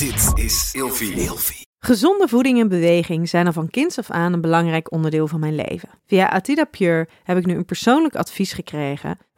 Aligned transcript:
Dit 0.00 0.44
is 0.44 0.70
Ilfie. 0.72 1.66
Gezonde 1.78 2.28
voeding 2.28 2.60
en 2.60 2.68
beweging 2.68 3.28
zijn 3.28 3.46
al 3.46 3.52
van 3.52 3.70
kinds 3.70 3.98
af 3.98 4.10
aan 4.10 4.32
een 4.32 4.40
belangrijk 4.40 4.92
onderdeel 4.92 5.28
van 5.28 5.40
mijn 5.40 5.54
leven. 5.54 5.88
Via 6.06 6.28
Atida 6.28 6.64
Pure 6.64 7.08
heb 7.22 7.36
ik 7.36 7.46
nu 7.46 7.54
een 7.54 7.64
persoonlijk 7.64 8.14
advies 8.14 8.52
gekregen 8.52 9.18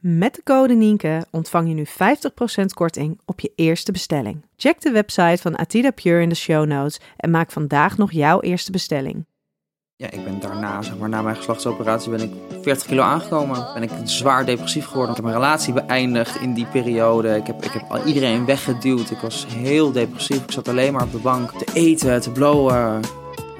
Met 0.00 0.34
de 0.34 0.42
code 0.42 0.74
Nienke 0.74 1.26
ontvang 1.30 1.68
je 1.68 1.74
nu 1.74 1.86
50% 1.86 2.64
korting 2.74 3.20
op 3.24 3.40
je 3.40 3.52
eerste 3.54 3.92
bestelling. 3.92 4.44
Check 4.56 4.80
de 4.80 4.90
website 4.90 5.42
van 5.42 5.56
Atida 5.56 5.90
Pure 5.90 6.22
in 6.22 6.28
de 6.28 6.34
show 6.34 6.66
notes 6.66 7.00
en 7.16 7.30
maak 7.30 7.50
vandaag 7.50 7.96
nog 7.96 8.12
jouw 8.12 8.40
eerste 8.40 8.70
bestelling. 8.70 9.26
Ja, 9.96 10.10
ik 10.10 10.24
ben 10.24 10.40
daarna, 10.40 10.82
zeg 10.82 10.98
maar, 10.98 11.08
na 11.08 11.22
mijn 11.22 11.36
geslachtsoperatie 11.36 12.10
ben 12.10 12.20
ik 12.20 12.32
40 12.62 12.86
kilo 12.86 13.02
aangekomen. 13.02 13.66
Ben 13.74 13.82
ik 13.82 13.90
zwaar 14.04 14.46
depressief 14.46 14.86
geworden. 14.86 15.10
Ik 15.10 15.16
heb 15.16 15.24
mijn 15.24 15.36
relatie 15.36 15.72
beëindigd 15.72 16.40
in 16.40 16.54
die 16.54 16.66
periode. 16.66 17.36
Ik 17.36 17.46
heb, 17.46 17.64
ik 17.64 17.72
heb 17.72 18.06
iedereen 18.06 18.44
weggeduwd. 18.44 19.10
Ik 19.10 19.18
was 19.18 19.46
heel 19.46 19.92
depressief. 19.92 20.42
Ik 20.42 20.50
zat 20.50 20.68
alleen 20.68 20.92
maar 20.92 21.04
op 21.04 21.12
de 21.12 21.18
bank 21.18 21.50
te 21.50 21.72
eten, 21.72 22.20
te 22.20 22.30
blowen 22.30 23.00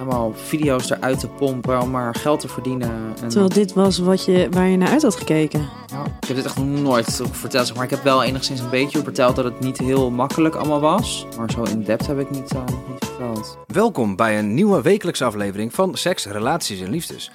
allemaal 0.00 0.32
video's 0.34 0.90
eruit 0.90 1.20
te 1.20 1.28
pompen 1.28 1.80
om 1.80 1.90
maar 1.90 2.14
geld 2.14 2.40
te 2.40 2.48
verdienen. 2.48 2.90
En... 3.22 3.28
Terwijl 3.28 3.48
dit 3.48 3.72
was 3.72 3.98
wat 3.98 4.24
je, 4.24 4.48
waar 4.50 4.66
je 4.66 4.76
naar 4.76 4.88
uit 4.88 5.02
had 5.02 5.16
gekeken. 5.16 5.68
Ja, 5.86 6.04
ik 6.20 6.26
heb 6.26 6.36
dit 6.36 6.44
echt 6.44 6.56
nog 6.56 6.66
nooit 6.66 7.20
verteld, 7.30 7.66
zeg 7.66 7.76
maar 7.76 7.84
ik 7.84 7.90
heb 7.90 8.02
wel 8.02 8.22
enigszins 8.22 8.60
een 8.60 8.70
beetje 8.70 9.02
verteld 9.02 9.36
dat 9.36 9.44
het 9.44 9.60
niet 9.60 9.78
heel 9.78 10.10
makkelijk 10.10 10.54
allemaal 10.54 10.80
was. 10.80 11.26
Maar 11.36 11.50
zo 11.50 11.62
in 11.62 11.82
depth 11.82 12.06
heb 12.06 12.18
ik 12.18 12.30
niet, 12.30 12.52
uh, 12.54 12.60
niet 12.88 13.04
verteld. 13.04 13.58
Welkom 13.66 14.16
bij 14.16 14.38
een 14.38 14.54
nieuwe 14.54 14.82
wekelijkse 14.82 15.24
aflevering 15.24 15.74
van 15.74 15.96
Seks, 15.96 16.26
Relaties 16.26 16.80
en 16.80 16.90
Liefdes. 16.90 17.30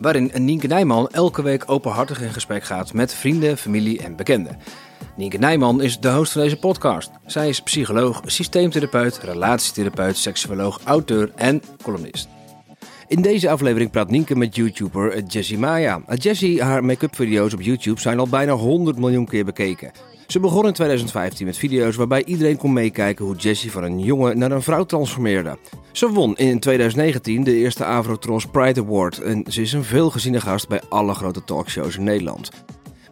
Waarin 0.00 0.30
Nienke 0.34 0.66
Nijman 0.66 1.08
elke 1.08 1.42
week 1.42 1.62
openhartig 1.66 2.20
in 2.22 2.32
gesprek 2.32 2.64
gaat 2.64 2.92
met 2.92 3.14
vrienden, 3.14 3.58
familie 3.58 4.02
en 4.02 4.16
bekenden. 4.16 4.58
Nienke 5.16 5.38
Nijman 5.38 5.82
is 5.82 6.00
de 6.00 6.10
host 6.10 6.32
van 6.32 6.42
deze 6.42 6.56
podcast. 6.56 7.10
Zij 7.26 7.48
is 7.48 7.62
psycholoog, 7.62 8.22
systeemtherapeut, 8.24 9.18
relatietherapeut, 9.18 10.16
seksuoloog, 10.16 10.80
auteur 10.84 11.32
en 11.34 11.62
columnist. 11.82 12.28
In 13.08 13.22
deze 13.22 13.50
aflevering 13.50 13.90
praat 13.90 14.10
Nienke 14.10 14.36
met 14.36 14.56
YouTuber 14.56 15.22
Jessie 15.22 15.58
Maya. 15.58 16.02
Jessie, 16.14 16.62
haar 16.62 16.84
make-up 16.84 17.14
video's 17.16 17.52
op 17.52 17.60
YouTube 17.60 18.00
zijn 18.00 18.18
al 18.18 18.28
bijna 18.28 18.52
100 18.52 18.98
miljoen 18.98 19.26
keer 19.26 19.44
bekeken. 19.44 19.92
Ze 20.26 20.40
begon 20.40 20.66
in 20.66 20.72
2015 20.72 21.46
met 21.46 21.58
video's 21.58 21.96
waarbij 21.96 22.24
iedereen 22.24 22.56
kon 22.56 22.72
meekijken 22.72 23.24
hoe 23.24 23.36
Jessie 23.36 23.72
van 23.72 23.82
een 23.82 23.98
jongen 23.98 24.38
naar 24.38 24.50
een 24.50 24.62
vrouw 24.62 24.84
transformeerde. 24.84 25.58
Ze 25.92 26.08
won 26.08 26.36
in 26.36 26.60
2019 26.60 27.44
de 27.44 27.54
eerste 27.54 27.84
Avrotrons 27.84 28.46
Pride 28.46 28.80
Award 28.80 29.18
en 29.18 29.44
ze 29.48 29.60
is 29.60 29.72
een 29.72 29.84
veelgeziene 29.84 30.40
gast 30.40 30.68
bij 30.68 30.80
alle 30.88 31.14
grote 31.14 31.44
talkshows 31.44 31.96
in 31.96 32.04
Nederland. 32.04 32.50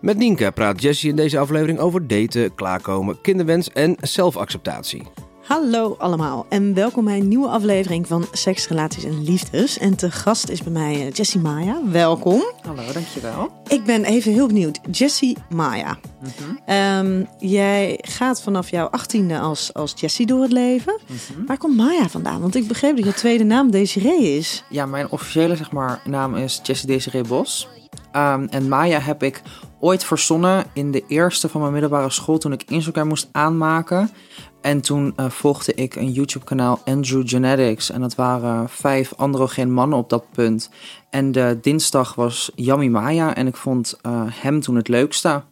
Met 0.03 0.17
Nienke 0.17 0.53
praat 0.53 0.83
Jessie 0.83 1.11
in 1.11 1.17
deze 1.17 1.39
aflevering 1.39 1.79
over 1.79 2.07
daten, 2.07 2.55
klaarkomen, 2.55 3.21
kinderwens 3.21 3.71
en 3.71 3.97
zelfacceptatie. 4.01 5.03
Hallo 5.43 5.95
allemaal 5.99 6.47
en 6.49 6.75
welkom 6.75 7.05
bij 7.05 7.19
een 7.19 7.29
nieuwe 7.29 7.49
aflevering 7.49 8.07
van 8.07 8.27
Seks, 8.33 8.69
Relaties 8.69 9.05
en 9.05 9.25
Liefdes. 9.25 9.79
En 9.79 9.97
te 9.97 10.11
gast 10.11 10.49
is 10.49 10.63
bij 10.63 10.73
mij 10.73 10.95
eh, 10.95 11.13
Jessie 11.13 11.41
Maya. 11.41 11.81
Welkom. 11.91 12.43
Hallo, 12.63 12.93
dankjewel. 12.93 13.63
Ik 13.67 13.85
ben 13.85 14.05
even 14.05 14.33
heel 14.33 14.47
benieuwd. 14.47 14.81
Jessie 14.91 15.37
Maya. 15.55 15.99
Mhm. 16.21 16.57
Ehm, 16.67 17.25
jij 17.39 17.99
gaat 18.01 18.43
vanaf 18.43 18.71
jouw 18.71 18.87
achttiende 18.87 19.39
als, 19.39 19.75
als 19.75 19.93
Jessie 19.97 20.27
door 20.27 20.43
het 20.43 20.53
leven. 20.53 21.01
Mhm. 21.07 21.47
Waar 21.47 21.59
komt 21.59 21.77
Maya 21.77 22.09
vandaan? 22.09 22.41
Want 22.41 22.55
ik 22.55 22.69
begreep 22.69 22.97
dat 22.97 23.05
je 23.05 23.15
tweede 23.15 23.45
naam 23.45 23.71
Desiree 23.71 24.37
is. 24.37 24.65
Ja, 24.69 24.87
mijn 24.87 25.11
officiële 25.11 25.57
zeg 25.57 25.73
maar, 25.73 26.01
naam 26.05 26.37
is 26.37 26.61
Jessie 26.63 26.87
Desiree 26.87 27.23
Bos. 27.23 27.69
Um, 28.17 28.49
en 28.51 28.69
Maya 28.69 29.01
heb 29.01 29.23
ik 29.23 29.43
ooit 29.83 30.05
verzonnen 30.05 30.65
in 30.73 30.91
de 30.91 31.05
eerste 31.07 31.49
van 31.49 31.61
mijn 31.61 31.73
middelbare 31.73 32.11
school 32.11 32.39
toen 32.39 32.53
ik 32.53 32.65
Instagram 32.69 33.09
moest 33.09 33.29
aanmaken. 33.33 34.11
En 34.61 34.81
toen 34.81 35.15
uh, 35.17 35.31
volgde 35.31 35.75
ik 35.75 35.97
een 35.97 36.13
YouTube-kanaal 36.13 36.81
Andrew 36.85 37.29
Genetics. 37.29 37.91
En 37.91 38.01
dat 38.01 38.15
waren 38.15 38.69
vijf 38.69 39.13
androgeen 39.17 39.73
mannen 39.73 39.99
op 39.99 40.11
dat 40.11 40.25
punt. 40.33 40.71
En 41.11 41.33
de 41.33 41.59
dinsdag 41.61 42.15
was 42.15 42.51
Yummy 42.55 42.87
Maya. 42.87 43.35
En 43.35 43.47
ik 43.47 43.57
vond 43.57 43.99
uh, 44.07 44.23
hem 44.29 44.61
toen 44.61 44.77
het 44.77 44.89
leukste. 44.89 45.43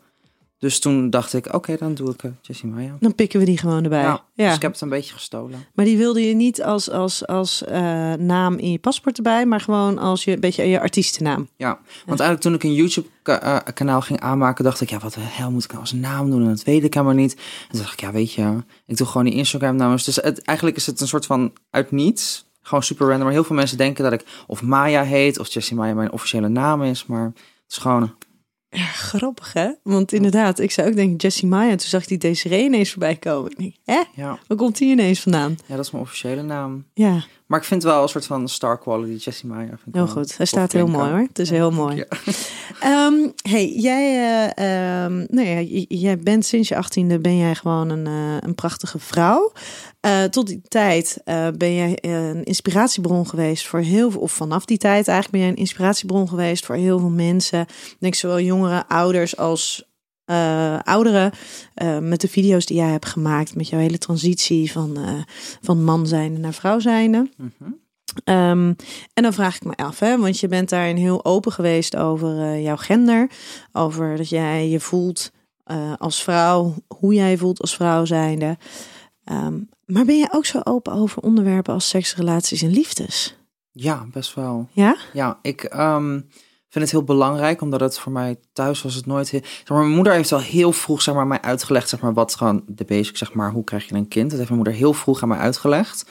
Dus 0.60 0.78
toen 0.78 1.10
dacht 1.10 1.32
ik, 1.32 1.54
oké, 1.54 1.76
dan 1.76 1.94
doe 1.94 2.10
ik 2.10 2.22
uh, 2.22 2.30
Jessie 2.40 2.68
Maya. 2.68 2.96
Dan 3.00 3.14
pikken 3.14 3.38
we 3.38 3.44
die 3.44 3.58
gewoon 3.58 3.82
erbij. 3.82 4.02
Ja, 4.02 4.24
ja, 4.34 4.46
Dus 4.46 4.56
ik 4.56 4.62
heb 4.62 4.72
het 4.72 4.80
een 4.80 4.88
beetje 4.88 5.12
gestolen. 5.12 5.66
Maar 5.74 5.84
die 5.84 5.96
wilde 5.96 6.26
je 6.26 6.34
niet 6.34 6.62
als, 6.62 6.90
als, 6.90 7.26
als 7.26 7.62
uh, 7.68 7.72
naam 8.12 8.58
in 8.58 8.70
je 8.70 8.78
paspoort 8.78 9.16
erbij, 9.16 9.46
maar 9.46 9.60
gewoon 9.60 9.98
als 9.98 10.24
je 10.24 10.32
een 10.32 10.40
beetje 10.40 10.64
je 10.64 10.80
artiestennaam. 10.80 11.48
Ja, 11.56 11.78
want 12.06 12.20
eigenlijk 12.20 12.40
toen 12.40 12.54
ik 12.54 12.62
een 12.62 12.74
YouTube-kanaal 12.74 13.98
eh, 13.98 14.06
ging 14.06 14.20
aanmaken, 14.20 14.64
dacht 14.64 14.80
ik, 14.80 14.90
ja, 14.90 14.98
wat 14.98 15.14
de 15.14 15.20
hel 15.20 15.50
moet 15.50 15.64
ik 15.64 15.70
nou 15.70 15.80
als 15.80 15.92
naam 15.92 16.30
doen? 16.30 16.42
En 16.42 16.48
dat 16.48 16.62
weet 16.62 16.84
ik 16.84 16.94
helemaal 16.94 17.14
niet. 17.14 17.34
En 17.34 17.68
toen 17.70 17.80
dacht 17.80 17.92
ik, 17.92 18.00
ja, 18.00 18.12
weet 18.12 18.32
je, 18.32 18.56
ik 18.86 18.96
doe 18.96 19.06
gewoon 19.06 19.24
die 19.24 19.34
Instagram-namen. 19.34 19.98
Dus 20.04 20.16
het, 20.16 20.42
eigenlijk 20.42 20.76
is 20.76 20.86
het 20.86 21.00
een 21.00 21.08
soort 21.08 21.26
van 21.26 21.52
uit 21.70 21.90
niets. 21.90 22.48
Gewoon 22.62 22.82
super 22.82 23.06
random. 23.06 23.24
Maar 23.24 23.32
heel 23.32 23.44
veel 23.44 23.56
mensen 23.56 23.76
denken 23.76 24.04
dat 24.04 24.12
ik 24.12 24.24
of 24.46 24.62
Maya 24.62 25.02
heet, 25.02 25.38
of 25.38 25.48
Jessie 25.48 25.76
Maya 25.76 25.94
mijn 25.94 26.12
officiële 26.12 26.48
naam 26.48 26.82
is. 26.82 27.06
Maar 27.06 27.24
het 27.24 27.34
is 27.68 27.76
gewoon 27.76 28.14
ja, 28.70 28.84
grappig 28.84 29.52
hè? 29.52 29.70
Want 29.82 30.12
inderdaad, 30.12 30.58
ik 30.58 30.70
zou 30.70 30.88
ook 30.88 30.94
denken 30.94 31.16
Jessie 31.16 31.48
Maya. 31.48 31.68
Toen 31.68 31.88
zag 31.88 32.02
ik 32.02 32.08
die 32.08 32.18
Desiree 32.18 32.64
ineens 32.64 32.90
voorbij 32.90 33.16
komen. 33.16 33.50
Ik 33.50 33.58
denk, 33.58 33.74
hè? 33.84 34.02
Ja. 34.22 34.38
Waar 34.46 34.58
komt 34.58 34.78
die 34.78 34.90
ineens 34.90 35.20
vandaan? 35.20 35.56
Ja, 35.66 35.76
dat 35.76 35.84
is 35.84 35.90
mijn 35.90 36.04
officiële 36.04 36.42
naam. 36.42 36.84
Ja. 36.94 37.24
Maar 37.50 37.58
ik 37.58 37.64
vind 37.64 37.82
wel 37.82 38.02
een 38.02 38.08
soort 38.08 38.26
van 38.26 38.48
star 38.48 38.78
quality 38.78 39.24
Jessie 39.24 39.48
Maya. 39.48 39.66
Vind 39.66 39.86
ik 39.86 39.94
heel 39.94 40.06
goed. 40.06 40.36
Hij 40.36 40.46
staat 40.46 40.72
heel 40.72 40.86
mooi 40.86 41.10
hoor. 41.10 41.18
Het 41.18 41.38
is 41.38 41.50
heel 41.50 41.70
mooi. 41.70 41.96
Ja. 41.96 42.06
Um, 42.84 43.32
hey, 43.42 43.72
jij, 43.72 44.14
uh, 44.58 45.04
um, 45.04 45.26
nou 45.28 45.46
ja, 45.46 45.84
jij 45.88 46.18
bent 46.18 46.44
sinds 46.44 46.68
je 46.68 46.76
achttiende 46.76 47.18
ben 47.18 47.36
jij 47.36 47.54
gewoon 47.54 47.90
een, 47.90 48.06
uh, 48.06 48.36
een 48.40 48.54
prachtige 48.54 48.98
vrouw. 48.98 49.52
Uh, 50.06 50.24
tot 50.24 50.46
die 50.46 50.60
tijd 50.68 51.22
ben 51.56 51.74
jij 51.74 51.98
een 52.00 52.44
inspiratiebron 52.44 53.26
geweest 53.26 53.66
voor 53.66 53.80
heel 53.80 54.10
veel, 54.10 54.20
of 54.20 54.32
vanaf 54.32 54.64
die 54.64 54.78
tijd 54.78 55.08
eigenlijk 55.08 55.30
ben 55.30 55.40
jij 55.40 55.48
een 55.48 55.56
inspiratiebron 55.56 56.28
geweest 56.28 56.66
voor 56.66 56.74
heel 56.74 56.98
veel 56.98 57.10
mensen. 57.10 57.60
Ik 57.60 57.96
denk 57.98 58.14
zowel 58.14 58.40
jongeren, 58.40 58.86
ouders 58.86 59.36
als 59.36 59.89
uh, 60.30 60.78
ouderen. 60.78 61.32
Uh, 61.82 61.98
met 61.98 62.20
de 62.20 62.28
video's 62.28 62.66
die 62.66 62.76
jij 62.76 62.90
hebt 62.90 63.06
gemaakt. 63.06 63.54
Met 63.54 63.68
jouw 63.68 63.80
hele 63.80 63.98
transitie 63.98 64.72
van, 64.72 64.98
uh, 64.98 65.22
van 65.60 65.84
man 65.84 66.06
zijn 66.06 66.40
naar 66.40 66.52
vrouw 66.52 66.78
zijn. 66.78 67.14
-hmm. 67.36 67.52
um, 68.24 68.76
en 69.14 69.22
dan 69.22 69.32
vraag 69.32 69.56
ik 69.56 69.64
me 69.64 69.76
af, 69.76 69.98
hè, 69.98 70.18
want 70.18 70.40
je 70.40 70.48
bent 70.48 70.68
daarin 70.68 70.96
heel 70.96 71.24
open 71.24 71.52
geweest 71.52 71.96
over 71.96 72.60
jouw 72.60 72.76
gender. 72.76 73.30
Over 73.72 74.16
dat 74.16 74.28
jij 74.28 74.68
je 74.68 74.80
voelt 74.80 75.30
als 75.98 76.22
vrouw, 76.22 76.74
hoe 76.98 77.14
jij 77.14 77.36
voelt 77.36 77.60
als 77.60 77.74
vrouw 77.74 78.04
zijnde. 78.04 78.58
Um, 79.32 79.68
maar 79.84 80.04
ben 80.04 80.18
je 80.18 80.28
ook 80.30 80.46
zo 80.46 80.60
open 80.64 80.92
over 80.92 81.22
onderwerpen 81.22 81.74
als 81.74 81.88
seks, 81.88 82.16
relaties 82.16 82.62
en 82.62 82.70
liefdes? 82.70 83.36
Ja, 83.72 84.06
best 84.12 84.34
wel. 84.34 84.68
Ja? 84.72 84.96
Ja, 85.12 85.38
ik... 85.42 85.74
Um 85.74 86.28
vind 86.70 86.84
het 86.84 86.90
heel 86.90 87.04
belangrijk, 87.04 87.60
omdat 87.60 87.80
het 87.80 87.98
voor 87.98 88.12
mij 88.12 88.36
thuis 88.52 88.82
was 88.82 88.94
het 88.94 89.06
nooit. 89.06 89.30
Heel, 89.30 89.40
zeg 89.42 89.68
maar, 89.68 89.78
mijn 89.78 89.94
moeder 89.94 90.12
heeft 90.12 90.30
wel 90.30 90.40
heel 90.40 90.72
vroeg 90.72 91.02
zeg 91.02 91.14
maar, 91.14 91.26
mij 91.26 91.40
uitgelegd, 91.40 91.88
zeg 91.88 92.00
maar, 92.00 92.14
wat 92.14 92.34
gewoon 92.34 92.62
de 92.66 92.84
basic, 92.84 93.16
zeg 93.16 93.32
maar, 93.32 93.50
hoe 93.50 93.64
krijg 93.64 93.88
je 93.88 93.94
een 93.94 94.08
kind. 94.08 94.28
Dat 94.28 94.38
heeft 94.38 94.50
mijn 94.50 94.62
moeder 94.62 94.80
heel 94.80 94.92
vroeg 94.92 95.22
aan 95.22 95.28
mij 95.28 95.38
uitgelegd. 95.38 96.06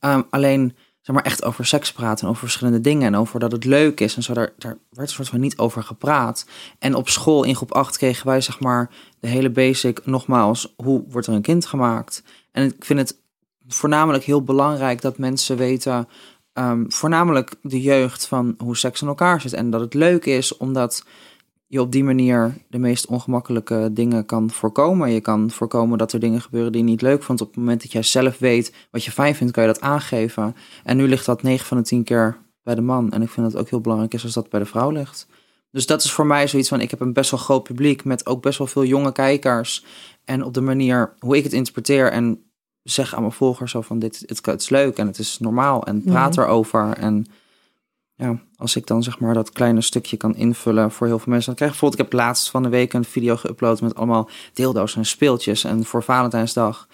Um, 0.00 0.24
alleen, 0.30 0.76
zeg 1.00 1.14
maar, 1.14 1.24
echt 1.24 1.44
over 1.44 1.66
seks 1.66 1.92
praten 1.92 2.24
en 2.24 2.30
over 2.30 2.42
verschillende 2.42 2.80
dingen 2.80 3.06
en 3.06 3.16
over 3.16 3.40
dat 3.40 3.52
het 3.52 3.64
leuk 3.64 4.00
is 4.00 4.16
en 4.16 4.22
zo, 4.22 4.34
daar, 4.34 4.52
daar 4.58 4.78
werd 4.90 5.08
een 5.08 5.14
soort 5.14 5.28
van 5.28 5.40
niet 5.40 5.58
over 5.58 5.82
gepraat. 5.82 6.46
En 6.78 6.94
op 6.94 7.08
school 7.08 7.44
in 7.44 7.56
groep 7.56 7.72
8 7.72 7.96
kregen 7.96 8.26
wij, 8.26 8.40
zeg 8.40 8.60
maar, 8.60 8.90
de 9.20 9.28
hele 9.28 9.50
basic, 9.50 10.06
nogmaals, 10.06 10.74
hoe 10.76 11.04
wordt 11.08 11.26
er 11.26 11.34
een 11.34 11.42
kind 11.42 11.66
gemaakt? 11.66 12.22
En 12.52 12.64
ik 12.64 12.84
vind 12.84 12.98
het 12.98 13.18
voornamelijk 13.68 14.24
heel 14.24 14.42
belangrijk 14.42 15.00
dat 15.00 15.18
mensen 15.18 15.56
weten 15.56 16.08
um, 16.60 16.92
voornamelijk 16.92 17.54
de 17.62 17.80
jeugd 17.80 18.26
van 18.26 18.54
hoe 18.58 18.76
seks 18.76 19.02
in 19.02 19.08
elkaar 19.08 19.40
zit. 19.40 19.52
En 19.52 19.70
dat 19.70 19.80
het 19.80 19.94
leuk 19.94 20.24
is 20.26 20.56
omdat 20.56 21.04
je 21.66 21.80
op 21.80 21.92
die 21.92 22.04
manier 22.04 22.54
de 22.68 22.78
meest 22.78 23.06
ongemakkelijke 23.06 23.90
dingen 23.92 24.26
kan 24.26 24.50
voorkomen. 24.50 25.12
Je 25.12 25.20
kan 25.20 25.50
voorkomen 25.50 25.98
dat 25.98 26.12
er 26.12 26.20
dingen 26.20 26.40
gebeuren 26.40 26.72
die 26.72 26.80
je 26.80 26.86
niet 26.86 27.02
leuk 27.02 27.22
vond. 27.22 27.40
Op 27.40 27.46
het 27.46 27.56
moment 27.56 27.82
dat 27.82 27.92
jij 27.92 28.02
zelf 28.02 28.38
weet 28.38 28.74
wat 28.90 29.04
je 29.04 29.10
fijn 29.10 29.34
vindt, 29.34 29.52
kan 29.52 29.62
je 29.62 29.72
dat 29.72 29.80
aangeven. 29.80 30.56
En 30.84 30.96
nu 30.96 31.08
ligt 31.08 31.26
dat 31.26 31.42
9 31.42 31.66
van 31.66 31.76
de 31.76 31.82
10 31.82 32.04
keer 32.04 32.38
bij 32.62 32.74
de 32.74 32.80
man. 32.80 33.12
En 33.12 33.22
ik 33.22 33.28
vind 33.28 33.52
dat 33.52 33.60
ook 33.60 33.70
heel 33.70 33.80
belangrijk 33.80 34.14
is 34.14 34.24
als 34.24 34.32
dat 34.32 34.48
bij 34.48 34.60
de 34.60 34.66
vrouw 34.66 34.90
ligt. 34.90 35.26
Dus 35.70 35.86
dat 35.86 36.04
is 36.04 36.12
voor 36.12 36.26
mij 36.26 36.48
zoiets 36.48 36.68
van: 36.68 36.80
ik 36.80 36.90
heb 36.90 37.00
een 37.00 37.12
best 37.12 37.30
wel 37.30 37.40
groot 37.40 37.62
publiek 37.62 38.04
met 38.04 38.26
ook 38.26 38.42
best 38.42 38.58
wel 38.58 38.66
veel 38.66 38.84
jonge 38.84 39.12
kijkers. 39.12 39.84
En 40.24 40.44
op 40.44 40.54
de 40.54 40.60
manier 40.60 41.14
hoe 41.18 41.36
ik 41.36 41.44
het 41.44 41.52
interpreteer 41.52 42.12
en 42.12 42.49
zeg 42.82 43.14
aan 43.14 43.20
mijn 43.20 43.32
volgers 43.32 43.70
zo 43.70 43.80
van 43.80 43.98
dit, 43.98 44.24
het, 44.26 44.46
het 44.46 44.60
is 44.60 44.68
leuk 44.68 44.96
en 44.96 45.06
het 45.06 45.18
is 45.18 45.38
normaal 45.38 45.86
en 45.86 46.02
praat 46.02 46.36
mm 46.36 46.42
erover. 46.42 46.92
En 46.92 47.26
ja, 48.14 48.40
als 48.56 48.76
ik 48.76 48.86
dan 48.86 49.02
zeg 49.02 49.18
maar 49.18 49.34
dat 49.34 49.52
kleine 49.52 49.80
stukje 49.80 50.16
kan 50.16 50.36
invullen 50.36 50.90
voor 50.90 51.06
heel 51.06 51.18
veel 51.18 51.32
mensen. 51.32 51.46
Dan 51.46 51.54
krijg 51.54 51.72
ik 51.72 51.78
bijvoorbeeld, 51.78 52.08
ik 52.08 52.18
heb 52.18 52.26
laatst 52.26 52.50
van 52.50 52.62
de 52.62 52.68
week 52.68 52.92
een 52.92 53.04
video 53.04 53.36
geüpload 53.36 53.82
met 53.82 53.94
allemaal 53.94 54.30
deeldozen 54.52 54.98
en 54.98 55.06
speeltjes. 55.06 55.64
En 55.64 55.84
voor 55.84 56.02
Valentijnsdag. 56.02 56.88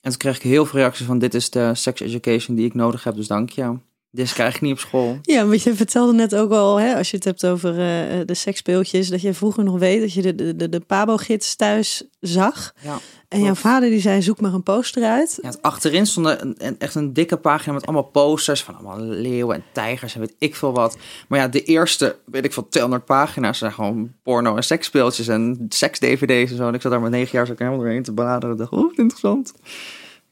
En 0.00 0.10
toen 0.10 0.18
kreeg 0.18 0.36
ik 0.36 0.42
heel 0.42 0.66
veel 0.66 0.78
reacties 0.78 1.06
van 1.06 1.18
dit 1.18 1.34
is 1.34 1.50
de 1.50 1.74
sex 1.74 2.00
education 2.00 2.56
die 2.56 2.66
ik 2.66 2.74
nodig 2.74 3.04
heb, 3.04 3.14
dus 3.14 3.26
dank 3.26 3.50
je. 3.50 3.78
Dit 4.10 4.32
krijg 4.32 4.54
ik 4.54 4.60
niet 4.60 4.72
op 4.72 4.78
school. 4.78 5.18
Ja, 5.22 5.46
want 5.46 5.62
je 5.62 5.74
vertelde 5.74 6.12
net 6.12 6.34
ook 6.34 6.50
al, 6.50 6.80
hè, 6.80 6.96
als 6.96 7.10
je 7.10 7.16
het 7.16 7.24
hebt 7.24 7.46
over 7.46 7.70
uh, 7.70 8.26
de 8.26 8.34
seksspeeltjes, 8.34 9.08
dat 9.08 9.20
je 9.20 9.34
vroeger 9.34 9.64
nog 9.64 9.78
weet 9.78 10.00
dat 10.00 10.12
je 10.12 10.22
de, 10.22 10.34
de, 10.34 10.56
de, 10.56 10.68
de 10.68 10.80
Pabo-gids 10.80 11.56
thuis 11.56 12.02
zag. 12.20 12.72
Ja. 12.82 12.98
En 13.28 13.42
jouw 13.42 13.54
vader 13.54 13.90
die 13.90 14.00
zei, 14.00 14.22
zoek 14.22 14.40
maar 14.40 14.52
een 14.52 14.62
poster 14.62 15.02
uit. 15.02 15.38
Ja, 15.42 15.52
achterin 15.60 16.06
stond 16.06 16.26
een, 16.26 16.78
echt 16.78 16.94
een 16.94 17.12
dikke 17.12 17.36
pagina 17.36 17.72
met 17.72 17.86
allemaal 17.86 18.02
posters 18.10 18.62
van 18.62 18.74
allemaal 18.74 19.00
leeuwen 19.00 19.56
en 19.56 19.62
tijgers 19.72 20.14
en 20.14 20.20
weet 20.20 20.34
ik 20.38 20.56
veel 20.56 20.72
wat. 20.72 20.98
Maar 21.28 21.38
ja, 21.38 21.48
de 21.48 21.62
eerste, 21.62 22.16
weet 22.24 22.44
ik 22.44 22.52
veel, 22.52 22.68
200 22.68 23.04
pagina's 23.04 23.58
zijn 23.58 23.72
gewoon 23.72 24.12
porno 24.22 24.56
en 24.56 24.64
seksspeeltjes 24.64 25.28
en 25.28 25.66
seks-dvd's 25.68 26.50
en 26.50 26.56
zo. 26.56 26.68
En 26.68 26.74
ik 26.74 26.80
zat 26.80 26.92
daar 26.92 27.00
met 27.00 27.10
negen 27.10 27.32
jaar 27.32 27.46
zo 27.46 27.54
helemaal 27.56 27.78
doorheen 27.78 28.02
te 28.02 28.12
bladeren. 28.12 28.56
dacht, 28.56 28.70
oh, 28.70 28.92
interessant. 28.94 29.54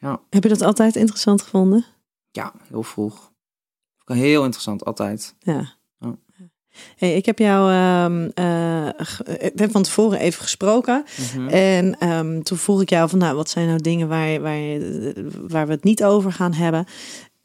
Ja. 0.01 0.21
Heb 0.31 0.43
je 0.43 0.49
dat 0.49 0.63
altijd 0.63 0.97
interessant 0.97 1.43
gevonden? 1.43 1.85
Ja, 2.31 2.53
heel 2.69 2.83
vroeg. 2.83 3.33
Heel 4.05 4.43
interessant, 4.43 4.85
altijd. 4.85 5.35
Ja. 5.39 5.76
Hey, 6.97 7.15
ik 7.15 7.27
heb 7.27 7.39
jou 7.39 7.73
um, 7.73 8.23
uh, 8.35 8.89
heb 9.57 9.71
van 9.71 9.83
tevoren 9.83 10.19
even 10.19 10.43
gesproken. 10.43 11.05
Mhm. 11.35 11.49
En 11.49 12.09
um, 12.09 12.43
toen 12.43 12.59
vroeg 12.59 12.81
ik 12.81 12.91
jou 12.91 13.09
van, 13.09 13.19
nou, 13.19 13.37
wat 13.37 13.51
zijn 13.51 13.67
nou 13.67 13.79
dingen 13.81 14.09
waar, 14.09 14.41
waar, 14.41 14.79
waar 15.49 15.67
we 15.67 15.73
het 15.73 15.85
niet 15.85 16.05
over 16.05 16.33
gaan 16.33 16.53
hebben? 16.53 16.87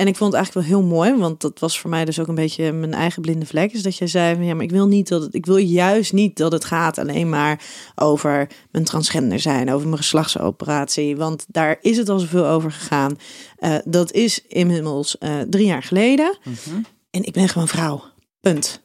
En 0.01 0.07
ik 0.07 0.15
vond 0.15 0.33
het 0.33 0.41
eigenlijk 0.41 0.67
wel 0.67 0.77
heel 0.77 0.89
mooi, 0.89 1.15
want 1.15 1.41
dat 1.41 1.59
was 1.59 1.79
voor 1.79 1.89
mij 1.89 2.05
dus 2.05 2.19
ook 2.19 2.27
een 2.27 2.35
beetje 2.35 2.71
mijn 2.71 2.93
eigen 2.93 3.21
blinde 3.21 3.45
vlek. 3.45 3.73
Is 3.73 3.81
dat 3.81 3.97
je 3.97 4.07
zei 4.07 4.35
van 4.35 4.45
ja, 4.45 4.53
maar 4.53 4.63
ik 4.63 4.71
wil 4.71 4.87
niet 4.87 5.07
dat 5.07 5.21
het, 5.21 5.35
ik 5.35 5.45
wil 5.45 5.57
juist 5.57 6.13
niet 6.13 6.37
dat 6.37 6.51
het 6.51 6.65
gaat 6.65 6.97
alleen 6.97 7.29
maar 7.29 7.63
over 7.95 8.49
mijn 8.71 8.85
transgender 8.85 9.39
zijn, 9.39 9.71
over 9.71 9.87
mijn 9.87 9.97
geslachtsoperatie. 9.97 11.17
Want 11.17 11.45
daar 11.47 11.77
is 11.81 11.97
het 11.97 12.09
al 12.09 12.19
zoveel 12.19 12.45
over 12.45 12.71
gegaan. 12.71 13.17
Uh, 13.59 13.75
dat 13.85 14.11
is 14.11 14.41
inmiddels 14.47 15.15
uh, 15.19 15.39
drie 15.49 15.65
jaar 15.65 15.83
geleden. 15.83 16.37
Mhm. 16.43 16.81
En 17.11 17.23
ik 17.23 17.33
ben 17.33 17.49
gewoon 17.49 17.67
vrouw. 17.67 18.03
Punt. 18.39 18.80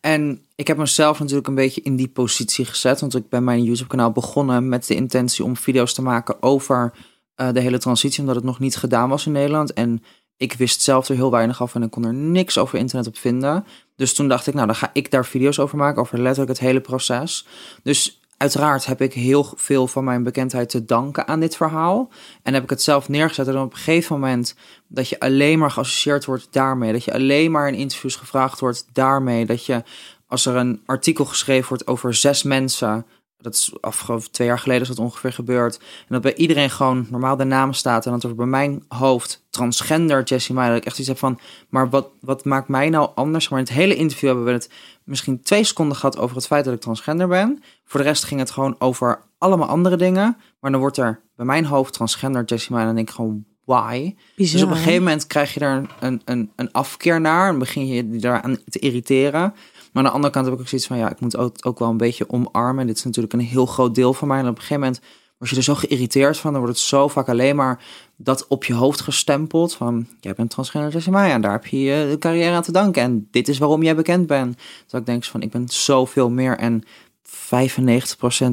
En 0.00 0.44
ik 0.54 0.66
heb 0.66 0.76
mezelf 0.76 1.18
natuurlijk 1.18 1.46
een 1.46 1.54
beetje 1.54 1.80
in 1.80 1.96
die 1.96 2.08
positie 2.08 2.64
gezet. 2.64 3.00
Want 3.00 3.14
ik 3.14 3.28
ben 3.28 3.44
mijn 3.44 3.64
YouTube-kanaal 3.64 4.10
begonnen 4.10 4.68
met 4.68 4.86
de 4.86 4.94
intentie 4.94 5.44
om 5.44 5.56
video's 5.56 5.94
te 5.94 6.02
maken 6.02 6.42
over 6.42 6.92
uh, 7.36 7.52
de 7.52 7.60
hele 7.60 7.78
transitie, 7.78 8.20
omdat 8.20 8.34
het 8.34 8.44
nog 8.44 8.58
niet 8.58 8.76
gedaan 8.76 9.08
was 9.08 9.26
in 9.26 9.32
Nederland. 9.32 9.72
En 9.72 10.02
ik 10.36 10.52
wist 10.52 10.82
zelf 10.82 11.08
er 11.08 11.14
heel 11.14 11.30
weinig 11.30 11.62
af 11.62 11.74
en 11.74 11.82
ik 11.82 11.90
kon 11.90 12.04
er 12.04 12.14
niks 12.14 12.58
over 12.58 12.78
internet 12.78 13.06
op 13.06 13.16
vinden. 13.16 13.64
Dus 13.96 14.14
toen 14.14 14.28
dacht 14.28 14.46
ik, 14.46 14.54
nou, 14.54 14.66
dan 14.66 14.76
ga 14.76 14.90
ik 14.92 15.10
daar 15.10 15.26
video's 15.26 15.58
over 15.58 15.76
maken, 15.76 16.02
over 16.02 16.18
letterlijk 16.20 16.50
het 16.50 16.60
hele 16.60 16.80
proces. 16.80 17.46
Dus 17.82 18.19
uiteraard 18.40 18.86
heb 18.86 19.00
ik 19.00 19.12
heel 19.12 19.52
veel 19.56 19.86
van 19.86 20.04
mijn 20.04 20.22
bekendheid 20.22 20.68
te 20.68 20.84
danken 20.84 21.28
aan 21.28 21.40
dit 21.40 21.56
verhaal. 21.56 22.10
En 22.42 22.54
heb 22.54 22.62
ik 22.62 22.70
het 22.70 22.82
zelf 22.82 23.08
neergezet. 23.08 23.48
En 23.48 23.58
op 23.58 23.70
een 23.70 23.76
gegeven 23.76 24.20
moment 24.20 24.54
dat 24.88 25.08
je 25.08 25.20
alleen 25.20 25.58
maar 25.58 25.70
geassocieerd 25.70 26.24
wordt 26.24 26.48
daarmee. 26.50 26.92
Dat 26.92 27.04
je 27.04 27.12
alleen 27.12 27.50
maar 27.50 27.68
in 27.68 27.74
interviews 27.74 28.16
gevraagd 28.16 28.60
wordt 28.60 28.86
daarmee. 28.92 29.46
Dat 29.46 29.66
je 29.66 29.82
als 30.26 30.46
er 30.46 30.56
een 30.56 30.82
artikel 30.86 31.24
geschreven 31.24 31.68
wordt 31.68 31.86
over 31.86 32.14
zes 32.14 32.42
mensen 32.42 33.06
dat 33.40 33.54
is 33.54 33.72
afgelopen 33.80 34.30
twee 34.30 34.46
jaar 34.46 34.58
geleden 34.58 34.82
is 34.82 34.88
dat 34.88 34.98
ongeveer 34.98 35.32
gebeurd. 35.32 35.76
En 35.78 36.06
dat 36.08 36.22
bij 36.22 36.34
iedereen 36.34 36.70
gewoon 36.70 37.06
normaal 37.10 37.36
de 37.36 37.44
naam 37.44 37.72
staat. 37.72 38.06
En 38.06 38.12
dat 38.12 38.22
er 38.22 38.34
bij 38.34 38.46
mijn 38.46 38.84
hoofd 38.88 39.46
transgender 39.50 40.22
Jessie 40.22 40.54
Meijer. 40.54 40.72
Dat 40.72 40.82
ik 40.82 40.88
echt 40.88 40.98
iets 40.98 41.08
heb 41.08 41.18
van, 41.18 41.38
maar 41.68 41.90
wat, 41.90 42.08
wat 42.20 42.44
maakt 42.44 42.68
mij 42.68 42.88
nou 42.88 43.10
anders? 43.14 43.48
Maar 43.48 43.58
in 43.58 43.64
het 43.64 43.74
hele 43.74 43.96
interview 43.96 44.28
hebben 44.28 44.46
we 44.46 44.52
het 44.52 44.70
misschien 45.04 45.42
twee 45.42 45.64
seconden 45.64 45.96
gehad 45.96 46.18
over 46.18 46.36
het 46.36 46.46
feit 46.46 46.64
dat 46.64 46.74
ik 46.74 46.80
transgender 46.80 47.28
ben. 47.28 47.62
Voor 47.84 48.00
de 48.00 48.06
rest 48.06 48.24
ging 48.24 48.40
het 48.40 48.50
gewoon 48.50 48.76
over 48.78 49.22
allemaal 49.38 49.68
andere 49.68 49.96
dingen. 49.96 50.36
Maar 50.60 50.70
dan 50.70 50.80
wordt 50.80 50.96
er 50.96 51.20
bij 51.36 51.46
mijn 51.46 51.64
hoofd 51.64 51.92
transgender 51.92 52.44
Jessie 52.44 52.72
Meijer. 52.72 52.90
En 52.90 52.96
dan 52.96 53.04
denk 53.04 53.08
ik 53.08 53.14
gewoon, 53.14 53.44
why? 53.64 54.14
dus 54.36 54.62
op 54.62 54.70
een 54.70 54.76
gegeven 54.76 55.02
moment 55.02 55.26
krijg 55.26 55.54
je 55.54 55.60
daar 55.60 55.86
een, 56.00 56.22
een, 56.24 56.50
een 56.56 56.72
afkeer 56.72 57.20
naar. 57.20 57.48
En 57.48 57.58
begin 57.58 57.86
je 57.86 57.94
je 57.94 58.18
daaraan 58.18 58.58
te 58.68 58.78
irriteren. 58.78 59.54
Maar 59.92 60.02
aan 60.02 60.08
de 60.08 60.14
andere 60.14 60.32
kant 60.32 60.44
heb 60.44 60.54
ik 60.54 60.60
ook 60.60 60.68
zoiets 60.68 60.86
van, 60.86 60.96
ja, 60.96 61.10
ik 61.10 61.20
moet 61.20 61.64
ook, 61.64 61.78
wel 61.78 61.88
een 61.88 61.96
beetje 61.96 62.30
omarmen. 62.30 62.86
Dit 62.86 62.96
is 62.96 63.04
natuurlijk 63.04 63.32
een 63.32 63.40
heel 63.40 63.66
groot 63.66 63.94
deel 63.94 64.14
van 64.14 64.28
mij. 64.28 64.38
En 64.38 64.44
op 64.44 64.50
een 64.50 64.56
gegeven 64.56 64.80
moment 64.80 65.00
word 65.38 65.50
je 65.50 65.56
er 65.56 65.62
zo 65.62 65.74
geïrriteerd 65.74 66.38
van. 66.38 66.52
Dan 66.52 66.60
wordt 66.60 66.76
het 66.76 66.86
zo 66.86 67.08
vaak 67.08 67.28
alleen 67.28 67.56
maar 67.56 67.84
dat 68.16 68.46
op 68.46 68.64
je 68.64 68.74
hoofd 68.74 69.00
gestempeld. 69.00 69.74
Van, 69.74 70.06
jij 70.20 70.34
bent 70.34 70.50
transgender 70.50 70.94
als 70.94 71.08
mij 71.08 71.32
en 71.32 71.40
daar 71.40 71.52
heb 71.52 71.66
je 71.66 71.80
je 71.80 72.16
carrière 72.18 72.54
aan 72.54 72.62
te 72.62 72.72
danken. 72.72 73.02
En 73.02 73.28
dit 73.30 73.48
is 73.48 73.58
waarom 73.58 73.82
jij 73.82 73.96
bekend 73.96 74.26
bent. 74.26 74.58
Dat 74.86 75.00
ik 75.00 75.06
denk 75.06 75.24
van, 75.24 75.42
ik 75.42 75.50
ben 75.50 75.68
zoveel 75.68 76.30
meer. 76.30 76.58
En 76.58 76.82
95% 76.82 77.32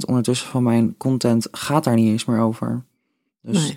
ondertussen 0.05 0.47
van 0.47 0.63
mijn 0.63 0.97
content 0.97 1.47
gaat 1.51 1.83
daar 1.83 1.95
niet 1.95 2.09
eens 2.09 2.25
meer 2.25 2.39
over. 2.39 2.83
Dus... 3.41 3.75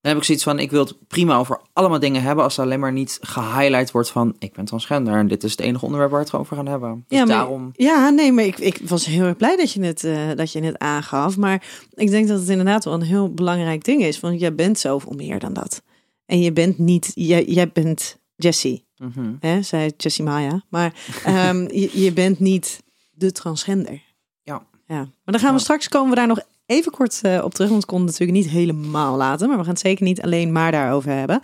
Dan 0.00 0.10
heb 0.10 0.20
ik 0.20 0.26
zoiets 0.26 0.44
van, 0.44 0.58
ik 0.58 0.70
wil 0.70 0.84
het 0.84 1.08
prima 1.08 1.36
over 1.36 1.60
allemaal 1.72 1.98
dingen 1.98 2.22
hebben 2.22 2.44
als 2.44 2.58
er 2.58 2.64
alleen 2.64 2.80
maar 2.80 2.92
niet 2.92 3.18
gehighlight 3.20 3.90
wordt 3.90 4.10
van, 4.10 4.36
ik 4.38 4.52
ben 4.52 4.64
transgender 4.64 5.14
en 5.14 5.28
dit 5.28 5.44
is 5.44 5.50
het 5.50 5.60
enige 5.60 5.84
onderwerp 5.84 6.10
waar 6.10 6.20
we 6.20 6.26
het 6.26 6.34
over 6.34 6.56
gaan 6.56 6.66
hebben. 6.66 7.04
Dus 7.08 7.18
ja, 7.18 7.24
maar, 7.24 7.36
daarom... 7.36 7.70
Ja, 7.72 8.08
nee, 8.08 8.32
maar 8.32 8.44
ik, 8.44 8.58
ik 8.58 8.80
was 8.84 9.04
heel 9.04 9.24
erg 9.24 9.36
blij 9.36 9.56
dat 9.56 9.72
je, 9.72 9.84
het, 9.84 10.04
uh, 10.04 10.30
dat 10.34 10.52
je 10.52 10.62
het 10.62 10.78
aangaf. 10.78 11.36
Maar 11.36 11.62
ik 11.94 12.10
denk 12.10 12.28
dat 12.28 12.40
het 12.40 12.48
inderdaad 12.48 12.84
wel 12.84 12.94
een 12.94 13.02
heel 13.02 13.34
belangrijk 13.34 13.84
ding 13.84 14.02
is, 14.02 14.20
want 14.20 14.40
jij 14.40 14.54
bent 14.54 14.78
zoveel 14.78 15.12
meer 15.12 15.38
dan 15.38 15.52
dat. 15.52 15.82
En 16.26 16.40
je 16.40 16.52
bent 16.52 16.78
niet, 16.78 17.12
jij, 17.14 17.44
jij 17.44 17.68
bent 17.68 18.18
Jessie, 18.36 18.86
mm 18.96 19.12
-hmm. 19.14 19.36
hè, 19.40 19.62
zei 19.62 19.92
Jessie 19.96 20.24
Maya, 20.24 20.62
maar 20.68 20.94
um, 21.26 21.72
je, 21.80 22.02
je 22.02 22.12
bent 22.12 22.38
niet 22.38 22.82
de 23.10 23.32
transgender. 23.32 24.02
Ja. 24.42 24.66
ja. 24.86 24.96
Maar 24.96 25.10
dan 25.24 25.40
gaan 25.40 25.54
we 25.54 25.60
straks, 25.60 25.88
komen 25.88 26.10
we 26.10 26.16
daar 26.16 26.26
nog 26.26 26.40
even 26.68 26.92
kort 26.92 27.20
uh, 27.22 27.44
op 27.44 27.54
terug, 27.54 27.68
want 27.70 27.82
het 27.82 27.90
kon 27.90 28.04
natuurlijk 28.04 28.38
niet 28.38 28.48
helemaal 28.48 29.16
laten. 29.16 29.48
Maar 29.48 29.56
we 29.56 29.62
gaan 29.62 29.72
het 29.72 29.82
zeker 29.82 30.04
niet 30.04 30.22
alleen 30.22 30.52
maar 30.52 30.72
daarover 30.72 31.10
hebben. 31.10 31.40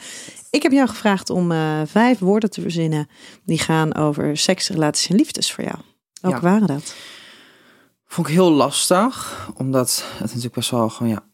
Ik 0.51 0.63
heb 0.63 0.73
jou 0.73 0.89
gevraagd 0.89 1.31
om 1.31 1.53
uh, 1.53 1.81
vijf 1.87 2.19
woorden 2.19 2.51
te 2.51 2.61
verzinnen 2.61 3.09
die 3.45 3.59
gaan 3.59 3.95
over 3.95 4.37
seks, 4.37 4.69
relaties 4.69 5.09
en 5.09 5.17
liefdes 5.17 5.53
voor 5.53 5.65
jou. 5.65 5.77
Welke 6.21 6.47
ja. 6.47 6.53
waren 6.53 6.67
dat? 6.67 6.95
Vond 8.07 8.27
ik 8.27 8.33
heel 8.33 8.51
lastig, 8.51 9.49
omdat 9.57 10.05
het 10.13 10.29
natuurlijk 10.29 10.55
best 10.55 10.71
wel 10.71 10.89
gewoon 10.89 11.13
ja, 11.13 11.25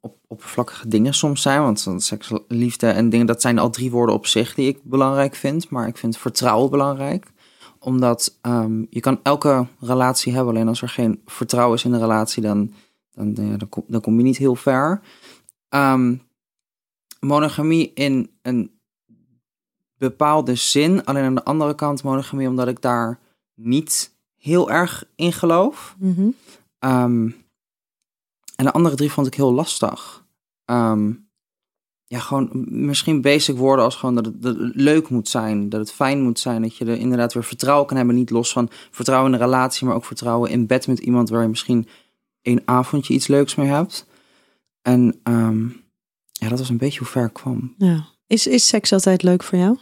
op, 0.00 0.16
oppervlakkige 0.26 0.88
dingen 0.88 1.14
soms 1.14 1.42
zijn. 1.42 1.62
Want 1.62 1.86
seks, 1.96 2.30
liefde 2.48 2.86
en 2.86 3.10
dingen, 3.10 3.26
dat 3.26 3.40
zijn 3.40 3.58
al 3.58 3.70
drie 3.70 3.90
woorden 3.90 4.14
op 4.14 4.26
zich 4.26 4.54
die 4.54 4.68
ik 4.68 4.78
belangrijk 4.82 5.34
vind. 5.34 5.70
Maar 5.70 5.86
ik 5.86 5.96
vind 5.96 6.18
vertrouwen 6.18 6.70
belangrijk 6.70 7.26
omdat 7.82 8.38
um, 8.42 8.86
je 8.90 9.00
kan 9.00 9.20
elke 9.22 9.66
relatie 9.80 10.32
hebben, 10.32 10.54
alleen 10.54 10.68
als 10.68 10.82
er 10.82 10.88
geen 10.88 11.20
vertrouwen 11.26 11.76
is 11.76 11.84
in 11.84 11.90
de 11.90 11.98
relatie, 11.98 12.42
dan 12.42 12.72
dan, 13.24 13.46
ja, 13.46 13.56
dan, 13.56 13.68
kom, 13.68 13.84
dan 13.86 14.00
kom 14.00 14.16
je 14.16 14.22
niet 14.22 14.36
heel 14.36 14.54
ver. 14.54 15.00
Um, 15.68 16.22
monogamie 17.20 17.92
in 17.94 18.30
een 18.42 18.70
bepaalde 19.96 20.54
zin. 20.54 21.04
Alleen 21.04 21.24
aan 21.24 21.34
de 21.34 21.44
andere 21.44 21.74
kant 21.74 22.02
monogamie 22.02 22.48
omdat 22.48 22.68
ik 22.68 22.82
daar 22.82 23.18
niet 23.54 24.14
heel 24.36 24.70
erg 24.70 25.04
in 25.16 25.32
geloof. 25.32 25.96
Mm 25.98 26.34
en 28.60 28.66
de 28.66 28.72
andere 28.72 28.96
drie 28.96 29.12
vond 29.12 29.26
ik 29.26 29.34
heel 29.34 29.52
lastig. 29.52 30.24
Um, 30.64 31.28
ja, 32.04 32.18
gewoon 32.18 32.50
misschien 32.68 33.20
basic 33.20 33.56
woorden 33.56 33.84
als 33.84 33.96
gewoon 33.96 34.14
dat 34.14 34.24
het, 34.24 34.42
dat 34.42 34.58
het, 34.58 34.74
leuk 34.74 35.08
moet 35.08 35.28
zijn, 35.28 35.68
dat 35.68 35.80
het 35.80 35.92
fijn 35.92 36.22
moet 36.22 36.38
zijn, 36.38 36.62
dat 36.62 36.76
je 36.76 36.84
er 36.84 36.98
inderdaad 36.98 37.32
weer 37.32 37.44
vertrouwen 37.44 37.86
kan 37.86 37.96
hebben. 37.96 38.14
Niet 38.14 38.30
los 38.30 38.52
van 38.52 38.68
vertrouwen 38.90 39.32
in 39.32 39.38
de 39.38 39.44
relatie, 39.44 39.86
maar 39.86 39.96
ook 39.96 40.04
vertrouwen 40.04 40.50
in 40.50 40.66
bed 40.66 40.86
met 40.86 40.98
iemand 40.98 41.28
waar 41.28 41.42
je 41.42 41.48
misschien 41.48 41.88
één 42.42 42.62
avondje 42.64 43.14
iets 43.14 43.26
leuks 43.26 43.54
mee 43.54 43.68
hebt. 43.68 44.06
En 44.82 45.20
ehm, 45.22 45.68
ja, 46.32 46.48
dat 46.48 46.58
was 46.58 46.68
een 46.68 46.76
beetje 46.76 46.98
hoe 46.98 47.08
ver 47.08 47.24
ik 47.24 47.32
kwam. 47.32 47.74
Ja. 47.78 48.06
Is, 48.26 48.46
is 48.46 48.66
seks 48.66 48.92
altijd 48.92 49.22
leuk 49.22 49.42
voor 49.42 49.58
jou? 49.58 49.78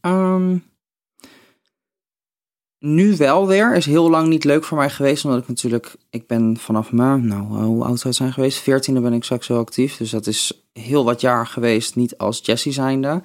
Um, 0.00 0.64
nu 2.78 3.16
wel 3.16 3.46
weer. 3.46 3.74
Is 3.74 3.86
heel 3.86 4.10
lang 4.10 4.28
niet 4.28 4.44
leuk 4.44 4.64
voor 4.64 4.78
mij 4.78 4.90
geweest. 4.90 5.24
Omdat 5.24 5.42
ik 5.42 5.48
natuurlijk, 5.48 5.96
ik 6.10 6.26
ben 6.26 6.56
vanaf 6.56 6.92
mijn, 6.92 7.26
nou, 7.26 7.42
hoe 7.42 7.84
oud 7.84 7.96
zou 7.98 8.08
het 8.08 8.14
zijn 8.14 8.32
geweest? 8.32 8.58
Veertiende 8.58 9.00
ben 9.00 9.12
ik 9.12 9.24
seksueel 9.24 9.60
actief. 9.60 9.96
Dus 9.96 10.10
dat 10.10 10.26
is 10.26 10.66
heel 10.72 11.04
wat 11.04 11.20
jaar 11.20 11.46
geweest, 11.46 11.96
niet 11.96 12.18
als 12.18 12.40
Jessie 12.42 12.72
zijnde. 12.72 13.22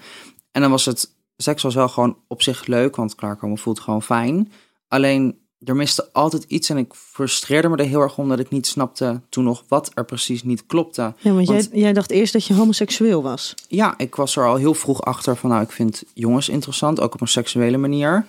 En 0.52 0.62
dan 0.62 0.72
was 0.72 0.86
het, 0.86 1.16
seks 1.38 1.64
was 1.64 1.76
wel 1.76 1.90
gewoon 1.90 2.18
op 2.28 2.42
zich 2.42 2.66
leuk. 2.66 2.96
Want 2.96 3.16
klaarkomen 3.16 3.58
voelt 3.58 3.80
gewoon 3.80 4.04
fijn. 4.04 4.52
Alleen 4.88 5.40
er 5.64 5.76
miste 5.76 6.10
altijd 6.14 6.44
iets 6.44 6.70
en 6.70 6.78
ik 6.78 6.94
frustreerde 6.94 7.70
me 7.70 7.78
er 7.78 7.86
heel 7.86 8.02
erg 8.02 8.18
om 8.18 8.30
dat 8.30 8.40
ik 8.40 8.50
niet 8.50 8.68
snapte 8.68 9.22
toen 9.30 9.44
nog 9.44 9.64
wat 9.68 9.92
er 9.94 10.06
precies 10.06 10.44
niet 10.44 10.66
klopte. 10.66 11.14
Ja, 11.18 11.34
want, 11.34 11.48
jij, 11.48 11.68
jij 11.72 11.94
dacht 11.94 12.12
eerst 12.12 12.34
dat 12.34 12.46
je 12.46 12.54
homoseksueel 12.54 13.22
was. 13.22 13.54
Ja, 13.68 13.94
ik 13.98 14.16
was 14.16 14.36
er 14.36 14.48
al 14.48 14.56
heel 14.56 14.74
vroeg 14.74 15.02
achter 15.02 15.36
van 15.36 15.50
nou, 15.50 15.62
ik 15.62 15.72
vind 15.72 16.04
jongens 16.14 16.50
interessant, 16.50 17.00
ook 17.00 17.14
op 17.14 17.22
een 17.22 17.28
seksuele 17.28 17.78
manier. 17.78 18.26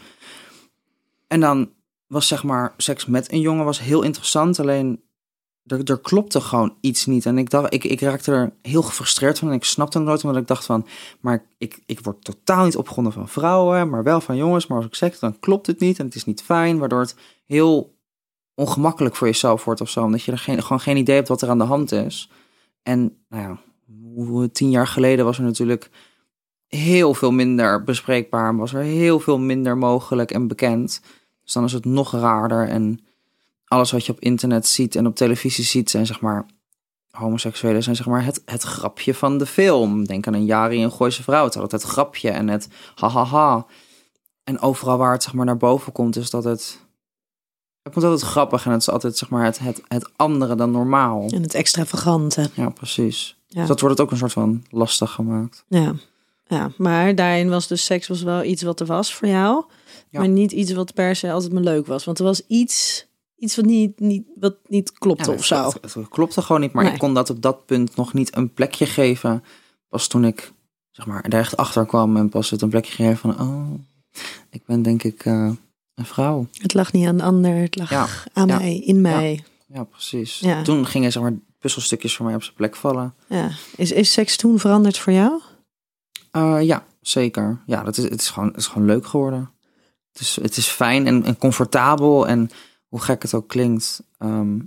En 1.27 1.41
dan 1.41 1.71
was 2.07 2.27
zeg 2.27 2.43
maar 2.43 2.75
seks 2.77 3.07
met 3.07 3.33
een 3.33 3.41
jongen 3.41 3.65
was 3.65 3.81
heel 3.81 4.03
interessant, 4.03 4.61
alleen 4.61 5.01
er, 5.67 5.85
er 5.85 6.01
klopte 6.01 6.41
gewoon 6.41 6.75
iets 6.81 7.07
niet. 7.07 7.27
En 7.27 7.39
ik 7.39 7.51
dacht, 7.51 7.75
ik, 7.75 7.85
ik 7.85 8.01
raakte 8.01 8.33
er 8.33 8.53
heel 8.63 8.83
gefrustreerd 8.83 9.39
van. 9.39 9.49
En 9.49 9.55
ik 9.55 9.65
snapte 9.65 9.99
het 9.99 10.07
nooit, 10.07 10.25
omdat 10.25 10.41
ik 10.41 10.47
dacht 10.47 10.65
van, 10.65 10.87
maar 11.21 11.45
ik, 11.59 11.83
ik 11.87 12.01
word 12.01 12.25
totaal 12.25 12.65
niet 12.65 12.77
opgewonden 12.77 13.13
van 13.13 13.29
vrouwen, 13.29 13.89
maar 13.89 14.03
wel 14.03 14.21
van 14.21 14.37
jongens. 14.37 14.67
Maar 14.67 14.77
als 14.77 14.87
ik 14.87 14.95
seks, 14.95 15.19
dan 15.19 15.39
klopt 15.39 15.67
het 15.67 15.81
niet 15.81 15.99
en 15.99 16.05
het 16.05 16.15
is 16.15 16.25
niet 16.25 16.43
fijn, 16.43 16.79
waardoor 16.79 17.01
het 17.01 17.17
heel 17.47 17.95
ongemakkelijk 18.55 19.17
voor 19.17 19.27
jezelf 19.27 19.65
wordt 19.65 19.81
of 19.81 19.91
zo. 19.91 20.05
Omdat 20.05 20.23
je 20.23 20.33
er 20.33 20.39
geen, 20.39 20.63
gewoon 20.63 20.81
geen 20.81 20.97
idee 20.97 21.15
hebt 21.15 21.29
wat 21.29 21.43
er 21.43 21.49
aan 21.49 21.59
de 21.59 21.65
hand 21.65 21.93
is. 21.93 22.31
En 22.83 23.17
nou 23.29 23.43
ja, 23.43 24.49
tien 24.53 24.71
jaar 24.71 24.87
geleden 24.87 25.25
was 25.25 25.39
er 25.39 25.45
natuurlijk 25.45 25.91
heel 26.67 27.15
veel 27.15 27.31
minder 27.31 27.85
bespreekbaar. 27.85 28.57
Was 28.57 28.75
er 28.75 28.83
heel 28.83 29.21
veel 29.21 29.39
minder 29.39 29.77
mogelijk 29.77 30.31
en 30.31 30.49
bekend. 30.49 31.01
Dus 31.43 31.53
dan 31.53 31.65
is 31.65 31.73
het 31.73 31.85
nog 31.85 32.13
raarder. 32.13 32.69
En 32.69 33.01
alles 33.71 33.91
wat 33.91 34.07
je 34.07 34.13
op 34.13 34.21
internet 34.21 34.67
ziet 34.67 34.95
en 34.95 35.07
op 35.07 35.17
televisie 35.17 35.65
ziet, 35.65 35.91
zijn 35.91 36.07
zeg 36.07 36.21
maar. 36.21 36.47
Homoseksuelen 37.11 37.83
zijn 37.83 37.97
zeg 37.97 38.07
maar 38.07 38.25
het, 38.25 38.43
het 38.45 38.63
grapje 38.63 39.15
van 39.15 39.39
de 39.39 39.47
film. 39.47 40.05
Denk 40.07 40.27
aan 40.27 40.35
een 40.35 40.45
Jari 40.45 40.83
en 40.83 40.93
Gooise 40.93 41.23
vrouw. 41.23 41.45
Het 41.45 41.55
is 41.55 41.61
altijd 41.61 41.83
het 41.83 41.91
grapje 41.91 42.31
en 42.31 42.49
het 42.49 42.69
ha-ha-ha. 42.95 43.67
En 44.45 44.61
overal 44.61 44.97
waar 44.97 45.13
het 45.13 45.23
zeg 45.23 45.33
maar 45.33 45.47
naar 45.47 45.57
boven 45.57 45.93
komt, 45.93 46.17
is 46.17 46.31
dat 46.31 46.45
het. 46.45 46.81
Het 47.83 47.93
komt 47.93 48.05
altijd 48.05 48.31
grappig 48.31 48.65
en 48.65 48.71
het 48.71 48.81
is 48.81 48.91
altijd 48.91 49.17
zeg 49.17 49.29
maar 49.29 49.45
het, 49.45 49.59
het, 49.59 49.83
het 49.89 50.11
andere 50.17 50.55
dan 50.55 50.71
normaal. 50.71 51.27
En 51.31 51.43
het 51.43 51.55
extravagante. 51.55 52.51
Ja, 52.55 52.69
precies. 52.69 53.37
Ja. 53.47 53.59
Dus 53.59 53.69
dat 53.69 53.81
wordt 53.81 53.99
het 53.99 54.07
ook 54.07 54.13
een 54.13 54.19
soort 54.19 54.33
van 54.33 54.65
lastig 54.71 55.11
gemaakt. 55.11 55.65
Ja. 55.69 55.95
ja, 56.47 56.71
maar 56.77 57.15
daarin 57.15 57.49
was 57.49 57.67
dus 57.67 57.85
seks 57.85 58.09
was 58.09 58.23
wel 58.23 58.45
iets 58.45 58.63
wat 58.63 58.81
er 58.81 58.87
was 58.87 59.15
voor 59.15 59.29
jou. 59.29 59.65
Ja. 60.09 60.19
Maar 60.19 60.29
niet 60.29 60.53
iets 60.53 60.73
wat 60.73 60.95
per 60.95 61.17
se 61.17 61.33
altijd 61.33 61.53
maar 61.53 61.63
leuk 61.63 61.87
was. 61.87 62.05
Want 62.05 62.19
er 62.19 62.25
was 62.25 62.47
iets, 62.47 63.07
iets 63.41 63.57
wat, 63.57 63.65
niet, 63.65 64.01
niet, 64.01 64.27
wat 64.35 64.57
niet 64.69 64.93
klopte 64.93 65.31
Ja, 65.31 65.37
of 65.37 65.45
zo. 65.45 65.65
Het, 65.81 65.95
het 65.95 66.09
klopte 66.09 66.43
gewoon 66.43 66.61
niet, 66.61 66.73
maar 66.73 66.85
Nee. 66.85 66.93
ik 66.93 66.99
kon 66.99 67.15
dat 67.15 67.31
op 67.31 67.43
dat 67.43 67.67
punt 67.67 67.97
nog 67.97 68.13
niet 68.13 68.37
een 68.37 68.53
plekje 68.53 68.87
geven. 68.87 69.45
Pas 69.89 70.07
toen 70.09 70.25
ik, 70.25 70.53
zeg 70.91 71.07
maar, 71.07 71.25
er 71.25 71.39
echt 71.39 71.57
achter 71.57 71.87
kwam 71.87 72.17
en 72.17 72.29
pas 72.29 72.51
het 72.51 72.63
een 72.63 72.69
plekje 72.69 72.93
gegeven 72.93 73.17
van, 73.17 73.41
oh, 73.49 73.75
ik 74.51 74.63
ben 74.67 74.83
denk 74.83 75.03
ik 75.03 75.25
eh, 75.25 75.51
een 75.95 76.05
vrouw. 76.07 76.47
Het 76.53 76.75
lag 76.75 76.93
niet 76.93 77.07
aan 77.07 77.17
de 77.17 77.23
ander, 77.23 77.55
het 77.55 77.77
lag 77.77 77.91
Ja, 77.91 78.07
aan 78.33 78.49
ja, 78.49 78.59
mij, 78.59 78.79
in 78.79 79.01
mij. 79.01 79.45
Ja, 79.67 79.85
precies. 79.85 80.39
Ja. 80.39 80.63
Toen 80.63 80.87
gingen, 80.87 81.13
zeg 81.13 81.23
maar, 81.23 81.35
puzzelstukjes 81.59 82.17
voor 82.17 82.27
mij 82.27 82.35
op 82.35 82.43
zijn 82.43 82.57
plek 82.57 82.77
vallen. 82.77 83.15
Ja. 83.29 83.51
Is, 83.77 83.93
is 83.93 84.13
seks 84.13 84.37
toen 84.37 84.59
veranderd 84.59 84.99
voor 84.99 85.13
jou? 85.13 85.41
Eh, 86.31 86.59
ja, 86.63 86.85
zeker. 87.01 87.61
Ja, 87.67 87.83
dat 87.83 87.97
is, 87.97 88.05
het, 88.05 88.21
is 88.21 88.29
gewoon, 88.29 88.49
het 88.49 88.57
is 88.57 88.67
gewoon 88.67 88.87
leuk 88.87 89.07
geworden. 89.07 89.51
Het 90.13 90.21
is, 90.21 90.39
het 90.43 90.57
is 90.57 90.67
fijn 90.67 91.07
en, 91.07 91.25
en 91.25 91.39
comfortabel. 91.39 92.29
En 92.29 92.51
hoe 92.91 93.01
gek 93.01 93.23
het 93.23 93.35
ook 93.35 93.49
klinkt. 93.49 94.03
ehm, 94.19 94.59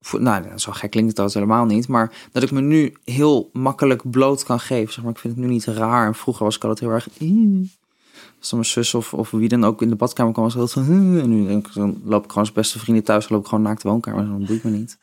voor, 0.00 0.22
nou, 0.22 0.58
zo 0.58 0.72
gek 0.72 0.90
klinkt 0.90 1.06
het 1.06 1.16
trouwens 1.16 1.34
helemaal 1.34 1.64
niet. 1.64 1.88
Maar 1.88 2.28
dat 2.32 2.42
ik 2.42 2.50
me 2.50 2.60
nu 2.60 2.94
heel 3.04 3.50
makkelijk 3.52 4.10
bloot 4.10 4.44
kan 4.44 4.60
geven. 4.60 4.92
Zeg 4.92 5.04
maar, 5.04 5.12
ik 5.12 5.18
vind 5.18 5.36
het 5.36 5.44
nu 5.44 5.50
niet 5.50 5.64
raar. 5.64 6.06
En 6.06 6.14
vroeger 6.14 6.44
was 6.44 6.56
ik 6.56 6.64
altijd 6.64 6.80
heel 6.80 6.90
erg... 6.90 7.08
Als 8.38 8.48
dan 8.48 8.58
mijn 8.58 8.70
zus 8.70 8.94
of, 8.94 9.14
of 9.14 9.30
wie 9.30 9.48
dan 9.48 9.64
ook 9.64 9.82
in 9.82 9.88
de 9.88 9.94
badkamer 9.94 10.32
kwam, 10.32 10.44
was 10.44 10.54
het 10.54 10.62
altijd 10.62 10.86
van... 10.86 11.14
"Ih." 11.14 11.22
En 11.22 11.28
nu 11.30 11.46
denk 11.46 11.66
ik, 11.66 11.74
dan 11.74 12.00
loop 12.04 12.24
ik 12.24 12.30
gewoon 12.30 12.44
als 12.44 12.52
beste 12.52 12.78
vrienden 12.78 13.04
thuis. 13.04 13.28
Loop 13.28 13.40
ik 13.40 13.48
gewoon 13.48 13.64
naakt 13.64 13.82
de 13.82 13.88
woonkamer. 13.88 14.26
Dan 14.26 14.44
boeit 14.44 14.64
me 14.64 14.70
niet. 14.70 14.98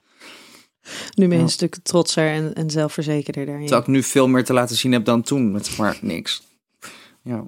Nu 1.15 1.27
ben 1.27 1.37
je 1.37 1.43
een 1.43 1.49
stuk 1.49 1.75
trotser 1.83 2.31
en, 2.31 2.53
en 2.53 2.69
zelfverzekerder 2.69 3.45
daarin. 3.45 3.65
Terwijl 3.65 3.87
ik 3.87 3.93
nu 3.93 4.03
veel 4.03 4.27
meer 4.27 4.45
te 4.45 4.53
laten 4.53 4.75
zien 4.75 4.91
heb 4.91 5.05
dan 5.05 5.21
toen. 5.21 5.51
Met 5.51 5.77
maar 5.77 5.97
niks. 6.01 6.43
Ja. 7.21 7.45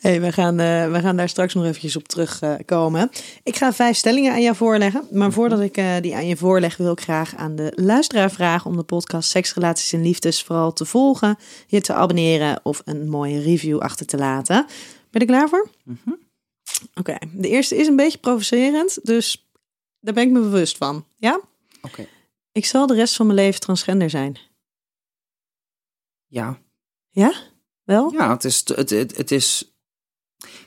Hey, 0.00 0.20
we, 0.20 0.32
gaan, 0.32 0.60
eh, 0.60 0.90
we 0.92 1.00
gaan 1.00 1.16
daar 1.16 1.28
straks 1.28 1.54
nog 1.54 1.64
eventjes 1.64 1.96
op 1.96 2.08
terugkomen. 2.08 3.10
ik 3.42 3.56
ga 3.56 3.72
vijf 3.72 3.96
stellingen 3.96 4.32
aan 4.32 4.42
jou 4.42 4.56
voorleggen. 4.56 5.06
Maar 5.10 5.32
voordat 5.32 5.60
ik 5.60 5.76
eh, 5.76 5.94
die 6.00 6.14
aan 6.14 6.26
je 6.26 6.36
voorleg, 6.36 6.76
wil 6.76 6.92
ik 6.92 7.00
graag 7.00 7.36
aan 7.36 7.56
de 7.56 7.72
luisteraar 7.74 8.30
vragen 8.30 8.70
om 8.70 8.76
de 8.76 8.82
podcast 8.82 9.30
Seks, 9.30 9.54
Relaties 9.54 9.92
en 9.92 10.02
Liefdes 10.02 10.42
vooral 10.42 10.72
te 10.72 10.84
volgen, 10.84 11.36
je 11.66 11.80
te 11.80 11.92
abonneren 11.92 12.60
of 12.62 12.82
een 12.84 13.08
mooie 13.08 13.40
review 13.40 13.78
achter 13.78 14.06
te 14.06 14.16
laten. 14.16 14.66
Ben 14.66 15.06
je 15.10 15.18
er 15.18 15.26
klaar 15.26 15.48
voor? 15.48 15.70
Mhm. 15.84 16.10
Oké, 16.94 17.16
de 17.32 17.48
eerste 17.48 17.76
is 17.76 17.86
een 17.86 17.96
beetje 17.96 18.18
provocerend, 18.18 18.98
dus 19.02 19.48
daar 20.00 20.14
ben 20.14 20.22
ik 20.22 20.30
me 20.30 20.40
bewust 20.40 20.76
van. 20.76 21.04
Ja? 21.16 21.40
Oké. 21.82 22.06
Ik 22.52 22.64
zal 22.64 22.86
de 22.86 22.94
rest 22.94 23.16
van 23.16 23.26
mijn 23.26 23.38
leven 23.38 23.60
transgender 23.60 24.10
zijn. 24.10 24.38
Ja. 26.26 26.58
Ja? 27.10 27.32
Wel? 27.88 28.12
Ja, 28.12 28.30
het 28.30 28.44
is. 28.44 28.62
Het, 28.74 28.90
het, 28.90 29.16
het 29.16 29.30
is 29.30 29.72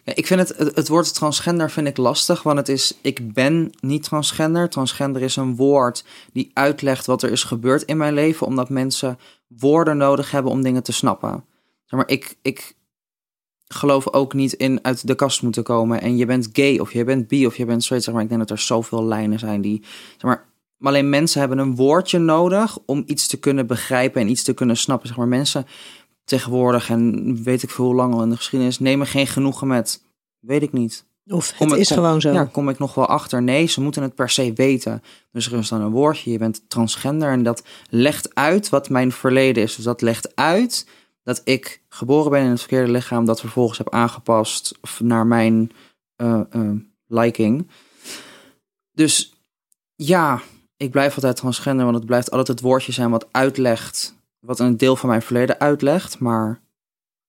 ja, 0.04 0.16
ik 0.16 0.28
vind 0.28 0.40
het, 0.40 0.58
het, 0.58 0.76
het 0.76 0.88
woord 0.88 1.14
transgender 1.14 1.72
vind 1.72 1.88
ik 1.88 1.98
lastig, 1.98 2.44
want 2.44 2.58
het 2.58 2.70
is, 2.70 2.98
ik 3.02 3.34
ben 3.34 3.72
niet 3.80 4.04
transgender. 4.04 4.70
Transgender 4.70 5.22
is 5.22 5.36
een 5.36 5.56
woord 5.56 6.06
die 6.34 6.52
uitlegt 6.54 7.06
wat 7.06 7.24
er 7.24 7.32
is 7.32 7.44
gebeurd 7.44 7.84
in 7.84 7.98
mijn 7.98 8.14
leven, 8.14 8.48
omdat 8.48 8.70
mensen 8.70 9.20
woorden 9.48 9.98
nodig 9.98 10.32
hebben 10.32 10.52
om 10.52 10.62
dingen 10.62 10.84
te 10.84 10.92
snappen. 10.92 11.46
Maar, 11.90 12.08
ik, 12.08 12.38
ik 12.42 12.76
geloof 13.68 14.14
ook 14.14 14.34
niet 14.34 14.54
in 14.54 14.80
uit 14.84 15.08
de 15.08 15.16
kast 15.16 15.42
moeten 15.42 15.64
komen 15.64 16.02
en 16.02 16.18
je 16.18 16.26
bent 16.26 16.50
gay 16.54 16.78
of 16.78 16.94
je 16.94 17.04
bent 17.04 17.28
bi 17.28 17.46
of 17.46 17.58
je 17.58 17.66
bent 17.66 17.84
straight. 17.84 18.06
Zeg 18.06 18.14
maar, 18.14 18.24
ik 18.24 18.30
denk 18.30 18.42
dat 18.42 18.58
er 18.58 18.64
zoveel 18.64 19.04
lijnen 19.04 19.40
zijn 19.40 19.62
die, 19.62 19.82
zeg 20.12 20.22
maar, 20.22 20.50
maar 20.78 20.92
alleen 20.92 21.10
mensen 21.10 21.40
hebben 21.40 21.58
een 21.58 21.76
woordje 21.76 22.20
nodig 22.20 22.78
om 22.86 23.04
iets 23.06 23.28
te 23.28 23.40
kunnen 23.40 23.68
begrijpen 23.68 24.22
en 24.22 24.30
iets 24.30 24.44
te 24.44 24.54
kunnen 24.54 24.78
snappen. 24.78 25.08
Zeg 25.08 25.18
maar, 25.18 25.28
mensen 25.28 25.66
tegenwoordig 26.24 26.90
en 26.90 27.36
weet 27.44 27.64
ik 27.64 27.70
veel 27.70 27.86
hoe 27.86 27.96
lang 27.96 28.14
al 28.14 28.24
in 28.24 28.30
de 28.30 28.36
geschiedenis 28.36 28.80
nemen 28.80 29.08
geen 29.08 29.28
genoegen 29.28 29.68
met, 29.68 30.04
weet 30.40 30.62
ik 30.62 30.72
niet. 30.74 31.06
Of 31.28 31.52
het 31.58 31.72
ik- 31.72 31.78
is 31.78 31.88
kom- 31.88 31.98
gewoon 31.98 32.22
zo. 32.22 32.32
Ja, 32.32 32.46
kom 32.46 32.70
ik 32.70 32.80
nog 32.80 32.94
wel 32.94 33.06
achter. 33.06 33.42
Nee, 33.44 33.66
ze 33.68 33.82
moeten 33.82 34.02
het 34.02 34.16
per 34.16 34.30
se 34.30 34.54
weten. 34.54 35.04
Dus 35.32 35.52
er 35.52 35.58
is 35.58 35.68
dan 35.70 35.82
een 35.82 35.92
woordje, 35.92 36.32
je 36.32 36.38
bent 36.38 36.62
transgender 36.70 37.32
en 37.32 37.44
dat 37.44 37.64
legt 37.90 38.36
uit 38.36 38.70
wat 38.70 38.90
mijn 38.90 39.12
verleden 39.12 39.64
is. 39.64 39.76
Dus 39.76 39.86
dat 39.86 40.02
legt 40.02 40.36
uit 40.36 40.88
dat 41.24 41.42
ik 41.44 41.82
geboren 41.90 42.32
ben 42.32 42.44
in 42.44 42.50
het 42.50 42.60
verkeerde 42.60 42.92
lichaam, 42.92 43.26
dat 43.26 43.40
vervolgens 43.40 43.78
heb 43.78 43.94
aangepast 43.94 44.80
naar 45.00 45.28
mijn 45.28 45.72
eh, 46.16 46.42
liking. 47.08 47.68
Dus 48.92 49.34
ja, 49.96 50.42
ik 50.78 50.92
blijf 50.92 51.16
altijd 51.16 51.36
transgender, 51.36 51.84
want 51.84 51.98
het 51.98 52.06
blijft 52.06 52.30
altijd 52.32 52.48
het 52.48 52.62
woordje 52.62 52.92
zijn 52.92 53.10
wat 53.10 53.28
uitlegt, 53.32 54.16
wat 54.42 54.60
een 54.60 54.78
deel 54.78 54.96
van 54.96 55.10
mijn 55.10 55.22
verleden 55.22 55.60
uitlegt. 55.60 56.20
Maar 56.20 56.62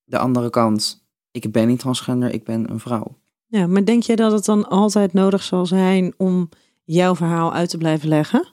de 0.04 0.18
andere 0.18 0.50
kant, 0.50 1.04
ik 1.30 1.52
ben 1.52 1.66
niet 1.68 1.78
transgender, 1.78 2.32
ik 2.34 2.44
ben 2.44 2.70
een 2.70 2.80
vrouw. 2.80 3.16
Ja, 3.46 3.66
maar 3.66 3.84
denk 3.84 4.02
je 4.02 4.16
dat 4.16 4.32
het 4.32 4.44
dan 4.44 4.68
altijd 4.68 5.12
nodig 5.12 5.42
zal 5.42 5.66
zijn 5.66 6.14
om 6.16 6.48
jouw 6.84 7.14
verhaal 7.16 7.52
uit 7.52 7.68
te 7.70 7.78
blijven 7.78 8.08
leggen? 8.08 8.48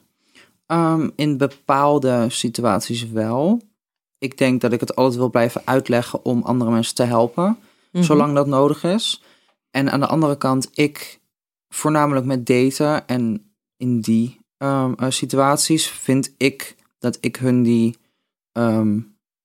Ehm, 0.66 1.08
in 1.16 1.36
bepaalde 1.36 2.26
situaties 2.28 3.08
wel. 3.10 3.62
Ik 4.18 4.38
denk 4.38 4.60
dat 4.60 4.72
ik 4.72 4.80
het 4.80 4.96
altijd 4.96 5.18
wil 5.18 5.30
blijven 5.30 5.62
uitleggen 5.64 6.24
om 6.24 6.42
andere 6.42 6.70
mensen 6.70 6.94
te 6.94 7.02
helpen, 7.02 7.58
Mhm. 7.92 8.04
zolang 8.04 8.34
dat 8.34 8.46
nodig 8.46 8.84
is. 8.84 9.22
En 9.70 9.90
aan 9.92 10.00
de 10.00 10.06
andere 10.06 10.36
kant, 10.36 10.70
ik 10.72 11.20
voornamelijk 11.68 12.26
met 12.26 12.46
daten 12.46 13.06
en 13.06 13.52
in 13.76 14.00
die 14.00 14.38
ehm, 14.56 14.92
eh, 14.92 15.10
situaties 15.10 15.86
vind 15.88 16.34
ik 16.36 16.76
dat 16.98 17.18
ik 17.20 17.36
hun 17.36 17.62
die 17.62 17.96
ehm, 18.60 19.00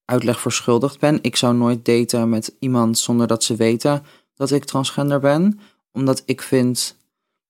uitleg 0.05 0.39
verschuldigd 0.39 0.99
ben. 0.99 1.19
Ik 1.21 1.35
zou 1.35 1.55
nooit 1.55 1.85
daten 1.85 2.29
met 2.29 2.55
iemand 2.59 2.97
zonder 2.97 3.27
dat 3.27 3.43
ze 3.43 3.55
weten 3.55 4.03
dat 4.35 4.51
ik 4.51 4.63
transgender 4.65 5.19
ben, 5.19 5.59
omdat 5.91 6.23
ik 6.25 6.41
vind 6.41 6.97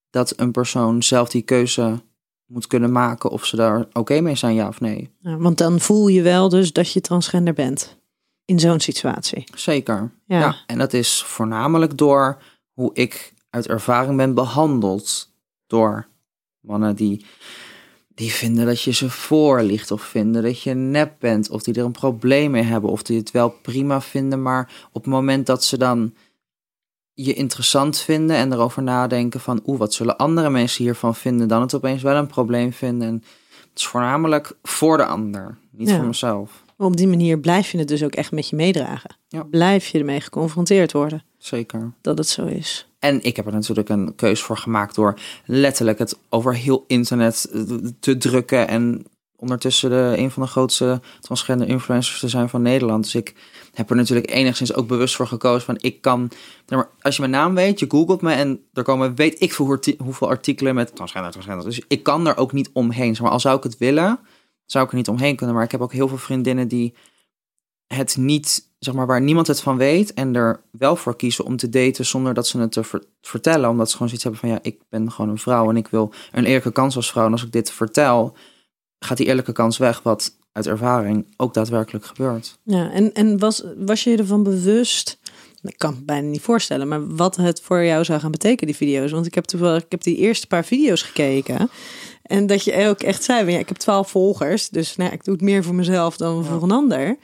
dat 0.09 0.33
een 0.39 0.51
persoon 0.51 1.03
zelf 1.03 1.29
die 1.29 1.41
keuze 1.41 2.01
moet 2.45 2.67
kunnen 2.67 2.91
maken 2.91 3.29
of 3.29 3.45
ze 3.45 3.55
daar 3.55 3.87
oké 3.93 4.21
mee 4.21 4.35
zijn, 4.35 4.55
ja 4.55 4.67
of 4.67 4.79
nee. 4.79 5.09
Ja, 5.19 5.37
want 5.37 5.57
dan 5.57 5.79
voel 5.79 6.07
je 6.07 6.21
wel 6.21 6.49
dus 6.49 6.73
dat 6.73 6.91
je 6.91 7.01
transgender 7.01 7.53
bent 7.53 7.97
in 8.45 8.59
zo'n 8.59 8.79
situatie. 8.79 9.43
Zeker. 9.55 10.11
Ja. 10.25 10.39
Ja. 10.39 10.55
en 10.65 10.77
dat 10.77 10.93
is 10.93 11.23
voornamelijk 11.23 11.97
door 11.97 12.41
hoe 12.73 12.89
ik 12.93 13.33
uit 13.49 13.67
ervaring 13.67 14.17
ben 14.17 14.33
behandeld 14.33 15.33
door 15.67 16.07
mannen 16.59 16.95
die, 16.95 17.25
die 18.15 18.31
vinden 18.31 18.65
dat 18.65 18.81
je 18.81 18.91
ze 18.91 19.09
voorliegt 19.09 19.91
of 19.91 20.01
vinden 20.01 20.43
dat 20.43 20.61
je 20.61 20.73
nep 20.73 21.15
bent 21.19 21.49
of 21.49 21.63
die 21.63 21.73
er 21.73 21.85
een 21.85 21.91
probleem 21.91 22.51
mee 22.51 22.63
hebben 22.63 22.89
of 22.89 23.03
die 23.03 23.17
het 23.17 23.31
wel 23.31 23.49
prima 23.49 24.01
vinden, 24.01 24.41
maar 24.41 24.87
op 24.91 25.03
het 25.03 25.13
moment 25.13 25.45
dat 25.45 25.63
ze 25.63 25.77
dan 25.77 26.13
je 27.13 27.33
interessant 27.33 27.97
vinden 27.97 28.35
en 28.35 28.53
erover 28.53 28.83
nadenken 28.83 29.39
van 29.39 29.61
oeh, 29.65 29.79
wat 29.79 29.93
zullen 29.93 30.17
andere 30.17 30.49
mensen 30.49 30.83
hiervan 30.83 31.15
vinden, 31.15 31.47
dan 31.47 31.61
het 31.61 31.73
opeens 31.75 32.01
wel 32.01 32.15
een 32.15 32.27
probleem 32.27 32.73
vinden. 32.73 33.07
En 33.07 33.13
het 33.69 33.79
is 33.79 33.87
voornamelijk 33.87 34.57
voor 34.63 34.97
de 34.97 35.05
ander, 35.05 35.57
niet 35.71 35.89
Ja. 35.89 35.95
voor 35.95 36.05
mezelf. 36.05 36.63
Maar 36.75 36.87
op 36.87 36.97
die 36.97 37.07
manier 37.07 37.39
blijf 37.39 37.71
je 37.71 37.77
het 37.77 37.87
dus 37.87 38.03
ook 38.03 38.15
echt 38.15 38.31
met 38.31 38.49
je 38.49 38.55
meedragen. 38.55 39.15
Ja. 39.27 39.43
Blijf 39.43 39.87
je 39.87 39.99
ermee 39.99 40.21
geconfronteerd 40.21 40.91
worden 40.91 41.23
Zeker. 41.37 41.93
dat 42.01 42.17
het 42.17 42.27
zo 42.27 42.45
is. 42.45 42.87
En 42.99 43.23
ik 43.23 43.35
heb 43.35 43.45
er 43.45 43.53
natuurlijk 43.53 43.89
een 43.89 44.15
keus 44.15 44.41
voor 44.41 44.57
gemaakt 44.57 44.95
door 44.95 45.19
letterlijk 45.45 45.99
het 45.99 46.17
over 46.29 46.55
heel 46.55 46.83
internet 46.87 47.49
eh, 47.53 47.61
te 47.99 48.17
drukken 48.17 48.67
en 48.67 49.05
ondertussen 49.35 49.89
de, 49.89 50.13
een 50.17 50.31
van 50.31 50.43
de 50.43 50.49
grootste 50.49 51.01
transgender 51.19 51.67
influencers 51.67 52.19
te 52.19 52.27
zijn 52.27 52.49
van 52.49 52.61
Nederland. 52.61 53.03
Dus 53.03 53.15
ik 53.15 53.33
heb 53.73 53.89
er 53.89 53.95
natuurlijk 53.95 54.29
enigszins 54.29 54.73
ook 54.73 54.87
bewust 54.87 55.15
voor 55.15 55.27
gekozen 55.27 55.65
van 55.65 55.77
ik 55.79 56.01
kan, 56.01 56.31
als 57.01 57.15
je 57.15 57.21
mijn 57.21 57.33
naam 57.33 57.55
weet, 57.55 57.79
je 57.79 57.85
googelt 57.89 58.21
me 58.21 58.33
en 58.33 58.59
er 58.73 58.83
komen 58.83 59.15
weet 59.15 59.41
ik 59.41 59.53
veel 59.53 59.79
hoeveel 59.97 60.29
artikelen 60.29 60.75
met 60.75 60.95
transgender, 60.95 61.31
transgender. 61.31 61.65
Dus 61.65 61.81
ik 61.87 62.03
kan 62.03 62.27
er 62.27 62.37
ook 62.37 62.51
niet 62.51 62.69
omheen. 62.73 63.15
Zeg 63.15 63.23
maar 63.23 63.31
al 63.31 63.39
zou 63.39 63.57
ik 63.57 63.63
het 63.63 63.77
willen, 63.77 64.19
zou 64.65 64.85
ik 64.85 64.91
er 64.91 64.97
niet 64.97 65.07
omheen 65.07 65.35
kunnen. 65.35 65.55
Maar 65.55 65.65
ik 65.65 65.71
heb 65.71 65.81
ook 65.81 65.93
heel 65.93 66.07
veel 66.07 66.17
vriendinnen 66.17 66.67
die 66.67 66.93
het 67.87 68.17
niet, 68.17 68.69
zeg 68.79 68.93
maar, 68.93 69.07
waar 69.07 69.21
niemand 69.21 69.47
het 69.47 69.61
van 69.61 69.77
weet 69.77 70.13
en 70.13 70.35
er 70.35 70.61
wel 70.71 70.95
voor 70.95 71.15
kiezen 71.15 71.45
om 71.45 71.57
te 71.57 71.69
daten 71.69 72.05
zonder 72.05 72.33
dat 72.33 72.47
ze 72.47 72.59
het 72.59 72.71
te 72.71 73.01
vertellen. 73.21 73.69
Omdat 73.69 73.87
ze 73.87 73.93
gewoon 73.93 74.07
zoiets 74.07 74.23
hebben 74.23 74.41
van 74.41 74.49
ja, 74.49 74.59
ik 74.61 74.81
ben 74.89 75.11
gewoon 75.11 75.31
een 75.31 75.37
vrouw 75.37 75.69
en 75.69 75.77
ik 75.77 75.87
wil 75.87 76.13
een 76.31 76.45
eerlijke 76.45 76.71
kans 76.71 76.95
als 76.95 77.11
vrouw. 77.11 77.25
En 77.25 77.31
als 77.31 77.43
ik 77.43 77.51
dit 77.51 77.71
vertel, 77.71 78.37
gaat 78.99 79.17
die 79.17 79.27
eerlijke 79.27 79.51
kans 79.51 79.77
weg, 79.77 80.01
wat 80.01 80.37
uit 80.51 80.67
ervaring 80.67 81.33
ook 81.37 81.53
daadwerkelijk 81.53 82.05
gebeurt. 82.05 82.59
Ja, 82.63 82.91
en, 82.91 83.13
en 83.13 83.39
was, 83.39 83.63
was 83.77 84.03
je 84.03 84.17
ervan 84.17 84.43
bewust? 84.43 85.19
Ik 85.61 85.77
kan 85.77 85.93
het 85.93 86.05
bijna 86.05 86.27
niet 86.27 86.41
voorstellen, 86.41 86.87
maar 86.87 87.15
wat 87.15 87.35
het 87.35 87.61
voor 87.61 87.83
jou 87.83 88.03
zou 88.03 88.19
gaan 88.19 88.31
betekenen, 88.31 88.65
die 88.65 88.87
video's. 88.87 89.11
Want 89.11 89.25
ik 89.25 89.35
heb 89.35 89.43
toevallig, 89.43 89.83
ik 89.83 89.91
heb 89.91 90.03
die 90.03 90.17
eerste 90.17 90.47
paar 90.47 90.65
video's 90.65 91.01
gekeken. 91.01 91.69
En 92.25 92.47
dat 92.47 92.63
je 92.63 92.87
ook 92.87 93.01
echt 93.01 93.23
zei, 93.23 93.51
ja, 93.51 93.59
ik 93.59 93.67
heb 93.67 93.77
twaalf 93.77 94.09
volgers, 94.09 94.69
dus 94.69 94.95
nou, 94.95 95.11
ik 95.11 95.23
doe 95.23 95.33
het 95.33 95.43
meer 95.43 95.63
voor 95.63 95.75
mezelf 95.75 96.17
dan 96.17 96.45
voor 96.45 96.63
een 96.63 96.71
ander. 96.71 97.17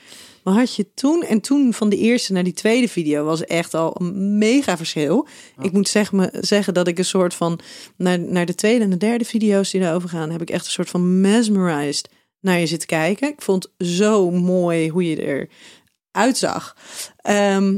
Maar 0.43 0.53
had 0.53 0.75
je 0.75 0.93
toen, 0.93 1.23
en 1.23 1.41
toen 1.41 1.73
van 1.73 1.89
de 1.89 1.97
eerste 1.97 2.33
naar 2.33 2.43
die 2.43 2.53
tweede 2.53 2.87
video 2.87 3.25
was 3.25 3.45
echt 3.45 3.73
al 3.73 3.95
een 3.99 4.37
mega 4.37 4.77
verschil. 4.77 5.27
Ik 5.61 5.71
moet 5.71 5.87
zeggen, 5.87 6.29
zeggen 6.39 6.73
dat 6.73 6.87
ik 6.87 6.97
een 6.97 7.05
soort 7.05 7.33
van, 7.33 7.59
naar, 7.97 8.19
naar 8.19 8.45
de 8.45 8.55
tweede 8.55 8.83
en 8.83 8.89
de 8.89 8.97
derde 8.97 9.25
video's 9.25 9.71
die 9.71 9.81
daarover 9.81 10.09
gaan, 10.09 10.29
heb 10.29 10.41
ik 10.41 10.49
echt 10.49 10.65
een 10.65 10.71
soort 10.71 10.89
van 10.89 11.21
mesmerized 11.21 12.09
naar 12.39 12.59
je 12.59 12.67
zitten 12.67 12.87
kijken. 12.87 13.29
Ik 13.29 13.41
vond 13.41 13.71
zo 13.77 14.31
mooi 14.31 14.89
hoe 14.89 15.09
je 15.09 15.21
er 15.21 15.49
uitzag. 16.11 16.75
Ehm, 17.17 17.77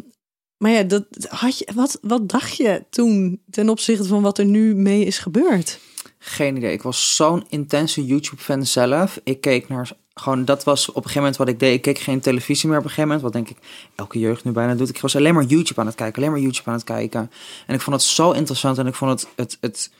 maar 0.57 0.71
ja, 0.71 0.83
dat 0.83 1.05
had 1.29 1.57
je, 1.57 1.67
wat, 1.75 1.97
wat 2.01 2.29
dacht 2.29 2.57
je 2.57 2.85
toen 2.89 3.41
ten 3.49 3.69
opzichte 3.69 4.07
van 4.07 4.21
wat 4.21 4.37
er 4.37 4.45
nu 4.45 4.75
mee 4.75 5.05
is 5.05 5.17
gebeurd? 5.17 5.79
Geen 6.25 6.57
idee. 6.57 6.71
Ik 6.71 6.81
was 6.81 7.15
zo'n 7.15 7.45
intense 7.49 8.05
YouTube-fan 8.05 8.65
zelf. 8.65 9.19
Ik 9.23 9.41
keek 9.41 9.69
naar 9.69 9.91
gewoon, 10.13 10.45
dat 10.45 10.63
was 10.63 10.89
op 10.89 10.95
een 10.95 11.01
gegeven 11.01 11.21
moment 11.21 11.37
wat 11.37 11.47
ik 11.47 11.59
deed. 11.59 11.73
Ik 11.73 11.81
keek 11.81 11.99
geen 11.99 12.19
televisie 12.19 12.69
meer 12.69 12.77
op 12.77 12.83
een 12.83 12.89
gegeven 12.89 13.09
moment. 13.09 13.33
Wat 13.33 13.33
denk 13.33 13.49
ik 13.49 13.65
elke 13.95 14.19
jeugd 14.19 14.43
nu 14.43 14.51
bijna 14.51 14.75
doet. 14.75 14.89
Ik 14.89 15.01
was 15.01 15.15
alleen 15.15 15.33
maar 15.33 15.43
YouTube 15.43 15.79
aan 15.79 15.85
het 15.85 15.95
kijken. 15.95 16.21
Alleen 16.21 16.31
maar 16.31 16.41
YouTube 16.41 16.69
aan 16.69 16.75
het 16.75 16.83
kijken. 16.83 17.31
En 17.67 17.73
ik 17.73 17.81
vond 17.81 17.95
het 17.95 18.05
zo 18.05 18.31
interessant. 18.31 18.77
En 18.77 18.87
ik 18.87 18.95
vond 18.95 19.11
het, 19.11 19.27
het, 19.35 19.57
het, 19.61 19.91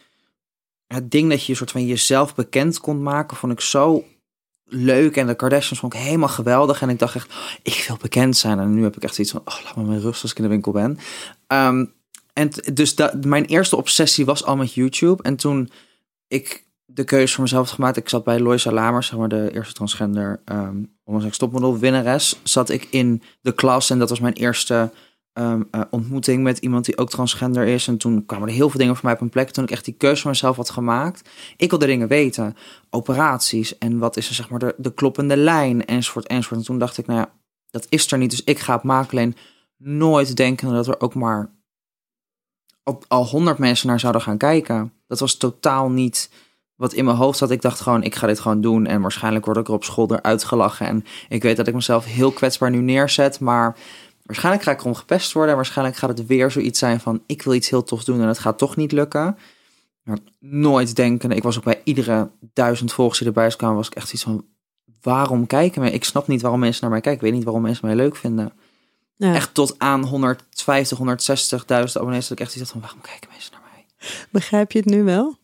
het 0.88 1.12
ding 1.12 1.30
dat 1.30 1.44
je 1.44 1.52
een 1.52 1.58
soort 1.58 1.72
van 1.72 1.86
jezelf 1.86 2.36
bekend 2.36 2.80
kon 2.80 3.04
maken. 3.04 3.38
Vond 3.38 3.52
ik 3.52 3.62
zo 3.62 4.04
leuk. 4.66 5.18
En 5.18 5.28
de 5.28 5.36
Kardashians 5.36 5.80
vond 5.80 5.94
ik 5.94 6.00
helemaal 6.00 6.30
geweldig. 6.30 6.82
En 6.82 6.90
ik 6.90 7.00
dacht 7.00 7.16
echt, 7.16 7.34
ik 7.62 7.86
wil 7.88 7.98
bekend 8.02 8.38
zijn. 8.38 8.60
En 8.60 8.74
nu 8.74 8.84
heb 8.84 8.96
ik 8.96 9.04
echt 9.04 9.16
zoiets 9.16 9.34
van, 9.34 9.42
oh, 9.46 9.64
laat 9.64 9.76
me 9.76 9.84
mijn 9.84 10.02
rust 10.02 10.22
als 10.22 10.32
ik 10.32 10.38
in 10.38 10.44
de 10.44 10.50
winkel 10.50 10.72
ben. 10.72 11.00
Um, 11.48 11.94
en 12.34 12.50
dus 12.74 12.96
dat, 12.96 13.26
mijn 13.26 13.46
eerste 13.46 13.76
obsessie 13.76 14.26
was 14.26 14.44
al 14.44 14.56
met 14.56 14.74
YouTube. 14.74 15.24
En 15.24 15.36
toen 15.36 15.70
ik 16.34 16.66
de 16.86 17.04
keuze 17.04 17.34
voor 17.34 17.44
mezelf 17.44 17.70
gemaakt. 17.70 17.98
Ik 17.98 18.10
zat 18.10 18.24
bij 18.24 18.40
Loisa 18.40 18.72
Lamers, 18.72 19.08
zeg 19.08 19.20
maar 19.20 19.28
de 19.28 19.54
eerste 19.54 19.74
transgender 19.74 20.42
um, 20.46 20.96
zeggen 21.06 21.34
stopmodel 21.34 21.78
winnares. 21.78 22.40
Zat 22.44 22.70
ik 22.70 22.88
in 22.90 23.22
de 23.42 23.54
klas 23.54 23.90
en 23.90 24.00
dat 24.00 24.10
was 24.10 24.20
mijn 24.20 24.34
eerste 24.34 24.92
um, 25.34 25.68
uh, 25.72 25.82
ontmoeting 25.90 26.44
met 26.44 26.58
iemand 26.58 26.86
die 26.86 26.98
ook 26.98 27.10
transgender 27.10 27.68
is. 27.68 27.88
En 27.88 27.98
toen 27.98 28.26
kwamen 28.26 28.48
er 28.48 28.54
heel 28.54 28.70
veel 28.70 28.80
dingen 28.80 28.96
voor 28.96 29.06
mij 29.06 29.14
op 29.14 29.22
een 29.22 29.30
plek. 29.30 29.50
Toen 29.50 29.64
ik 29.64 29.72
echt 29.72 29.86
die 29.86 29.94
keuze 29.94 30.22
voor 30.22 30.32
mezelf 30.32 30.56
had 30.56 30.70
gemaakt. 30.70 31.30
Ik 31.58 31.70
wilde 31.70 31.86
dingen 31.86 32.08
weten. 32.08 32.56
Operaties 32.90 33.78
en 33.78 33.98
wat 33.98 34.18
is 34.18 34.30
er 34.30 34.36
zeg 34.36 34.50
maar 34.50 34.60
de, 34.60 34.76
de 34.78 34.94
kloppende 34.94 35.38
lijn 35.38 35.86
enzovoort 35.86 36.28
enzovoort. 36.28 36.60
En 36.60 36.66
toen 36.66 36.78
dacht 36.78 36.98
ik, 36.98 37.06
nou 37.06 37.20
ja, 37.20 37.32
dat 37.70 37.86
is 37.90 38.12
er 38.12 38.18
niet. 38.18 38.30
Dus 38.30 38.44
ik 38.44 38.60
ga 38.60 38.74
het 38.74 38.84
maken. 38.84 39.18
Alleen 39.18 39.36
nooit 39.78 40.36
denken 40.36 40.74
dat 40.74 40.88
er 40.88 41.00
ook 41.00 41.14
maar 41.14 41.52
al 43.08 43.26
honderd 43.26 43.58
mensen 43.58 43.88
naar 43.88 44.00
zouden 44.00 44.22
gaan 44.22 44.38
kijken. 44.38 44.94
Dat 45.14 45.22
was 45.22 45.38
totaal 45.38 45.90
niet 45.90 46.30
wat 46.76 46.94
in 46.94 47.06
mijn 47.06 47.18
hoofd 47.18 47.38
zat. 47.38 47.52
Ik 47.52 47.62
dacht 47.62 47.82
gewoon, 47.82 48.04
ik 48.04 48.16
ga 48.16 48.28
dit 48.28 48.40
gewoon 48.40 48.62
doen. 48.62 48.86
En 48.86 49.02
waarschijnlijk 49.02 49.46
word 49.46 49.58
ik 49.58 49.68
er 49.68 49.74
op 49.74 49.84
school 49.84 50.12
eruit 50.12 50.44
gelachen. 50.44 50.88
En 50.88 51.06
ik 51.30 51.44
weet 51.44 51.58
dat 51.58 51.68
ik 51.68 51.74
mezelf 51.74 52.06
heel 52.06 52.32
kwetsbaar 52.32 52.70
nu 52.70 52.82
neerzet. 52.82 53.40
Maar 53.40 53.76
waarschijnlijk 54.24 54.64
ga 54.64 54.72
ik 54.72 54.80
erom 54.80 54.96
gepest 54.96 55.32
worden. 55.32 55.52
En 55.52 55.56
waarschijnlijk 55.56 55.98
gaat 55.98 56.18
het 56.18 56.26
weer 56.26 56.52
zoiets 56.52 56.80
zijn 56.80 57.00
van, 57.00 57.22
ik 57.26 57.42
wil 57.42 57.54
iets 57.54 57.70
heel 57.70 57.84
tofs 57.84 58.06
doen 58.06 58.22
en 58.22 58.28
het 58.28 58.40
gaat 58.40 58.58
toch 58.58 58.76
niet 58.76 58.92
lukken. 58.92 59.38
Maar 60.04 60.18
nooit 60.40 60.96
denken. 60.96 61.32
Ik 61.32 61.44
was 61.44 61.58
ook 61.58 61.64
bij 61.64 61.82
iedere 61.84 62.30
duizend 62.54 62.94
volgers 62.94 63.20
die 63.20 63.28
erbij 63.28 63.50
kwamen, 63.50 63.76
was 63.76 63.88
ik 63.88 63.96
echt 63.96 64.14
iets 64.14 64.24
van, 64.24 64.46
waarom 65.02 65.48
kijken 65.48 65.82
me? 65.82 65.92
Ik 65.92 66.04
snap 66.04 66.28
niet 66.28 66.42
waarom 66.42 66.60
mensen 66.60 66.82
naar 66.82 66.92
mij 66.92 67.02
kijken. 67.02 67.22
Ik 67.22 67.28
weet 67.28 67.38
niet 67.38 67.46
waarom 67.46 67.64
mensen 67.64 67.86
mij 67.86 67.96
leuk 67.96 68.16
vinden. 68.16 68.54
Ja. 69.16 69.34
Echt 69.34 69.54
tot 69.54 69.76
aan 69.78 70.04
150, 70.04 70.98
160.000 70.98 71.06
abonnees 71.94 72.28
dat 72.28 72.40
ik 72.40 72.40
echt 72.40 72.56
iets 72.56 72.60
had 72.60 72.72
van, 72.72 72.82
waarom 72.82 73.02
kijken 73.02 73.30
mensen 73.32 73.52
naar 73.52 73.62
mij? 73.62 73.63
Begrijp 74.32 74.72
je 74.72 74.80
het 74.80 74.88
nu 74.88 75.04
wel? 75.04 75.38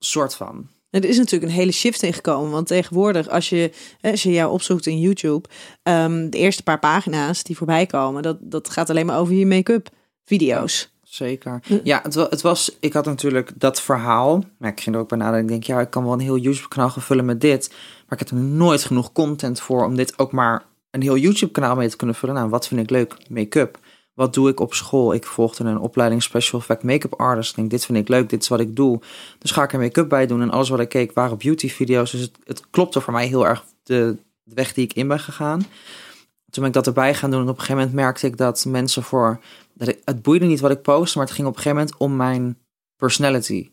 soort 0.00 0.34
van. 0.34 0.68
Er 0.90 1.04
is 1.04 1.16
natuurlijk 1.16 1.52
een 1.52 1.58
hele 1.58 1.72
shift 1.72 2.02
in 2.02 2.12
gekomen. 2.12 2.50
Want 2.50 2.66
tegenwoordig, 2.66 3.28
als 3.28 3.48
je, 3.48 3.72
als 4.00 4.22
je 4.22 4.32
jou 4.32 4.52
opzoekt 4.52 4.86
in 4.86 5.00
YouTube, 5.00 5.48
um, 5.82 6.30
de 6.30 6.38
eerste 6.38 6.62
paar 6.62 6.78
pagina's 6.78 7.42
die 7.42 7.56
voorbij 7.56 7.86
komen, 7.86 8.22
dat, 8.22 8.36
dat 8.40 8.70
gaat 8.70 8.90
alleen 8.90 9.06
maar 9.06 9.18
over 9.18 9.34
je 9.34 9.46
make-up 9.46 9.88
video's. 10.24 10.92
Zeker. 11.02 11.60
Ja, 11.84 12.00
het, 12.02 12.14
het, 12.14 12.40
was, 12.40 12.76
ik 12.80 12.92
had 12.92 13.04
natuurlijk 13.04 13.52
dat 13.54 13.82
verhaal. 13.82 14.44
Maar 14.58 14.70
ik 14.70 14.80
ging 14.80 14.94
er 14.94 15.00
ook 15.00 15.08
bij 15.08 15.18
nadenken. 15.18 15.42
Ik 15.42 15.48
denk, 15.48 15.62
ja, 15.62 15.80
ik 15.80 15.90
kan 15.90 16.04
wel 16.04 16.12
een 16.12 16.20
heel 16.20 16.38
YouTube-kanaal 16.38 16.90
gaan 16.90 17.02
vullen 17.02 17.24
met 17.24 17.40
dit. 17.40 17.68
Maar 17.68 18.20
ik 18.20 18.28
heb 18.28 18.38
er 18.38 18.44
nooit 18.44 18.84
genoeg 18.84 19.12
content 19.12 19.60
voor 19.60 19.84
om 19.84 19.96
dit 19.96 20.18
ook 20.18 20.32
maar 20.32 20.64
een 20.90 21.02
heel 21.02 21.16
YouTube-kanaal 21.16 21.76
mee 21.76 21.88
te 21.88 21.96
kunnen 21.96 22.16
vullen. 22.16 22.34
Nou, 22.34 22.48
wat 22.48 22.68
vind 22.68 22.80
ik 22.80 22.90
leuk? 22.90 23.16
Make-up. 23.28 23.78
Wat 24.20 24.34
doe 24.34 24.48
ik 24.48 24.60
op 24.60 24.74
school? 24.74 25.12
Ik 25.14 25.26
volgde 25.26 25.64
een 25.64 25.78
opleiding 25.78 26.22
Special 26.22 26.60
Effect 26.60 26.82
Make-up 26.82 27.14
Artist. 27.14 27.50
Ik 27.50 27.56
denk, 27.56 27.70
dit 27.70 27.84
vind 27.84 27.98
ik 27.98 28.08
leuk, 28.08 28.28
dit 28.28 28.42
is 28.42 28.48
wat 28.48 28.60
ik 28.60 28.76
doe. 28.76 29.00
Dus 29.38 29.50
ga 29.50 29.62
ik 29.62 29.72
er 29.72 29.78
make-up 29.78 30.08
bij 30.08 30.26
doen. 30.26 30.42
En 30.42 30.50
alles 30.50 30.68
wat 30.68 30.80
ik 30.80 30.88
keek 30.88 31.12
waren 31.12 31.38
beauty-video's. 31.38 32.10
Dus 32.10 32.20
het, 32.20 32.38
het 32.44 32.70
klopte 32.70 33.00
voor 33.00 33.12
mij 33.12 33.26
heel 33.26 33.46
erg 33.46 33.64
de, 33.82 34.16
de 34.42 34.54
weg 34.54 34.72
die 34.72 34.84
ik 34.84 34.92
in 34.92 35.08
ben 35.08 35.18
gegaan. 35.18 35.58
Toen 36.50 36.62
ben 36.62 36.66
ik 36.66 36.72
dat 36.72 36.86
erbij 36.86 37.14
gaan 37.14 37.30
doen. 37.30 37.40
En 37.40 37.48
op 37.48 37.54
een 37.54 37.60
gegeven 37.60 37.76
moment 37.76 37.96
merkte 37.96 38.26
ik 38.26 38.36
dat 38.36 38.64
mensen 38.64 39.02
voor... 39.02 39.40
Dat 39.74 39.88
ik, 39.88 39.98
het 40.04 40.22
boeide 40.22 40.46
niet 40.46 40.60
wat 40.60 40.70
ik 40.70 40.82
postte, 40.82 41.18
maar 41.18 41.26
het 41.26 41.36
ging 41.36 41.48
op 41.48 41.56
een 41.56 41.62
gegeven 41.62 41.78
moment 41.78 41.98
om 41.98 42.16
mijn 42.16 42.58
personality. 42.96 43.70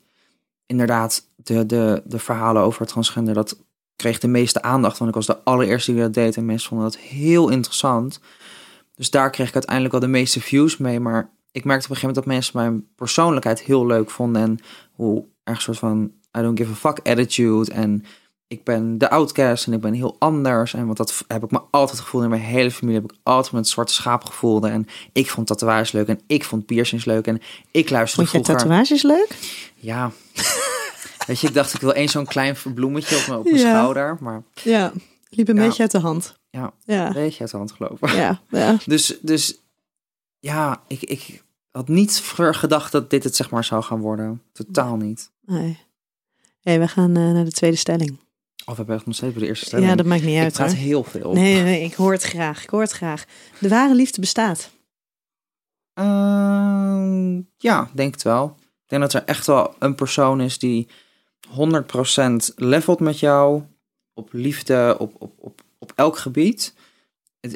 Inderdaad, 0.65 1.27
de, 1.35 1.65
de, 1.65 2.01
de 2.05 2.19
verhalen 2.19 2.61
over 2.61 2.85
transgender, 2.85 3.33
dat 3.33 3.57
kreeg 3.95 4.19
de 4.19 4.27
meeste 4.27 4.61
aandacht. 4.61 4.97
Want 4.97 5.09
ik 5.09 5.15
was 5.15 5.25
de 5.25 5.43
allereerste 5.43 5.91
die 5.91 6.01
dat 6.01 6.13
deed. 6.13 6.37
En 6.37 6.45
mensen 6.45 6.69
vonden 6.69 6.91
dat 6.91 6.99
heel 6.99 7.49
interessant. 7.49 8.19
Dus 8.97 9.09
daar 9.09 9.29
kreeg 9.29 9.47
ik 9.47 9.53
uiteindelijk 9.53 9.93
wel 9.93 10.03
de 10.03 10.07
meeste 10.07 10.41
views 10.41 10.77
mee. 10.77 10.99
Maar 10.99 11.29
ik 11.51 11.63
merkte 11.63 11.85
op 11.85 11.91
een 11.91 11.97
gegeven 11.97 12.07
moment 12.07 12.15
dat 12.15 12.25
mensen 12.25 12.57
mijn 12.59 12.87
persoonlijkheid 12.95 13.61
heel 13.61 13.85
leuk 13.85 14.09
vonden. 14.09 14.41
En 14.41 14.59
hoe 14.91 15.25
erg 15.43 15.61
soort 15.61 15.77
van 15.77 16.11
I 16.37 16.41
don't 16.41 16.59
give 16.59 16.71
a 16.71 16.75
fuck 16.75 17.07
attitude. 17.07 17.71
En 17.71 18.05
ik 18.47 18.63
ben 18.63 18.97
de 18.97 19.09
outcast 19.09 19.67
en 19.67 19.73
ik 19.73 19.81
ben 19.81 19.93
heel 19.93 20.15
anders. 20.19 20.73
En 20.73 20.85
want 20.85 20.97
dat 20.97 21.23
heb 21.27 21.43
ik 21.43 21.51
me 21.51 21.61
altijd 21.71 21.99
gevoeld. 21.99 22.23
In 22.23 22.29
mijn 22.29 22.41
hele 22.41 22.71
familie 22.71 23.01
heb 23.01 23.11
ik 23.11 23.17
altijd 23.23 23.53
met 23.53 23.67
zwarte 23.67 23.93
schaap 23.93 24.23
gevoeld. 24.23 24.65
En 24.65 24.87
ik 25.13 25.29
vond 25.29 25.47
tatoeages 25.47 25.91
leuk 25.91 26.07
en 26.07 26.19
ik 26.27 26.43
vond 26.43 26.65
piercings 26.65 27.05
leuk. 27.05 27.27
En 27.27 27.41
ik 27.71 27.89
luisterde 27.89 28.29
Vond 28.29 28.45
je 28.47 28.53
tatoeages 28.53 29.01
leuk? 29.01 29.61
Ja. 29.75 30.11
Weet 31.27 31.39
je, 31.39 31.47
ik 31.47 31.53
dacht 31.53 31.73
ik 31.73 31.81
wil 31.81 31.93
één 31.93 32.09
zo'n 32.09 32.25
klein 32.25 32.55
bloemetje 32.73 33.15
op 33.15 33.27
mijn, 33.27 33.39
op 33.39 33.45
mijn 33.45 33.59
schouder. 33.59 34.17
Maar 34.19 34.43
ja, 34.53 34.91
liep 35.29 35.47
een 35.47 35.55
beetje 35.55 35.81
uit 35.81 35.91
de 35.91 35.99
hand. 35.99 36.35
Ja, 36.49 36.73
ja. 36.85 37.07
een 37.07 37.13
beetje 37.13 37.39
uit 37.39 37.51
de 37.51 37.57
hand 37.57 37.71
gelopen. 37.71 38.15
Ja, 38.15 38.41
ja. 38.49 38.77
Dus, 38.85 39.17
dus 39.21 39.59
ja, 40.39 40.81
ik, 40.87 41.01
ik 41.01 41.43
had 41.71 41.87
niet 41.87 42.21
gedacht 42.35 42.91
dat 42.91 43.09
dit 43.09 43.23
het 43.23 43.35
zeg 43.35 43.49
maar 43.49 43.63
zou 43.63 43.83
gaan 43.83 43.99
worden. 43.99 44.41
Totaal 44.51 44.95
niet. 44.95 45.31
Nee. 45.45 45.85
Hey, 46.61 46.79
we 46.79 46.87
gaan 46.87 47.17
uh, 47.17 47.31
naar 47.31 47.45
de 47.45 47.51
tweede 47.51 47.77
stelling. 47.77 48.19
Of 48.65 48.73
we 48.73 48.75
hebben 48.75 48.95
echt 48.95 49.05
nog 49.05 49.15
steeds 49.15 49.33
bij 49.33 49.41
de 49.41 49.47
eerste 49.47 49.65
stelling. 49.65 49.89
Ja, 49.89 49.95
dat 49.95 50.05
maakt 50.05 50.23
niet 50.23 50.37
uit. 50.37 50.47
Ik 50.47 50.53
praat 50.53 50.73
heel 50.73 51.03
veel. 51.03 51.33
Nee, 51.33 51.63
nee, 51.63 51.83
ik 51.83 51.93
hoor 51.93 52.11
het 52.11 52.23
graag. 52.23 52.63
Ik 52.63 52.69
hoor 52.69 52.81
het 52.81 52.91
graag. 52.91 53.25
De 53.59 53.69
ware 53.69 53.95
liefde 53.95 54.19
bestaat. 54.19 54.71
Uh, 55.99 57.39
ja, 57.57 57.89
denk 57.93 58.13
het 58.13 58.23
wel. 58.23 58.55
Ik 58.59 58.89
denk 58.89 59.01
dat 59.01 59.13
er 59.13 59.23
echt 59.23 59.45
wel 59.45 59.75
een 59.79 59.95
persoon 59.95 60.41
is 60.41 60.59
die 60.59 60.87
100% 61.49 62.53
levelt 62.55 62.99
met 62.99 63.19
jou. 63.19 63.63
Op 64.13 64.29
liefde, 64.31 64.95
op, 64.99 65.15
op, 65.17 65.33
op 65.37 65.61
op 65.79 65.91
elk 65.95 66.17
gebied. 66.17 66.73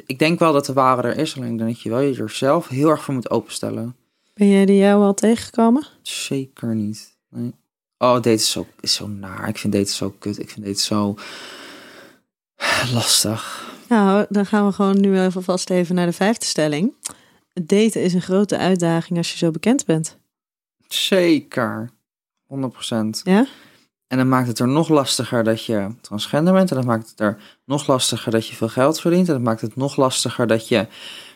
Ik 0.06 0.18
denk 0.18 0.38
wel 0.38 0.52
dat 0.52 0.66
de 0.66 0.72
ware 0.72 1.08
er 1.08 1.18
is, 1.18 1.36
alleen 1.36 1.56
dat 1.56 1.80
je 1.80 1.88
wel 1.88 2.02
jezelf 2.02 2.68
heel 2.68 2.88
erg 2.88 3.02
voor 3.02 3.14
moet 3.14 3.30
openstellen. 3.30 3.96
Ben 4.34 4.48
jij 4.48 4.66
die 4.66 4.78
jou 4.78 5.02
al 5.02 5.14
tegengekomen? 5.14 5.86
Zeker 6.02 6.74
niet. 6.74 7.16
Nee. 7.28 7.54
Oh, 7.98 8.14
date 8.14 8.32
is 8.32 8.50
zo, 8.50 8.66
is 8.80 8.94
zo 8.94 9.06
naar. 9.06 9.48
Ik 9.48 9.58
vind 9.58 9.72
date 9.72 9.90
zo 9.90 10.14
kut. 10.18 10.38
Ik 10.38 10.50
vind 10.50 10.66
date 10.66 10.80
zo 10.80 11.14
lastig. 12.92 13.70
Nou, 13.88 14.26
dan 14.28 14.46
gaan 14.46 14.66
we 14.66 14.72
gewoon 14.72 15.00
nu 15.00 15.20
even 15.20 15.42
vast 15.42 15.70
even 15.70 15.94
naar 15.94 16.06
de 16.06 16.12
vijfde 16.12 16.44
stelling. 16.44 16.92
Daten 17.52 18.02
is 18.02 18.14
een 18.14 18.22
grote 18.22 18.58
uitdaging 18.58 19.18
als 19.18 19.32
je 19.32 19.38
zo 19.38 19.50
bekend 19.50 19.84
bent. 19.84 20.18
Zeker. 20.88 21.90
100%. 22.46 22.54
Ja? 23.22 23.46
En 24.12 24.18
dan 24.18 24.28
maakt 24.28 24.48
het 24.48 24.58
er 24.58 24.68
nog 24.68 24.88
lastiger 24.88 25.44
dat 25.44 25.64
je 25.64 25.88
transgender 26.00 26.52
bent. 26.52 26.70
En 26.70 26.76
dan 26.76 26.86
maakt 26.86 27.10
het 27.10 27.20
er 27.20 27.38
nog 27.64 27.86
lastiger 27.86 28.32
dat 28.32 28.46
je 28.46 28.54
veel 28.54 28.68
geld 28.68 29.00
verdient. 29.00 29.28
En 29.28 29.34
dan 29.34 29.42
maakt 29.42 29.60
het 29.60 29.76
nog 29.76 29.96
lastiger 29.96 30.46
dat 30.46 30.68
je 30.68 30.86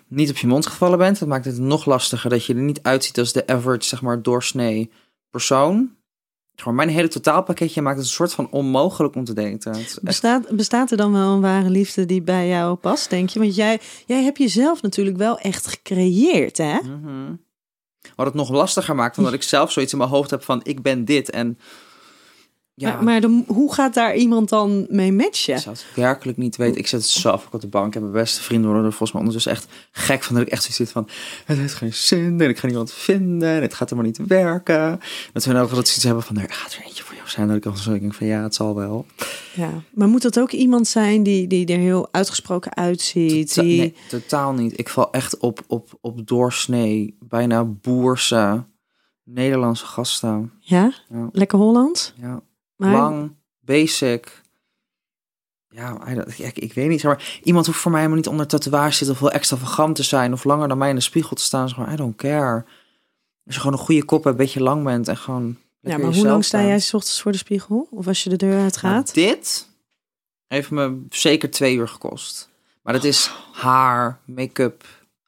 niet 0.09 0.31
op 0.31 0.37
je 0.37 0.47
mond 0.47 0.67
gevallen 0.67 0.99
bent. 0.99 1.19
Dat 1.19 1.29
maakt 1.29 1.45
het 1.45 1.59
nog 1.59 1.85
lastiger 1.85 2.31
dat 2.31 2.45
je 2.45 2.55
er 2.55 2.61
niet 2.61 2.83
uitziet 2.83 3.19
als 3.19 3.33
de 3.33 3.47
average, 3.47 3.89
zeg 3.89 4.03
maar, 4.03 4.23
doorsnee 4.23 4.91
persoon. 5.31 5.91
Gewoon 6.57 6.75
mijn 6.75 6.89
hele 6.89 7.09
totaalpakketje 7.09 7.83
maakt 7.83 7.97
het 7.97 8.07
een 8.07 8.13
soort 8.13 8.33
van 8.33 8.51
onmogelijk 8.51 9.15
om 9.15 9.25
te 9.25 9.33
daten. 9.33 9.85
Bestaat, 10.03 10.57
bestaat 10.57 10.91
er 10.91 10.97
dan 10.97 11.13
wel 11.13 11.33
een 11.33 11.41
ware 11.41 11.71
liefde 11.71 12.07
die 12.07 12.23
bij 12.23 12.49
jou 12.49 12.75
past, 12.75 13.11
denk 13.11 13.29
je? 13.29 13.39
Want 13.39 13.55
jij, 13.55 13.81
jij 14.07 14.23
hebt 14.23 14.39
jezelf 14.39 14.83
natuurlijk 14.83 15.17
wel 15.17 15.39
echt 15.39 15.67
gecreëerd, 15.67 16.59
hè? 16.59 16.79
Mm 16.81 17.45
Wat 18.17 18.27
het 18.27 18.35
nog 18.35 18.51
lastiger 18.51 18.95
maakt, 18.95 19.19
omdat 19.19 19.33
ik 19.33 19.43
zelf 19.43 19.73
zoiets 19.73 19.93
in 19.93 19.99
mijn 19.99 20.11
hoofd 20.11 20.31
heb 20.31 20.43
van 20.43 20.61
ik 20.63 20.83
ben 20.83 21.05
dit 21.05 21.31
en 21.31 21.59
ja. 22.79 22.95
Maar, 22.95 23.05
maar 23.05 23.21
de, 23.21 23.43
hoe 23.47 23.75
gaat 23.75 23.95
daar 23.95 24.17
iemand 24.17 24.49
dan 24.49 24.87
mee 24.91 25.13
matchen? 25.13 25.55
Ik 25.55 25.61
zou 25.61 25.77
het 25.77 25.87
werkelijk 25.95 26.39
niet 26.39 26.57
weten. 26.57 26.79
Ik 26.79 26.87
zit 26.87 27.05
zelf 27.05 27.47
ook 27.47 27.55
op 27.55 27.61
de 27.61 27.67
bank. 27.67 27.95
Heb 27.95 28.03
mijn 28.03 28.15
beste 28.15 28.43
vrienden 28.43 28.71
worden 28.71 28.85
er 28.85 28.93
volgens 28.93 29.13
mij 29.13 29.21
ondertussen 29.21 29.53
echt 29.53 29.67
gek 29.91 30.23
van. 30.23 30.35
Dat 30.35 30.47
ik 30.47 30.53
echt 30.53 30.63
zo 30.63 30.73
zit 30.73 30.91
van, 30.91 31.09
het 31.45 31.59
heeft 31.59 31.75
geen 31.75 31.95
zin 31.95 32.41
en 32.41 32.49
ik 32.49 32.59
ga 32.59 32.67
niemand 32.67 32.93
vinden 32.93 33.49
en 33.49 33.63
het 33.63 33.75
gaat 33.75 33.91
helemaal 33.91 34.11
niet 34.11 34.29
werken. 34.29 35.01
Dat 35.33 35.45
we 35.45 35.53
ook 35.53 35.59
altijd 35.59 35.89
zoiets 35.89 36.03
hebben 36.03 36.23
van, 36.23 36.39
er 36.39 36.53
gaat 36.53 36.73
er 36.73 36.83
eentje 36.85 37.05
voor 37.05 37.15
jou 37.15 37.29
zijn. 37.29 37.47
Dat 37.47 37.57
ik 37.57 37.63
dan 37.63 37.77
zo 37.77 37.99
denk 37.99 38.15
van, 38.15 38.27
ja, 38.27 38.43
het 38.43 38.55
zal 38.55 38.75
wel. 38.75 39.07
Ja, 39.55 39.71
maar 39.95 40.09
moet 40.09 40.23
dat 40.23 40.39
ook 40.39 40.53
iemand 40.53 40.89
zijn 40.89 41.23
die, 41.23 41.47
die 41.47 41.67
er 41.67 41.79
heel 41.79 42.09
uitgesproken 42.11 42.75
uitziet? 42.75 43.49
Tota 43.49 43.69
die... 43.69 43.79
Nee, 43.79 43.95
totaal 44.09 44.53
niet. 44.53 44.79
Ik 44.79 44.89
val 44.89 45.13
echt 45.13 45.39
op, 45.39 45.61
op, 45.67 45.99
op 46.01 46.27
doorsnee, 46.27 47.17
bijna 47.21 47.65
boerse 47.65 48.65
Nederlandse 49.25 49.87
gasten. 49.87 50.53
Ja? 50.59 50.93
ja. 51.09 51.29
Lekker 51.33 51.59
Holland? 51.59 52.15
Ja. 52.21 52.43
Lang, 52.77 53.35
basic. 53.61 54.45
Ja, 55.69 56.07
ik, 56.37 56.59
ik 56.59 56.73
weet 56.73 56.89
niet. 56.89 57.01
Zeg 57.01 57.11
maar, 57.11 57.41
iemand 57.43 57.67
hoeft 57.67 57.79
voor 57.79 57.91
mij 57.91 58.01
helemaal 58.01 58.23
niet 58.23 58.31
onder 58.31 58.47
tatoeage 58.47 58.95
zitten 58.95 59.15
of 59.15 59.21
wel 59.21 59.31
extravagant 59.31 59.97
te 59.97 60.03
zijn 60.03 60.33
of 60.33 60.45
langer 60.45 60.69
dan 60.69 60.79
mij 60.79 60.89
in 60.89 60.95
de 60.95 61.01
spiegel 61.01 61.37
te 61.37 61.43
staan. 61.43 61.69
Zeg 61.69 61.79
maar, 61.79 61.93
I 61.93 61.97
don't 61.97 62.17
care. 62.17 62.65
Als 63.47 63.55
je 63.55 63.61
gewoon 63.61 63.79
een 63.79 63.85
goede 63.85 64.05
kop 64.05 64.25
hebt, 64.25 64.39
een 64.39 64.45
beetje 64.45 64.63
lang 64.63 64.85
bent 64.85 65.09
en 65.09 65.17
gewoon. 65.17 65.57
Ja, 65.81 65.99
maar 65.99 66.15
hoe 66.15 66.27
lang 66.27 66.45
sta 66.45 66.63
jij 66.63 66.81
s 66.81 66.95
ochtends 66.95 67.21
voor 67.21 67.33
de 67.33 67.39
spiegel? 67.39 67.89
Of 67.91 68.07
als 68.07 68.23
je 68.23 68.31
de 68.31 68.37
deur 68.37 68.61
uitgaat? 68.61 69.15
Nou, 69.15 69.29
dit 69.29 69.69
heeft 70.47 70.71
me 70.71 71.07
zeker 71.11 71.51
twee 71.51 71.77
uur 71.77 71.89
gekost. 71.89 72.51
Maar 72.83 72.93
dat 72.93 73.05
is 73.05 73.31
haar, 73.53 74.21
make-up, 74.25 74.85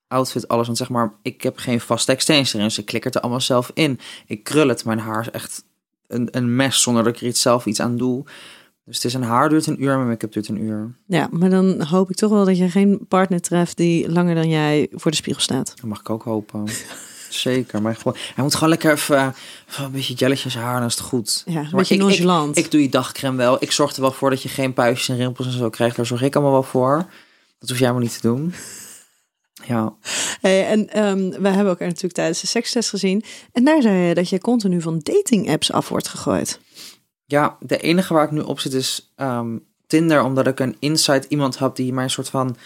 outfit, 0.09 0.49
alles. 0.49 0.67
Want 0.67 0.79
zeg 0.79 0.89
maar, 0.89 1.13
ik 1.23 1.43
heb 1.43 1.57
geen 1.57 1.81
vaste 1.81 2.13
extensie 2.13 2.59
erin. 2.59 2.71
Ze 2.71 2.85
klikkert 2.85 3.15
er 3.15 3.21
allemaal 3.21 3.41
zelf 3.41 3.71
in. 3.75 4.01
Ik 4.27 4.45
krul 4.45 4.69
het. 4.69 4.85
Mijn 4.85 4.99
haar 4.99 5.21
is 5.21 5.31
echt 5.31 5.65
een, 6.09 6.29
een 6.31 6.57
mes 6.57 6.83
zonder 6.83 7.05
dat 7.05 7.15
ik 7.15 7.21
er 7.21 7.27
iets 7.27 7.41
zelf 7.41 7.67
iets 7.67 7.81
aan 7.81 7.97
doe. 7.97 8.25
Dus 8.85 8.97
het 8.97 9.05
is 9.05 9.15
een 9.15 9.23
haar 9.23 9.49
duurt 9.49 9.67
een 9.67 9.83
uur, 9.83 9.97
mijn 9.97 10.09
make-up 10.09 10.33
duurt 10.33 10.49
een 10.49 10.63
uur. 10.63 10.95
Ja, 11.07 11.29
maar 11.31 11.51
dan 11.51 11.83
hoop 11.83 12.11
ik 12.11 12.17
toch 12.17 12.31
wel 12.31 12.45
dat 12.45 12.59
je 12.59 12.69
geen 12.69 13.07
partner 13.09 13.41
treft 13.41 13.77
die 13.77 14.11
langer 14.11 14.35
dan 14.35 14.49
jij 14.49 14.89
voor 14.93 15.11
de 15.11 15.17
spiegel 15.17 15.43
staat. 15.43 15.73
Dat 15.77 15.85
mag 15.85 16.01
ik 16.01 16.11
ook 16.11 16.23
hopen. 16.23 16.65
Zeker, 17.29 17.83
maar 17.83 17.97
gewoon, 17.97 18.17
hij 18.35 18.45
moet 18.45 18.55
gewoon 18.55 18.69
lekker 18.69 18.93
even, 18.93 19.35
een 19.77 19.91
beetje 19.91 20.15
jelletjes 20.15 20.55
haar, 20.55 20.79
dan 20.79 20.89
is 20.89 20.95
het 20.95 21.05
goed. 21.05 21.43
Ja, 21.47 21.61
een 21.61 21.71
beetje 21.71 21.97
nonchalant. 21.97 22.57
Ik, 22.57 22.65
ik, 22.65 22.71
doe 22.71 22.83
je 22.83 22.89
dagcreme 22.89 23.37
wel. 23.37 23.57
Ik 23.61 23.73
zorg 23.73 23.95
er 23.95 24.01
wel 24.01 24.13
voor 24.13 24.31
dat 24.31 24.43
je 24.43 24.49
geen 24.49 24.73
puistjes 24.73 25.09
en 25.09 25.17
rimpels 25.17 25.47
en 25.47 25.53
zo 25.53 25.71
krijgt. 25.71 25.97
Daar 25.97 26.07
zorg 26.07 26.23
ik 26.23 26.35
allemaal 26.35 26.53
wel 26.53 26.63
voor. 26.63 27.07
Dat 27.59 27.69
hoef 27.69 27.79
jij 27.79 27.93
maar 27.93 28.01
niet 28.01 28.21
te 28.21 28.29
doen. 28.29 28.55
Ja. 29.67 29.97
Hey, 30.41 30.67
en 30.67 31.07
um, 31.07 31.31
we 31.31 31.49
hebben 31.49 31.67
elkaar 31.67 31.89
natuurlijk 31.89 32.15
tijdens 32.15 32.41
de 32.41 32.47
sekstest 32.47 32.89
gezien. 32.89 33.25
En 33.53 33.65
daar 33.65 33.83
zei 33.83 33.97
je 33.97 34.15
dat 34.15 34.29
je 34.29 34.39
continu 34.39 34.81
van 34.81 35.01
dating 35.03 35.51
apps 35.51 35.73
af 35.73 35.89
wordt 35.89 36.09
gegooid. 36.09 36.61
Ja, 37.25 37.57
de 37.61 37.79
enige 37.79 38.15
waar 38.15 38.25
ik 38.25 38.31
nu 38.31 38.41
op 38.41 38.61
zit 38.61 38.73
is 38.73 39.13
um, 39.17 39.67
Tinder, 39.87 40.23
omdat 40.23 40.47
ik 40.47 40.61
een 40.61 40.77
insight 40.79 41.25
iemand 41.29 41.59
heb 41.59 41.77
die 41.77 41.93
mij 41.93 42.05
een 42.05 42.11
soort 42.11 42.29
van 42.29 42.57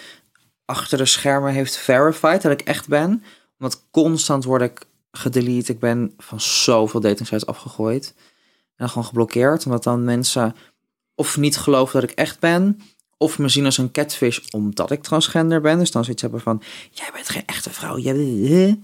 achter 0.64 0.98
de 0.98 1.06
schermen 1.06 1.52
heeft 1.52 1.76
verified 1.76 2.42
dat 2.42 2.52
ik 2.52 2.60
echt 2.60 2.88
ben. 2.88 3.22
Omdat 3.58 3.84
constant 3.90 4.44
word 4.44 4.62
ik 4.62 4.84
gedelete. 5.10 5.72
Ik 5.72 5.78
ben 5.78 6.14
van 6.18 6.40
zoveel 6.40 7.00
dating 7.00 7.28
sites 7.28 7.46
afgegooid. 7.46 8.14
En 8.76 8.88
gewoon 8.88 9.04
geblokkeerd, 9.04 9.64
omdat 9.64 9.82
dan 9.82 10.04
mensen 10.04 10.56
of 11.14 11.36
niet 11.36 11.56
geloven 11.56 12.00
dat 12.00 12.10
ik 12.10 12.16
echt 12.16 12.40
ben, 12.40 12.80
of 13.22 13.38
me 13.38 13.48
zien 13.48 13.64
als 13.64 13.78
een 13.78 13.90
catfish 13.90 14.38
omdat 14.50 14.90
ik 14.90 15.02
transgender 15.02 15.60
ben. 15.60 15.78
Dus 15.78 15.90
dan 15.90 16.04
zoiets 16.04 16.22
hebben 16.22 16.40
van, 16.40 16.62
jij 16.90 17.10
bent 17.12 17.28
geen 17.28 17.46
echte 17.46 17.70
vrouw. 17.70 17.98
Jij... 17.98 18.78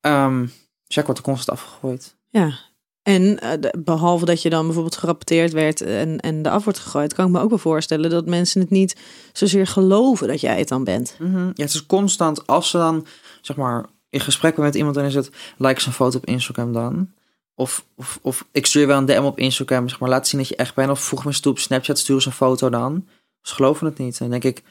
Um, 0.00 0.52
dus 0.86 0.96
ik 0.96 1.04
word 1.04 1.18
er 1.18 1.24
constant 1.24 1.58
afgegooid. 1.58 2.16
Ja, 2.28 2.58
en 3.02 3.22
uh, 3.22 3.70
behalve 3.78 4.24
dat 4.24 4.42
je 4.42 4.50
dan 4.50 4.64
bijvoorbeeld 4.64 4.96
gerapporteerd 4.96 5.52
werd 5.52 5.80
en, 5.80 6.20
en 6.20 6.42
de 6.42 6.50
af 6.50 6.64
wordt 6.64 6.78
gegooid, 6.78 7.14
kan 7.14 7.26
ik 7.26 7.32
me 7.32 7.40
ook 7.40 7.48
wel 7.48 7.58
voorstellen 7.58 8.10
dat 8.10 8.26
mensen 8.26 8.60
het 8.60 8.70
niet 8.70 8.96
zozeer 9.32 9.66
geloven 9.66 10.28
dat 10.28 10.40
jij 10.40 10.58
het 10.58 10.68
dan 10.68 10.84
bent. 10.84 11.16
Mm 11.18 11.34
-hmm. 11.34 11.50
Ja, 11.54 11.64
het 11.64 11.74
is 11.74 11.86
constant 11.86 12.46
als 12.46 12.70
ze 12.70 12.76
dan, 12.76 13.06
zeg 13.40 13.56
maar, 13.56 13.86
in 14.10 14.20
gesprek 14.20 14.56
met 14.56 14.74
iemand, 14.74 14.94
dan 14.94 15.04
is 15.04 15.14
het, 15.14 15.30
like 15.56 15.80
zijn 15.80 15.94
foto 15.94 16.16
op 16.16 16.26
Instagram 16.26 16.72
dan. 16.72 17.10
Of, 17.54 17.84
of, 17.96 18.18
of 18.22 18.46
ik 18.52 18.66
stuur 18.66 18.86
wel 18.86 18.98
een 18.98 19.06
DM 19.06 19.22
op 19.22 19.38
Instagram, 19.38 19.88
zeg 19.88 20.00
maar, 20.00 20.08
laat 20.08 20.28
zien 20.28 20.40
dat 20.40 20.48
je 20.48 20.56
echt 20.56 20.74
bent. 20.74 20.90
Of 20.90 21.00
voeg 21.00 21.24
me 21.24 21.30
eens 21.30 21.40
toe 21.40 21.52
op 21.52 21.58
Snapchat, 21.58 21.98
stuur 21.98 22.14
eens 22.14 22.26
een 22.26 22.32
foto 22.32 22.70
dan. 22.70 23.06
Ze 23.44 23.54
geloven 23.54 23.86
het 23.86 23.98
niet. 23.98 24.20
En 24.20 24.30
denk 24.30 24.44
ik, 24.44 24.62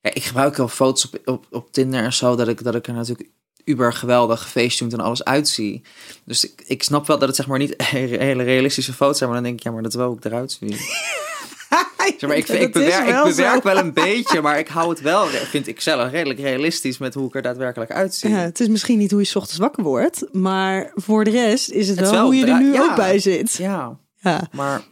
ja, 0.00 0.14
ik 0.14 0.24
gebruik 0.24 0.58
al 0.58 0.68
foto's 0.68 1.04
op, 1.04 1.20
op, 1.24 1.46
op 1.50 1.72
Tinder 1.72 2.02
en 2.04 2.12
zo, 2.12 2.36
dat 2.36 2.48
ik, 2.48 2.64
dat 2.64 2.74
ik 2.74 2.86
er 2.86 2.94
natuurlijk 2.94 3.30
uber 3.64 3.92
geweldig 3.92 4.42
gefeestjoend 4.42 4.92
en 4.92 5.00
alles 5.00 5.24
uitzie. 5.24 5.82
Dus 6.24 6.44
ik, 6.44 6.62
ik 6.66 6.82
snap 6.82 7.06
wel 7.06 7.18
dat 7.18 7.28
het 7.28 7.36
zeg 7.36 7.46
maar 7.46 7.58
niet 7.58 7.74
hele 7.82 8.42
realistische 8.42 8.92
foto's 8.92 9.18
zijn, 9.18 9.30
maar 9.30 9.38
dan 9.38 9.48
denk 9.48 9.58
ik, 9.58 9.64
ja, 9.64 9.72
maar 9.72 9.82
dat 9.82 9.94
wel 9.94 10.08
ook 10.08 10.24
eruit 10.24 10.52
zie. 10.52 10.76
zeg 12.18 12.28
maar, 12.28 12.36
ik, 12.36 12.48
ik, 12.48 12.72
bewerk, 12.72 13.08
ik 13.08 13.22
bewerk 13.22 13.62
wel 13.62 13.76
een 13.76 13.92
beetje, 14.04 14.40
maar 14.40 14.58
ik 14.58 14.68
hou 14.68 14.88
het 14.88 15.00
wel, 15.00 15.26
vind 15.26 15.66
ik 15.66 15.80
zelf, 15.80 16.10
redelijk 16.10 16.40
realistisch 16.40 16.98
met 16.98 17.14
hoe 17.14 17.26
ik 17.26 17.34
er 17.34 17.42
daadwerkelijk 17.42 17.90
uitzie. 17.90 18.30
Ja, 18.30 18.36
het 18.36 18.60
is 18.60 18.68
misschien 18.68 18.98
niet 18.98 19.10
hoe 19.10 19.20
je 19.20 19.26
s 19.26 19.36
ochtends 19.36 19.58
wakker 19.58 19.82
wordt, 19.82 20.24
maar 20.32 20.92
voor 20.94 21.24
de 21.24 21.30
rest 21.30 21.70
is 21.70 21.88
het, 21.88 22.00
wel, 22.00 22.24
hoe 22.24 22.34
je 22.34 22.46
er 22.46 22.60
nu 22.60 22.80
ook 22.80 22.96
bij 22.96 23.18
zit. 23.18 23.54
Ja, 23.54 23.98
ja. 24.20 24.48
maar 24.52 24.82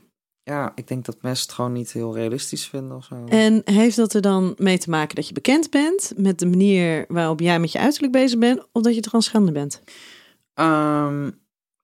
ja, 0.43 0.73
ik 0.75 0.89
denk 0.89 1.05
dat 1.05 1.23
mensen 1.23 1.47
het 1.47 1.55
gewoon 1.55 1.73
niet 1.73 1.93
heel 1.93 2.15
realistisch 2.15 2.67
vinden 2.67 2.97
of 2.97 3.05
zo. 3.05 3.25
En 3.29 3.63
heeft 3.65 3.97
dat 3.97 4.15
er 4.15 4.21
dan 4.21 4.55
mee 4.59 4.79
te 4.79 4.91
maken 4.91 5.17
dat 5.17 5.27
je 5.29 5.33
bekend 5.33 5.71
bent 5.71 6.13
met 6.17 6.39
de 6.39 6.47
manier 6.47 7.05
waarop 7.09 7.41
jij 7.41 7.61
met 7.61 7.73
je 7.73 7.79
uiterlijk 7.79 8.13
bezig 8.13 8.39
bent, 8.39 8.67
of 8.73 8.83
dat 8.83 8.95
je 8.95 9.01
transgender 9.01 9.53
bent? 9.53 9.83
Um, 10.55 11.41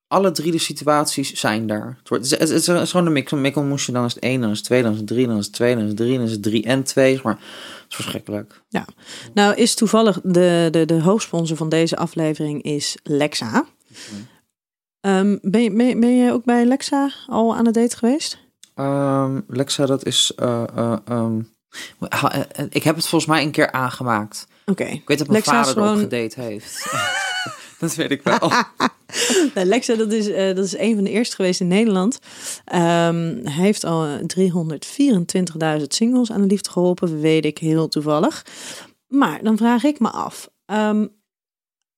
alle 0.08 0.30
drie 0.30 0.52
de 0.52 0.58
situaties 0.58 1.32
zijn 1.32 1.66
daar. 1.66 1.96
Het, 1.98 2.08
wordt, 2.08 2.30
het, 2.30 2.50
is 2.50 2.90
gewoon 2.90 3.06
een 3.06 3.12
mik. 3.12 3.30
Een 3.30 3.40
mikkelmoesje, 3.40 3.92
dan 3.92 4.04
is 4.04 4.14
het 4.14 4.22
één, 4.22 4.40
dan 4.40 4.50
is 4.50 4.56
het 4.56 4.66
twee, 4.66 4.82
dan 4.82 4.92
is 4.92 4.98
het 4.98 5.06
drie, 5.06 5.26
dan 5.26 5.38
is 5.38 5.44
het 5.44 5.54
twee, 5.54 5.74
dan 5.74 5.82
is 5.82 5.88
het 5.88 5.96
drie, 5.96 6.16
dan 6.16 6.26
is 6.26 6.32
het 6.32 6.42
drie 6.42 6.64
en 6.64 6.82
twee. 6.82 7.20
Maar 7.22 7.34
het 7.34 7.86
is 7.88 7.94
verschrikkelijk. 7.94 8.62
Ja, 8.68 8.86
nou 9.34 9.54
is 9.54 9.74
toevallig 9.74 10.20
de, 10.22 10.68
de, 10.70 10.84
de 10.84 11.00
hoofdsponsor 11.00 11.56
van 11.56 11.68
deze 11.68 11.96
aflevering 11.96 12.62
is 12.62 12.96
Lexa. 13.02 13.66
Um, 15.00 15.38
ben, 15.42 15.62
je, 15.62 15.72
ben, 15.72 16.00
ben 16.00 16.16
je 16.16 16.32
ook 16.32 16.44
bij 16.44 16.64
Lexa 16.64 17.10
al 17.26 17.56
aan 17.56 17.64
het 17.64 17.74
date 17.74 17.96
geweest? 17.96 18.38
Um, 18.80 19.44
Lexa, 19.48 19.86
dat 19.86 20.04
is. 20.04 20.32
Uh, 20.36 20.62
uh, 20.76 20.96
um, 21.08 21.54
ik 22.70 22.82
heb 22.82 22.96
het 22.96 23.06
volgens 23.06 23.30
mij 23.30 23.42
een 23.42 23.50
keer 23.50 23.72
aangemaakt. 23.72 24.46
Oké. 24.64 24.84
Ik 24.84 25.08
weet 25.08 25.18
dat 25.18 25.28
mijn 25.28 25.38
Lexa 25.38 25.52
vader 25.52 25.72
gewoon... 25.72 25.88
erop 25.88 26.10
gedate 26.10 26.40
heeft. 26.40 26.86
dat 27.80 27.94
weet 27.94 28.10
ik 28.10 28.22
wel. 28.22 28.52
Lexa, 29.72 29.94
dat 29.94 30.12
is, 30.12 30.28
uh, 30.28 30.54
dat 30.54 30.64
is 30.64 30.76
een 30.76 30.94
van 30.94 31.04
de 31.04 31.10
eerste 31.10 31.36
geweest 31.36 31.60
in 31.60 31.68
Nederland. 31.68 32.18
Um, 32.74 33.40
hij 33.44 33.64
heeft 33.64 33.84
al 33.84 34.18
324.000 34.18 35.82
singles 35.88 36.32
aan 36.32 36.40
de 36.40 36.46
liefde 36.46 36.70
geholpen, 36.70 37.20
weet 37.20 37.44
ik 37.44 37.58
heel 37.58 37.88
toevallig. 37.88 38.46
Maar 39.08 39.42
dan 39.42 39.56
vraag 39.56 39.84
ik 39.84 39.98
me 39.98 40.10
af. 40.10 40.48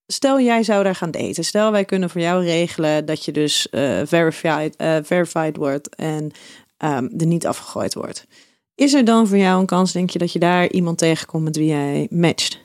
Stel 0.07 0.41
jij 0.41 0.63
zou 0.63 0.85
daar 0.85 0.95
gaan 0.95 1.11
daten. 1.11 1.45
Stel 1.45 1.73
wij 1.73 1.85
kunnen 1.85 2.11
voor 2.11 2.21
jou 2.21 2.45
regelen 2.45 3.07
dat 3.07 3.25
je 3.25 3.33
dus 3.33 3.69
uh, 3.71 4.01
verified, 4.05 4.75
uh, 4.79 4.97
verified 5.03 5.57
wordt 5.57 5.95
en 5.95 6.31
um, 6.79 7.11
er 7.19 7.27
niet 7.27 7.47
afgegooid 7.47 7.95
wordt. 7.95 8.27
Is 8.75 8.95
er 8.95 9.05
dan 9.05 9.27
voor 9.27 9.37
jou 9.37 9.61
een 9.61 9.67
kans, 9.67 9.93
denk 9.93 10.11
je, 10.11 10.19
dat 10.19 10.33
je 10.33 10.39
daar 10.39 10.71
iemand 10.71 10.99
tegenkomt 10.99 11.45
met 11.45 11.57
wie 11.57 11.67
jij 11.67 12.07
matcht? 12.11 12.59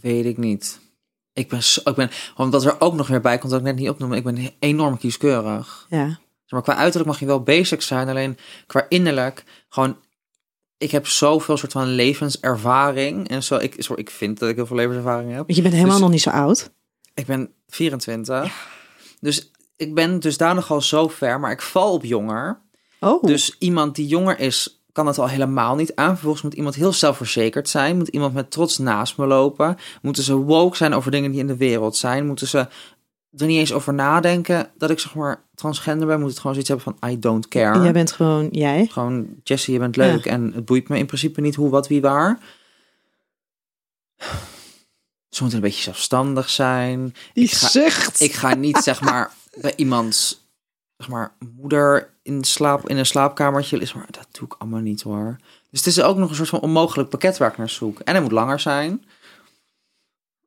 Weet 0.00 0.24
ik 0.24 0.38
niet. 0.38 0.80
Ik 1.32 1.48
ben, 1.48 1.62
zo, 1.62 1.80
ik 1.84 1.94
ben, 1.94 2.10
omdat 2.36 2.64
er 2.64 2.80
ook 2.80 2.94
nog 2.94 3.08
weer 3.08 3.20
bij 3.20 3.38
komt 3.38 3.50
dat 3.50 3.60
ik 3.60 3.66
net 3.66 3.76
niet 3.76 3.88
opnoem, 3.88 4.12
ik 4.12 4.24
ben 4.24 4.50
enorm 4.58 4.98
kieskeurig. 4.98 5.86
Ja. 5.90 6.20
Maar 6.48 6.62
qua 6.62 6.74
uiterlijk 6.74 7.10
mag 7.10 7.20
je 7.20 7.26
wel 7.26 7.42
basic 7.42 7.82
zijn, 7.82 8.08
alleen 8.08 8.38
qua 8.66 8.86
innerlijk 8.88 9.44
gewoon 9.68 9.96
ik 10.82 10.90
heb 10.90 11.06
zoveel 11.06 11.56
soort 11.56 11.72
van 11.72 11.86
levenservaring. 11.86 13.28
En 13.28 13.42
zo, 13.42 13.56
ik, 13.56 13.82
zo, 13.82 13.94
ik 13.96 14.10
vind 14.10 14.38
dat 14.38 14.48
ik 14.48 14.56
heel 14.56 14.66
veel 14.66 14.76
levenservaring 14.76 15.32
heb. 15.32 15.50
Je 15.50 15.62
bent 15.62 15.74
helemaal 15.74 15.92
dus, 15.92 16.02
nog 16.02 16.10
niet 16.10 16.22
zo 16.22 16.30
oud. 16.30 16.70
Ik 17.14 17.26
ben 17.26 17.50
24. 17.68 18.70
Dus 19.20 19.50
ik 19.82 19.94
ben 19.94 20.20
dus 20.20 20.36
daar 20.36 20.54
nogal 20.54 20.80
zo 20.80 21.08
ver, 21.08 21.40
maar 21.40 21.50
ik 21.50 21.62
val 21.62 21.92
op 21.92 22.04
jonger. 22.04 22.60
Oh. 23.00 23.22
Dus 23.22 23.56
iemand 23.58 23.94
die 23.94 24.06
jonger 24.06 24.38
is, 24.38 24.84
kan 24.92 25.06
het 25.06 25.18
al 25.18 25.28
helemaal 25.28 25.74
niet 25.74 25.94
aan. 25.94 26.12
Vervolgens 26.12 26.42
moet 26.42 26.54
iemand 26.54 26.74
heel 26.74 26.92
zelfverzekerd 26.92 27.68
zijn. 27.68 27.96
Moet 27.96 28.08
iemand 28.08 28.34
met 28.34 28.50
trots 28.50 28.78
naast 28.78 29.16
me 29.16 29.26
lopen. 29.26 29.76
Moeten 30.02 30.22
ze 30.22 30.34
woke 30.34 30.76
zijn 30.76 30.94
over 30.94 31.10
dingen 31.10 31.30
die 31.30 31.40
in 31.40 31.46
de 31.46 31.56
wereld 31.56 31.96
zijn. 31.96 32.26
Moeten 32.26 32.48
ze 32.48 32.68
er 33.36 33.46
niet 33.46 33.58
eens 33.58 33.72
over 33.72 33.94
nadenken 33.94 34.70
dat 34.78 34.90
ik 34.90 34.98
zeg 34.98 35.14
maar 35.14 35.42
transgender 35.54 36.06
ben, 36.06 36.20
moet 36.20 36.28
het 36.28 36.38
gewoon 36.38 36.52
zoiets 36.52 36.70
hebben 36.70 36.96
van 37.00 37.10
I 37.10 37.18
don't 37.18 37.48
care. 37.48 37.82
Jij 37.82 37.92
bent 37.92 38.12
gewoon 38.12 38.48
jij. 38.50 38.86
Gewoon, 38.90 39.28
Jessie, 39.42 39.72
je 39.72 39.78
bent 39.78 39.96
leuk 39.96 40.26
en 40.26 40.52
het 40.54 40.64
boeit 40.64 40.88
me 40.88 40.98
in 40.98 41.06
principe 41.06 41.40
niet 41.40 41.54
hoe, 41.54 41.70
wat, 41.70 41.88
wie, 41.88 42.00
waar. 42.00 42.38
Ze 45.28 45.42
moeten 45.42 45.58
een 45.58 45.64
beetje 45.64 45.82
zelfstandig 45.82 46.50
zijn. 46.50 47.14
Die 47.32 47.44
ik 47.44 47.52
ga, 47.52 47.68
zucht. 47.68 48.20
Ik 48.20 48.32
ga 48.32 48.54
niet, 48.54 48.76
zeg 48.76 49.00
maar, 49.00 49.30
bij 49.60 49.72
iemands 49.76 50.42
zeg 51.02 51.10
maar, 51.10 51.32
moeder 51.56 52.10
in, 52.22 52.44
slaap, 52.44 52.88
in 52.88 52.96
een 52.96 53.06
slaapkamertje 53.06 53.78
is. 53.78 53.92
Maar 53.92 54.06
dat 54.10 54.26
doe 54.30 54.46
ik 54.46 54.54
allemaal 54.58 54.80
niet 54.80 55.02
hoor. 55.02 55.36
Dus 55.70 55.84
het 55.84 55.88
is 55.96 56.02
ook 56.02 56.16
nog 56.16 56.28
een 56.28 56.36
soort 56.36 56.48
van 56.48 56.60
onmogelijk 56.60 57.08
pakket 57.08 57.38
waar 57.38 57.50
ik 57.50 57.58
naar 57.58 57.68
zoek. 57.68 57.98
En 57.98 58.14
hij 58.14 58.22
moet 58.22 58.32
langer 58.32 58.60
zijn. 58.60 59.04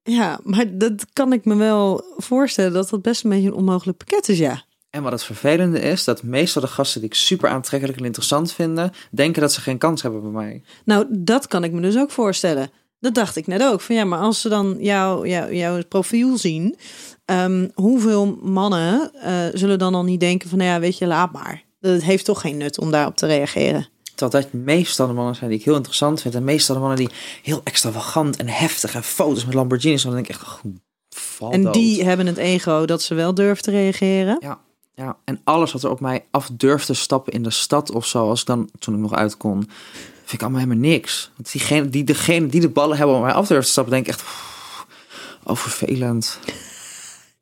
Ja, 0.03 0.39
maar 0.43 0.77
dat 0.77 1.05
kan 1.13 1.33
ik 1.33 1.45
me 1.45 1.55
wel 1.55 2.03
voorstellen 2.17 2.73
dat 2.73 2.89
dat 2.89 3.01
best 3.01 3.23
een 3.23 3.29
beetje 3.29 3.47
een 3.47 3.53
onmogelijk 3.53 3.97
pakket 3.97 4.29
is, 4.29 4.37
ja. 4.37 4.63
En 4.89 5.03
wat 5.03 5.11
het 5.11 5.23
vervelende 5.23 5.79
is, 5.79 6.03
dat 6.03 6.23
meestal 6.23 6.61
de 6.61 6.67
gasten 6.67 7.01
die 7.01 7.09
ik 7.09 7.15
super 7.15 7.49
aantrekkelijk 7.49 7.99
en 7.99 8.05
interessant 8.05 8.51
vinden, 8.51 8.91
denken 9.11 9.41
dat 9.41 9.53
ze 9.53 9.61
geen 9.61 9.77
kans 9.77 10.01
hebben 10.01 10.21
bij 10.21 10.31
mij. 10.31 10.63
Nou, 10.85 11.05
dat 11.09 11.47
kan 11.47 11.63
ik 11.63 11.71
me 11.71 11.81
dus 11.81 11.97
ook 11.97 12.11
voorstellen. 12.11 12.69
Dat 12.99 13.13
dacht 13.13 13.35
ik 13.35 13.47
net 13.47 13.63
ook. 13.63 13.81
Van 13.81 13.95
ja, 13.95 14.03
maar 14.03 14.19
als 14.19 14.41
ze 14.41 14.49
dan 14.49 14.77
jou, 14.79 15.27
jou, 15.27 15.55
jouw 15.55 15.83
profiel 15.83 16.37
zien, 16.37 16.77
um, 17.25 17.71
hoeveel 17.73 18.39
mannen 18.41 19.11
uh, 19.15 19.31
zullen 19.53 19.79
dan 19.79 19.95
al 19.95 20.03
niet 20.03 20.19
denken 20.19 20.49
van, 20.49 20.57
nou 20.57 20.69
ja, 20.69 20.79
weet 20.79 20.97
je, 20.97 21.07
laat 21.07 21.31
maar. 21.31 21.63
Het 21.79 22.03
heeft 22.03 22.25
toch 22.25 22.41
geen 22.41 22.57
nut 22.57 22.79
om 22.79 22.91
daarop 22.91 23.15
te 23.15 23.25
reageren. 23.25 23.87
Terwijl 24.15 24.43
dat 24.43 24.53
meestal 24.53 25.07
de 25.07 25.13
mannen 25.13 25.35
zijn 25.35 25.49
die 25.49 25.59
ik 25.59 25.65
heel 25.65 25.75
interessant 25.75 26.21
vind. 26.21 26.35
En 26.35 26.43
meestal 26.43 26.75
de 26.75 26.81
mannen 26.81 26.99
die 26.99 27.09
heel 27.43 27.61
extravagant 27.63 28.35
en 28.35 28.47
heftig 28.47 28.95
en 28.95 29.03
foto's 29.03 29.45
met 29.45 29.53
Lamborghinis. 29.53 30.03
Dan 30.03 30.13
denk 30.13 30.27
ik 30.27 30.35
echt, 30.35 30.45
oh, 31.39 31.53
En 31.53 31.71
die 31.71 32.03
hebben 32.03 32.27
het 32.27 32.37
ego 32.37 32.85
dat 32.85 33.01
ze 33.01 33.13
wel 33.13 33.33
durven 33.33 33.63
te 33.63 33.71
reageren. 33.71 34.37
Ja, 34.39 34.59
ja, 34.95 35.17
en 35.23 35.41
alles 35.43 35.71
wat 35.71 35.83
er 35.83 35.89
op 35.89 35.99
mij 35.99 36.25
af 36.31 36.49
durft 36.53 36.85
te 36.85 36.93
stappen 36.93 37.33
in 37.33 37.43
de 37.43 37.49
stad 37.49 37.91
of 37.91 38.05
zo, 38.05 38.29
als 38.29 38.41
ik 38.41 38.47
dan, 38.47 38.69
toen 38.79 38.93
ik 38.93 38.99
nog 38.99 39.13
uit 39.13 39.37
kon, 39.37 39.69
vind 40.19 40.33
ik 40.33 40.41
allemaal 40.41 40.59
helemaal 40.59 40.89
niks. 40.89 41.31
Want 41.35 41.51
diegene 41.51 41.89
die, 41.89 42.03
degene 42.03 42.47
die 42.47 42.61
de 42.61 42.69
ballen 42.69 42.97
hebben 42.97 43.15
om 43.15 43.21
mij 43.21 43.33
af 43.33 43.47
durft 43.47 43.65
te 43.65 43.71
stappen, 43.71 43.93
denk 43.93 44.07
ik 44.07 44.13
echt, 44.13 44.23
oh, 45.43 45.55
vervelend. 45.55 46.39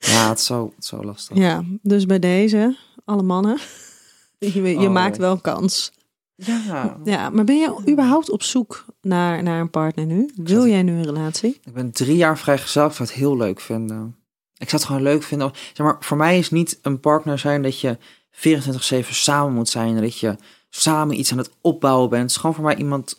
Ja, 0.05 0.29
het 0.29 0.39
is 0.39 0.45
zo, 0.45 0.65
het 0.75 0.83
is 0.83 0.89
zo 0.89 1.03
lastig. 1.03 1.37
Ja, 1.37 1.63
dus 1.81 2.05
bij 2.05 2.19
deze, 2.19 2.77
alle 3.05 3.23
mannen, 3.23 3.57
je, 4.37 4.63
je 4.63 4.75
oh. 4.75 4.91
maakt 4.91 5.17
wel 5.17 5.37
kans. 5.37 5.91
Ja. 6.35 6.97
ja, 7.03 7.29
maar 7.29 7.43
ben 7.43 7.57
je 7.57 7.75
überhaupt 7.89 8.29
op 8.29 8.43
zoek 8.43 8.85
naar, 9.01 9.43
naar 9.43 9.59
een 9.59 9.69
partner 9.69 10.05
nu? 10.05 10.29
Wil 10.35 10.67
jij 10.67 10.83
nu 10.83 10.91
een 10.91 11.03
relatie? 11.03 11.59
Ik 11.63 11.73
ben 11.73 11.91
drie 11.91 12.15
jaar 12.15 12.37
vrijgezel. 12.37 12.85
Ik 12.85 12.93
zou 12.93 13.09
het 13.09 13.17
heel 13.17 13.37
leuk 13.37 13.59
vinden. 13.59 14.15
Ik 14.57 14.69
zou 14.69 14.81
het 14.81 14.91
gewoon 14.91 15.01
leuk 15.01 15.23
vinden. 15.23 15.51
Zeg 15.73 15.85
maar, 15.85 15.97
voor 15.99 16.17
mij 16.17 16.37
is 16.37 16.49
niet 16.49 16.79
een 16.81 16.99
partner 16.99 17.39
zijn 17.39 17.61
dat 17.61 17.79
je 17.79 17.97
24-7 18.31 19.09
samen 19.09 19.53
moet 19.53 19.69
zijn. 19.69 20.01
Dat 20.01 20.19
je 20.19 20.35
samen 20.69 21.19
iets 21.19 21.31
aan 21.31 21.37
het 21.37 21.51
opbouwen 21.61 22.09
bent. 22.09 22.21
Het 22.21 22.31
is 22.31 22.37
gewoon 22.37 22.55
voor 22.55 22.63
mij 22.63 22.75
iemand 22.75 23.17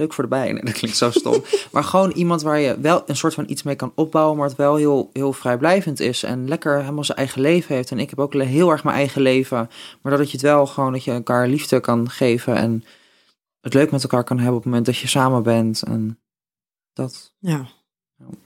leuk 0.00 0.12
voor 0.12 0.24
de 0.24 0.30
bij. 0.30 0.52
dat 0.52 0.72
klinkt 0.72 0.96
zo 0.96 1.10
stom. 1.10 1.44
maar 1.72 1.84
gewoon 1.84 2.10
iemand 2.10 2.42
waar 2.42 2.58
je 2.58 2.80
wel 2.80 3.02
een 3.06 3.16
soort 3.16 3.34
van 3.34 3.44
iets 3.48 3.62
mee 3.62 3.74
kan 3.74 3.92
opbouwen, 3.94 4.36
maar 4.36 4.48
het 4.48 4.56
wel 4.56 4.76
heel, 4.76 5.10
heel 5.12 5.32
vrijblijvend 5.32 6.00
is. 6.00 6.22
En 6.22 6.48
lekker 6.48 6.80
helemaal 6.80 7.04
zijn 7.04 7.18
eigen 7.18 7.40
leven 7.40 7.74
heeft. 7.74 7.90
En 7.90 7.98
ik 7.98 8.10
heb 8.10 8.18
ook 8.18 8.34
heel 8.34 8.70
erg 8.70 8.84
mijn 8.84 8.96
eigen 8.96 9.22
leven. 9.22 9.70
Maar 10.02 10.16
dat 10.16 10.26
je 10.26 10.32
het 10.32 10.46
wel 10.46 10.66
gewoon, 10.66 10.92
dat 10.92 11.04
je 11.04 11.12
elkaar 11.12 11.48
liefde 11.48 11.80
kan 11.80 12.10
geven. 12.10 12.56
En 12.56 12.84
het 13.60 13.74
leuk 13.74 13.90
met 13.90 14.02
elkaar 14.02 14.24
kan 14.24 14.36
hebben 14.36 14.56
op 14.56 14.62
het 14.62 14.70
moment 14.70 14.86
dat 14.86 14.98
je 14.98 15.08
samen 15.08 15.42
bent. 15.42 15.82
En 15.82 16.18
dat. 16.92 17.34
Ja. 17.38 17.66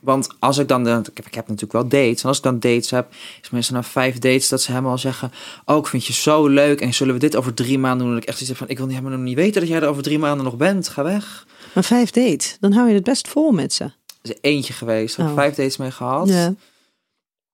Want 0.01 0.29
als 0.39 0.59
ik 0.59 0.69
dan, 0.69 0.89
ik 0.89 1.17
heb, 1.17 1.27
ik 1.27 1.35
heb 1.35 1.49
natuurlijk 1.49 1.73
wel 1.73 1.89
dates. 1.89 2.23
En 2.23 2.29
als 2.29 2.37
ik 2.37 2.43
dan 2.43 2.59
dates 2.59 2.91
heb, 2.91 3.15
is 3.43 3.51
meestal 3.51 3.77
na 3.77 3.83
vijf 3.83 4.19
dates 4.19 4.49
dat 4.49 4.63
ze 4.63 4.71
helemaal 4.71 4.99
zeggen: 4.99 5.33
Oh, 5.65 5.77
ik 5.77 5.87
vind 5.87 6.07
je 6.07 6.13
zo 6.13 6.47
leuk. 6.47 6.81
En 6.81 6.95
zullen 6.95 7.15
we 7.15 7.21
dit 7.21 7.37
over 7.37 7.55
drie 7.55 7.79
maanden 7.79 8.07
doen? 8.07 8.17
En 8.17 8.23
ik 8.23 8.29
echt 8.29 8.39
zoiets 8.39 8.59
van: 8.59 8.69
Ik 8.69 8.79
wil 8.79 8.89
helemaal 8.89 9.11
nog 9.11 9.21
niet 9.21 9.37
weten 9.37 9.61
dat 9.61 9.71
jij 9.71 9.81
er 9.81 9.89
over 9.89 10.03
drie 10.03 10.19
maanden 10.19 10.45
nog 10.45 10.57
bent. 10.57 10.89
Ga 10.89 11.03
weg. 11.03 11.47
Maar 11.73 11.85
vijf 11.85 12.11
dates, 12.11 12.57
dan 12.61 12.73
hou 12.73 12.89
je 12.89 12.95
het 12.95 13.05
best 13.05 13.29
vol 13.29 13.53
met 13.53 13.73
ze. 13.73 13.85
Er 13.85 14.31
is 14.31 14.39
eentje 14.41 14.73
geweest. 14.73 15.17
Heb 15.17 15.27
oh. 15.27 15.35
vijf 15.35 15.55
dates 15.55 15.77
mee 15.77 15.91
gehad. 15.91 16.29
Ja. 16.29 16.55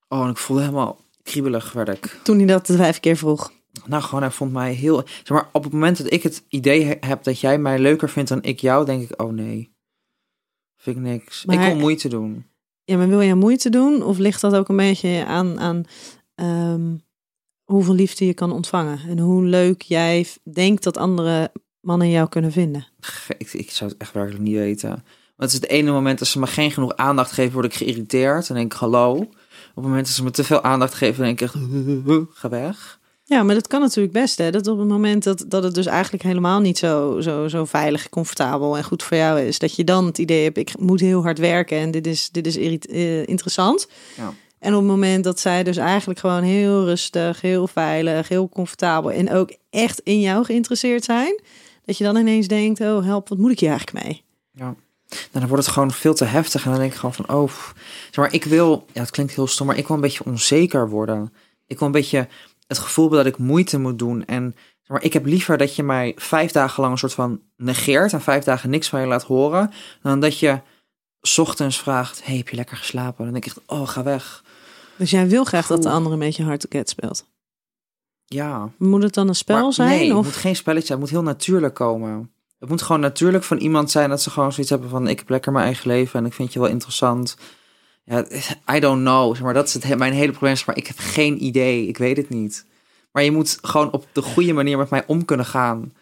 Oh, 0.09 0.24
en 0.24 0.30
ik 0.30 0.37
voelde 0.37 0.62
helemaal 0.62 0.98
kriebelig 1.22 1.72
werd 1.72 1.88
ik. 1.88 2.20
Toen 2.22 2.37
hij 2.37 2.46
dat 2.46 2.66
de 2.66 2.76
vijf 2.76 3.00
keer 3.00 3.16
vroeg. 3.16 3.52
Nou, 3.87 4.02
gewoon, 4.02 4.22
hij 4.22 4.30
vond 4.30 4.52
mij 4.52 4.72
heel. 4.72 5.02
Zeg 5.06 5.28
maar, 5.28 5.48
op 5.52 5.64
het 5.64 5.72
moment 5.72 5.98
dat 5.98 6.12
ik 6.12 6.22
het 6.22 6.42
idee 6.48 6.96
heb 7.00 7.24
dat 7.24 7.40
jij 7.40 7.59
mij 7.59 7.78
leuker 7.78 8.09
vindt 8.09 8.28
dan 8.28 8.42
ik 8.42 8.61
jou, 8.61 8.85
denk 8.85 9.02
ik: 9.02 9.22
Oh 9.22 9.33
nee. 9.33 9.70
Vind 10.81 10.97
ik 10.97 11.03
niks. 11.03 11.45
ik 11.45 11.59
wil 11.59 11.77
moeite 11.77 12.09
doen. 12.09 12.47
Ja, 12.85 12.97
maar 12.97 13.09
wil 13.09 13.21
je 13.21 13.35
moeite 13.35 13.71
doen? 13.71 14.03
Of 14.03 14.19
ligt 14.19 14.40
dat 14.40 14.55
ook 14.55 14.69
een 14.69 14.77
beetje 14.77 15.25
aan, 15.27 15.61
aan 15.61 15.85
ehm, 16.35 16.97
hoeveel 17.64 17.95
liefde 17.95 18.27
je 18.27 18.35
kan 18.35 18.53
ontvangen? 18.53 19.01
En 19.09 19.19
hoe 19.19 19.45
leuk 19.45 19.83
jij 19.83 20.27
denkt 20.53 20.83
dat 20.83 20.97
andere 20.97 21.53
mannen 21.81 22.11
jou 22.11 22.29
kunnen 22.29 22.53
vinden? 22.53 22.87
Ik, 23.38 23.53
ik 23.53 23.71
zou 23.71 23.90
het 23.90 24.01
echt 24.01 24.12
werkelijk 24.12 24.43
niet 24.43 24.57
weten. 24.57 24.88
Want 25.37 25.53
het 25.53 25.53
is 25.53 25.61
het 25.61 25.69
ene 25.69 25.90
moment 25.90 26.19
dat 26.19 26.29
ze 26.29 26.38
me 26.38 26.47
geen 26.47 26.71
genoeg 26.71 26.97
aandacht 26.97 27.33
geven, 27.33 27.53
word 27.53 27.64
ik 27.64 27.75
geïrriteerd. 27.75 28.49
En 28.49 28.55
denk 28.55 28.73
ik 28.73 28.79
hallo. 28.79 29.12
Op 29.14 29.29
het 29.75 29.85
moment 29.85 30.07
dat 30.07 30.14
ze 30.14 30.23
me 30.23 30.31
te 30.31 30.45
veel 30.45 30.62
aandacht 30.62 30.95
geven, 30.95 31.25
denk 31.25 31.40
ik 31.40 31.47
echt, 31.47 31.57
ga 32.40 32.49
weg. 32.49 32.99
Ja, 33.31 33.43
maar 33.43 33.55
dat 33.55 33.66
kan 33.66 33.81
natuurlijk 33.81 34.14
best. 34.14 34.38
Hè? 34.38 34.51
Dat 34.51 34.66
op 34.66 34.79
het 34.79 34.88
moment 34.88 35.25
dat, 35.25 35.45
dat 35.49 35.62
het 35.62 35.75
dus 35.75 35.87
eigenlijk 35.87 36.23
helemaal 36.23 36.61
niet 36.61 36.79
zo, 36.79 37.21
zo, 37.21 37.49
zo 37.49 37.64
veilig, 37.64 38.09
comfortabel 38.09 38.77
en 38.77 38.85
goed 38.85 39.03
voor 39.03 39.16
jou 39.16 39.40
is. 39.40 39.59
Dat 39.59 39.77
je 39.77 39.85
dan 39.85 40.07
het 40.07 40.19
idee 40.19 40.45
hebt, 40.45 40.57
ik 40.57 40.79
moet 40.79 41.01
heel 41.01 41.23
hard 41.23 41.38
werken 41.38 41.79
en 41.79 41.90
dit 41.90 42.07
is, 42.07 42.29
dit 42.31 42.47
is 42.47 42.57
uh, 42.57 43.27
interessant. 43.27 43.88
Ja. 44.16 44.33
En 44.59 44.73
op 44.73 44.79
het 44.79 44.90
moment 44.90 45.25
dat 45.25 45.40
zij 45.40 45.62
dus 45.62 45.77
eigenlijk 45.77 46.19
gewoon 46.19 46.43
heel 46.43 46.85
rustig, 46.85 47.40
heel 47.40 47.66
veilig, 47.66 48.29
heel 48.29 48.49
comfortabel 48.49 49.12
en 49.12 49.33
ook 49.33 49.57
echt 49.71 50.01
in 50.01 50.21
jou 50.21 50.45
geïnteresseerd 50.45 51.05
zijn. 51.05 51.40
Dat 51.85 51.99
je 51.99 52.05
dan 52.05 52.16
ineens 52.16 52.49
denkt, 52.49 52.81
oh 52.81 53.05
help, 53.05 53.29
wat 53.29 53.38
moet 53.38 53.51
ik 53.51 53.61
hier 53.61 53.71
eigenlijk 53.71 54.05
mee? 54.05 54.23
Ja. 54.53 54.64
Nou, 54.64 54.77
dan 55.33 55.47
wordt 55.47 55.64
het 55.64 55.75
gewoon 55.75 55.90
veel 55.90 56.14
te 56.14 56.25
heftig 56.25 56.64
en 56.64 56.71
dan 56.71 56.81
denk 56.81 56.93
ik 56.93 56.99
gewoon 56.99 57.14
van, 57.14 57.29
oh, 57.29 57.51
zeg 58.05 58.16
maar, 58.16 58.33
ik 58.33 58.45
wil, 58.45 58.87
ja, 58.93 59.01
het 59.01 59.11
klinkt 59.11 59.35
heel 59.35 59.47
stom, 59.47 59.66
maar 59.66 59.79
ik 59.79 59.87
wil 59.87 59.97
een 59.97 60.03
beetje 60.03 60.25
onzeker 60.25 60.88
worden. 60.88 61.33
Ik 61.66 61.79
wil 61.79 61.87
een 61.87 61.95
beetje 61.95 62.29
het 62.70 62.78
gevoel 62.78 63.09
dat 63.09 63.26
ik 63.26 63.38
moeite 63.38 63.78
moet 63.78 63.98
doen. 63.98 64.24
En 64.24 64.54
maar 64.87 65.02
ik 65.02 65.12
heb 65.12 65.26
liever 65.26 65.56
dat 65.56 65.76
je 65.76 65.83
mij 65.83 66.12
vijf 66.16 66.52
dagen 66.52 66.80
lang 66.80 66.92
een 66.92 66.98
soort 66.98 67.12
van 67.12 67.40
negeert 67.56 68.12
en 68.12 68.20
vijf 68.20 68.44
dagen 68.44 68.70
niks 68.70 68.88
van 68.88 69.00
je 69.00 69.06
laat 69.06 69.22
horen, 69.22 69.70
dan 70.02 70.20
dat 70.20 70.38
je 70.38 70.61
ochtends 71.37 71.78
vraagt: 71.78 72.24
Hey, 72.24 72.37
heb 72.37 72.48
je 72.48 72.56
lekker 72.56 72.76
geslapen? 72.76 73.24
Dan 73.24 73.33
denk 73.33 73.46
ik: 73.46 73.54
Oh, 73.66 73.88
ga 73.88 74.02
weg. 74.02 74.44
Dus 74.96 75.11
jij 75.11 75.28
wil 75.28 75.44
graag 75.44 75.66
dat 75.66 75.83
de 75.83 75.90
andere 75.90 76.14
een 76.14 76.20
beetje 76.20 76.44
hard 76.44 76.61
to 76.61 76.66
get 76.68 76.88
speelt? 76.88 77.26
Ja. 78.24 78.70
Moet 78.78 79.02
het 79.02 79.14
dan 79.14 79.28
een 79.28 79.35
spel 79.35 79.72
zijn? 79.72 79.88
Nee, 79.88 80.11
of? 80.11 80.16
het 80.16 80.24
moet 80.24 80.42
geen 80.42 80.56
spelletje 80.56 80.87
zijn. 80.87 81.00
Het 81.00 81.11
moet 81.11 81.18
heel 81.18 81.28
natuurlijk 81.28 81.74
komen. 81.74 82.33
Het 82.59 82.68
moet 82.68 82.83
gewoon 82.83 83.00
natuurlijk 83.00 83.44
van 83.44 83.59
iemand 83.59 83.90
zijn 83.90 84.09
dat 84.09 84.22
ze 84.22 84.30
gewoon 84.30 84.52
zoiets 84.52 84.70
hebben 84.70 84.88
van: 84.88 85.09
Ik 85.09 85.18
heb 85.18 85.28
lekker 85.28 85.52
mijn 85.52 85.64
eigen 85.64 85.88
leven 85.90 86.20
en 86.20 86.26
ik 86.26 86.33
vind 86.33 86.52
je 86.52 86.61
wel 86.61 86.68
interessant. 86.68 87.37
Ja, 88.11 88.27
I 88.77 88.81
don't 88.81 89.01
know. 89.01 89.40
Maar 89.40 89.55
dat 89.55 89.66
is 89.66 89.75
het, 89.75 89.99
mijn 89.99 90.12
hele 90.12 90.33
probleem. 90.33 90.57
Maar 90.66 90.77
ik 90.77 90.87
heb 90.87 90.99
geen 90.99 91.44
idee. 91.44 91.87
Ik 91.87 91.99
weet 91.99 92.16
het 92.16 92.29
niet. 92.29 92.66
Maar 93.12 93.23
je 93.23 93.31
moet 93.31 93.59
gewoon 93.62 93.92
op 93.92 94.07
de 94.12 94.23
goede 94.23 94.53
manier 94.53 94.79
met 94.79 94.90
mij 94.90 95.05
om 95.07 95.25
kunnen 95.25 95.46
gaan. 95.46 95.92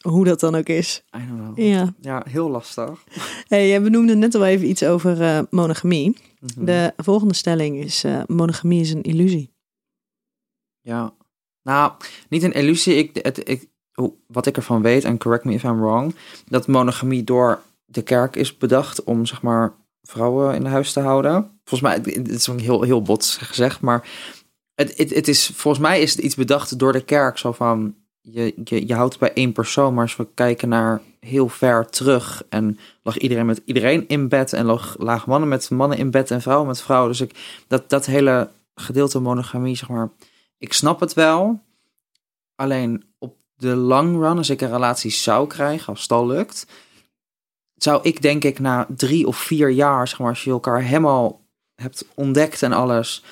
Hoe 0.00 0.24
dat 0.24 0.40
dan 0.40 0.54
ook 0.54 0.66
is. 0.66 1.02
I 1.16 1.26
don't 1.28 1.40
know. 1.40 1.58
Ja, 1.58 1.94
ja 2.00 2.24
heel 2.28 2.50
lastig. 2.50 3.04
Hey, 3.48 3.68
jij 3.68 3.82
benoemde 3.82 4.14
net 4.14 4.34
al 4.34 4.46
even 4.46 4.68
iets 4.68 4.84
over 4.84 5.20
uh, 5.20 5.40
monogamie. 5.50 6.16
Mhm. 6.40 6.64
De 6.64 6.92
volgende 6.96 7.34
stelling 7.34 7.76
is: 7.76 8.04
uh, 8.04 8.22
monogamie 8.26 8.80
is 8.80 8.92
een 8.92 9.02
illusie. 9.02 9.52
Ja, 10.80 11.14
nou, 11.62 11.92
niet 12.28 12.42
een 12.42 12.52
illusie. 12.52 12.94
Ik, 12.94 13.18
het, 13.22 13.48
ik, 13.48 13.68
wat 14.26 14.46
ik 14.46 14.56
ervan 14.56 14.82
weet, 14.82 15.04
en 15.04 15.18
correct 15.18 15.44
me 15.44 15.52
if 15.52 15.62
I'm 15.62 15.80
wrong, 15.80 16.14
dat 16.48 16.66
monogamie 16.66 17.24
door 17.24 17.62
de 17.84 18.02
kerk 18.02 18.36
is 18.36 18.56
bedacht 18.56 19.04
om 19.04 19.26
zeg 19.26 19.42
maar 19.42 19.72
vrouwen 20.02 20.54
in 20.54 20.64
huis 20.64 20.92
te 20.92 21.00
houden. 21.00 21.60
Volgens 21.64 21.90
mij, 21.90 22.14
het 22.14 22.28
is 22.28 22.46
heel, 22.46 22.82
heel 22.82 23.02
bot 23.02 23.38
gezegd, 23.40 23.80
maar 23.80 24.08
het, 24.74 24.96
het, 24.96 25.14
het 25.14 25.28
is, 25.28 25.50
volgens 25.54 25.82
mij 25.82 26.00
is 26.00 26.10
het 26.10 26.24
iets 26.24 26.34
bedacht 26.34 26.78
door 26.78 26.92
de 26.92 27.04
kerk. 27.04 27.38
Zo 27.38 27.52
van, 27.52 27.94
je, 28.20 28.54
je, 28.64 28.86
je 28.86 28.94
houdt 28.94 29.18
bij 29.18 29.32
één 29.32 29.52
persoon, 29.52 29.94
maar 29.94 30.02
als 30.02 30.16
we 30.16 30.26
kijken 30.34 30.68
naar 30.68 31.00
heel 31.20 31.48
ver 31.48 31.88
terug 31.90 32.42
en 32.48 32.78
lag 33.02 33.18
iedereen 33.18 33.46
met 33.46 33.62
iedereen 33.64 34.08
in 34.08 34.28
bed 34.28 34.52
en 34.52 34.64
lag, 34.64 34.96
laag 34.98 35.26
mannen 35.26 35.48
met 35.48 35.70
mannen 35.70 35.98
in 35.98 36.10
bed 36.10 36.30
en 36.30 36.42
vrouwen 36.42 36.66
met 36.66 36.82
vrouwen. 36.82 37.10
Dus 37.10 37.20
ik, 37.20 37.62
dat, 37.66 37.90
dat 37.90 38.06
hele 38.06 38.50
gedeelte 38.74 39.20
monogamie, 39.20 39.76
zeg 39.76 39.88
maar, 39.88 40.10
ik 40.58 40.72
snap 40.72 41.00
het 41.00 41.14
wel. 41.14 41.60
Alleen 42.54 43.04
op 43.18 43.36
de 43.56 43.74
long 43.74 44.20
run, 44.20 44.36
als 44.36 44.50
ik 44.50 44.60
een 44.60 44.72
relatie 44.72 45.10
zou 45.10 45.46
krijgen, 45.46 45.86
als 45.86 46.02
het 46.02 46.12
al 46.12 46.26
lukt, 46.26 46.66
zou 47.84 48.00
ik 48.02 48.22
denk 48.22 48.44
ik 48.44 48.58
na 48.58 48.86
drie 48.96 49.26
of 49.26 49.36
vier 49.36 49.70
jaar, 49.70 50.08
zeg 50.08 50.18
maar, 50.18 50.28
als 50.28 50.44
je 50.44 50.50
elkaar 50.50 50.82
helemaal 50.82 51.40
hebt 51.74 52.04
ontdekt 52.14 52.62
en 52.62 52.72
alles. 52.72 53.24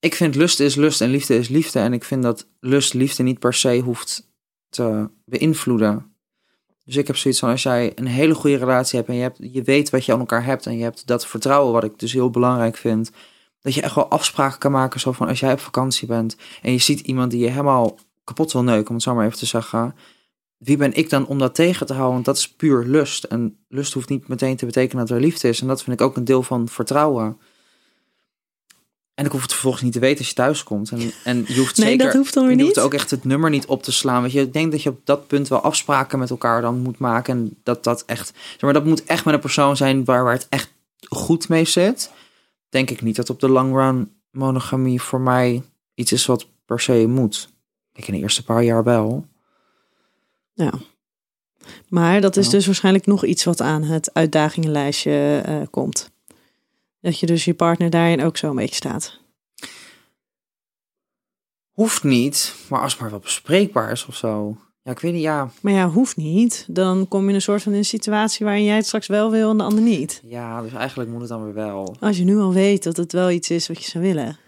Ik 0.00 0.14
vind 0.14 0.34
lust 0.34 0.60
is 0.60 0.74
lust 0.74 1.00
en 1.00 1.10
liefde 1.10 1.36
is 1.36 1.48
liefde. 1.48 1.78
En 1.78 1.92
ik 1.92 2.04
vind 2.04 2.22
dat 2.22 2.46
lust 2.60 2.94
liefde 2.94 3.22
niet 3.22 3.38
per 3.38 3.54
se 3.54 3.80
hoeft 3.80 4.28
te 4.68 5.10
beïnvloeden. 5.24 6.14
Dus 6.84 6.96
ik 6.96 7.06
heb 7.06 7.16
zoiets 7.16 7.40
van, 7.40 7.50
als 7.50 7.62
jij 7.62 7.92
een 7.94 8.06
hele 8.06 8.34
goede 8.34 8.56
relatie 8.56 8.98
hebt 8.98 9.10
en 9.10 9.16
je, 9.16 9.22
hebt, 9.22 9.38
je 9.40 9.62
weet 9.62 9.90
wat 9.90 10.04
je 10.04 10.12
aan 10.12 10.18
elkaar 10.18 10.44
hebt 10.44 10.66
en 10.66 10.76
je 10.76 10.82
hebt 10.82 11.06
dat 11.06 11.26
vertrouwen, 11.26 11.72
wat 11.72 11.84
ik 11.84 11.98
dus 11.98 12.12
heel 12.12 12.30
belangrijk 12.30 12.76
vind, 12.76 13.10
dat 13.60 13.74
je 13.74 13.82
echt 13.82 13.94
wel 13.94 14.08
afspraken 14.08 14.58
kan 14.58 14.72
maken. 14.72 15.00
Zo 15.00 15.12
van 15.12 15.28
als 15.28 15.40
jij 15.40 15.52
op 15.52 15.60
vakantie 15.60 16.08
bent 16.08 16.36
en 16.62 16.72
je 16.72 16.78
ziet 16.78 17.00
iemand 17.00 17.30
die 17.30 17.40
je 17.40 17.50
helemaal 17.50 17.98
kapot 18.24 18.52
wil 18.52 18.62
neuken, 18.62 18.88
om 18.88 18.94
het 18.94 19.04
zo 19.04 19.14
maar 19.14 19.26
even 19.26 19.38
te 19.38 19.46
zeggen. 19.46 19.94
Wie 20.58 20.76
ben 20.76 20.94
ik 20.94 21.10
dan 21.10 21.26
om 21.26 21.38
dat 21.38 21.54
tegen 21.54 21.86
te 21.86 21.92
houden? 21.92 22.14
Want 22.14 22.24
dat 22.24 22.36
is 22.36 22.52
puur 22.52 22.84
lust. 22.84 23.24
En 23.24 23.56
lust 23.68 23.92
hoeft 23.92 24.08
niet 24.08 24.28
meteen 24.28 24.56
te 24.56 24.66
betekenen 24.66 25.06
dat 25.06 25.16
er 25.16 25.22
liefde 25.22 25.48
is. 25.48 25.60
En 25.60 25.66
dat 25.66 25.82
vind 25.82 26.00
ik 26.00 26.06
ook 26.06 26.16
een 26.16 26.24
deel 26.24 26.42
van 26.42 26.68
vertrouwen. 26.68 27.38
En 29.14 29.24
ik 29.24 29.30
hoef 29.30 29.42
het 29.42 29.52
vervolgens 29.52 29.82
niet 29.82 29.92
te 29.92 29.98
weten 29.98 30.18
als 30.18 30.28
je 30.28 30.34
thuis 30.34 30.62
komt. 30.62 30.90
En, 30.90 31.12
en 31.24 31.44
je 31.46 31.58
hoeft 31.58 31.76
Nee, 31.78 31.88
zeker, 31.88 32.04
dat 32.04 32.14
hoeft 32.14 32.34
dan 32.34 32.42
weer 32.42 32.56
je 32.56 32.56
niet. 32.56 32.66
hoeft 32.66 32.86
ook 32.86 32.94
echt 32.94 33.10
het 33.10 33.24
nummer 33.24 33.50
niet 33.50 33.66
op 33.66 33.82
te 33.82 33.92
slaan. 33.92 34.20
Want 34.20 34.32
je 34.32 34.40
ik 34.40 34.52
denk 34.52 34.70
dat 34.70 34.82
je 34.82 34.90
op 34.90 35.00
dat 35.04 35.26
punt 35.26 35.48
wel 35.48 35.60
afspraken 35.60 36.18
met 36.18 36.30
elkaar 36.30 36.60
dan 36.60 36.78
moet 36.78 36.98
maken. 36.98 37.36
En 37.36 37.56
dat 37.62 37.84
dat 37.84 38.04
echt, 38.04 38.32
zeg 38.50 38.60
maar, 38.60 38.72
dat 38.72 38.84
moet 38.84 39.04
echt 39.04 39.24
met 39.24 39.34
een 39.34 39.40
persoon 39.40 39.76
zijn 39.76 40.04
waar, 40.04 40.24
waar 40.24 40.32
het 40.32 40.46
echt 40.48 40.72
goed 41.08 41.48
mee 41.48 41.64
zit. 41.64 42.10
Denk 42.68 42.90
ik 42.90 43.02
niet 43.02 43.16
dat 43.16 43.30
op 43.30 43.40
de 43.40 43.48
long 43.48 43.74
run 43.74 44.12
monogamie 44.30 45.02
voor 45.02 45.20
mij 45.20 45.62
iets 45.94 46.12
is 46.12 46.26
wat 46.26 46.46
per 46.64 46.80
se 46.80 47.06
moet. 47.06 47.48
Ik 47.92 48.08
in 48.08 48.14
de 48.14 48.20
eerste 48.20 48.44
paar 48.44 48.62
jaar 48.62 48.84
wel. 48.84 49.26
Ja. 50.56 50.72
Maar 51.88 52.20
dat 52.20 52.36
is 52.36 52.48
dus 52.48 52.66
waarschijnlijk 52.66 53.06
nog 53.06 53.24
iets 53.24 53.44
wat 53.44 53.60
aan 53.60 53.82
het 53.82 54.14
uitdagingenlijstje 54.14 55.42
eh, 55.44 55.56
komt. 55.70 56.10
Dat 57.00 57.18
je 57.18 57.26
dus 57.26 57.44
je 57.44 57.54
partner 57.54 57.90
daarin 57.90 58.22
ook 58.22 58.36
zo 58.36 58.48
een 58.50 58.56
beetje 58.56 58.74
staat. 58.74 59.18
Hoeft 61.70 62.02
niet, 62.02 62.54
maar 62.68 62.80
als 62.80 62.92
het 62.92 63.00
maar 63.00 63.10
wel 63.10 63.18
bespreekbaar 63.18 63.92
is 63.92 64.06
of 64.06 64.16
zo. 64.16 64.56
Ja, 64.82 64.90
ik 64.90 65.00
weet 65.00 65.12
niet, 65.12 65.22
ja. 65.22 65.50
Maar 65.60 65.72
ja, 65.72 65.88
hoeft 65.88 66.16
niet. 66.16 66.64
Dan 66.68 67.08
kom 67.08 67.22
je 67.22 67.28
in 67.28 67.34
een 67.34 67.42
soort 67.42 67.62
van 67.62 67.72
een 67.72 67.84
situatie 67.84 68.46
waarin 68.46 68.64
jij 68.64 68.76
het 68.76 68.86
straks 68.86 69.06
wel 69.06 69.30
wil 69.30 69.50
en 69.50 69.56
de 69.56 69.62
ander 69.62 69.82
niet. 69.82 70.20
Ja, 70.24 70.62
dus 70.62 70.72
eigenlijk 70.72 71.10
moet 71.10 71.20
het 71.20 71.28
dan 71.28 71.44
weer 71.44 71.54
wel. 71.54 71.96
Als 72.00 72.16
je 72.16 72.24
nu 72.24 72.38
al 72.38 72.52
weet 72.52 72.82
dat 72.82 72.96
het 72.96 73.12
wel 73.12 73.30
iets 73.30 73.50
is 73.50 73.68
wat 73.68 73.84
je 73.84 73.90
zou 73.90 74.04
willen. 74.04 74.38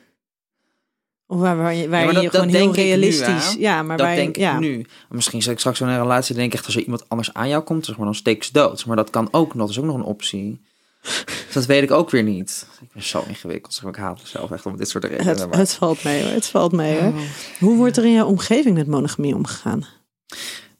Of 1.30 1.38
waar, 1.40 1.56
waar 1.56 1.74
je, 1.74 1.88
waar 1.88 1.98
Ja, 2.00 2.04
maar 2.06 2.14
je 2.14 2.20
dat- 2.22 2.30
gewoon 2.30 2.46
dat 2.46 2.56
heel 2.60 2.70
ik 2.70 2.76
nu, 2.76 2.82
realistisch. 2.82 3.54
ja, 3.58 3.82
maar 3.82 3.96
dat 3.96 4.06
waar 4.06 4.14
je- 4.14 4.20
denk 4.22 4.36
ik 4.36 4.42
ja. 4.42 4.58
nu. 4.58 4.86
Misschien 5.08 5.42
zit 5.42 5.52
ik 5.52 5.58
straks 5.58 5.78
wel 5.78 5.88
in 5.88 5.94
een 5.94 6.00
relatie 6.00 6.30
en 6.34 6.40
denk 6.40 6.52
ik 6.52 6.56
echt 6.58 6.66
als 6.66 6.76
er 6.76 6.82
iemand 6.82 7.08
anders 7.08 7.34
aan 7.34 7.48
jou 7.48 7.62
komt, 7.62 7.84
zeg 7.84 7.96
maar, 7.96 8.04
dan 8.04 8.14
steek 8.14 8.44
ze 8.44 8.52
dood. 8.52 8.86
Maar 8.86 8.96
dat 8.96 9.10
kan 9.10 9.28
ook 9.30 9.54
nog, 9.54 9.66
dat 9.66 9.68
is 9.76 9.78
ook 9.78 9.84
nog 9.84 9.94
een 9.94 10.02
optie. 10.02 10.60
Dat 11.54 11.66
weet 11.66 11.82
ik 11.82 11.90
ook 11.90 12.10
weer 12.10 12.22
niet. 12.22 12.66
Ik 12.80 12.92
ben 12.92 13.02
zo 13.02 13.24
ingewikkeld, 13.28 13.74
zeg 13.74 13.82
maar, 13.82 13.92
ik 13.92 13.98
haat 13.98 14.20
mezelf 14.22 14.50
echt 14.50 14.66
om 14.66 14.76
dit 14.76 14.88
soort 14.88 15.04
redenen. 15.04 15.26
Het, 15.26 15.48
maar- 15.48 15.58
het 15.58 15.74
valt 15.74 16.04
mee 16.04 16.22
hoor. 16.22 16.32
Het 16.32 16.46
valt 16.46 16.72
mee 16.72 17.00
hoor. 17.00 17.08
Oh. 17.12 17.18
Hoe 17.58 17.76
wordt 17.76 17.96
er 17.96 18.04
in 18.04 18.12
jouw 18.12 18.26
omgeving 18.26 18.74
met 18.76 18.86
monogamie 18.86 19.34
omgegaan? 19.34 19.86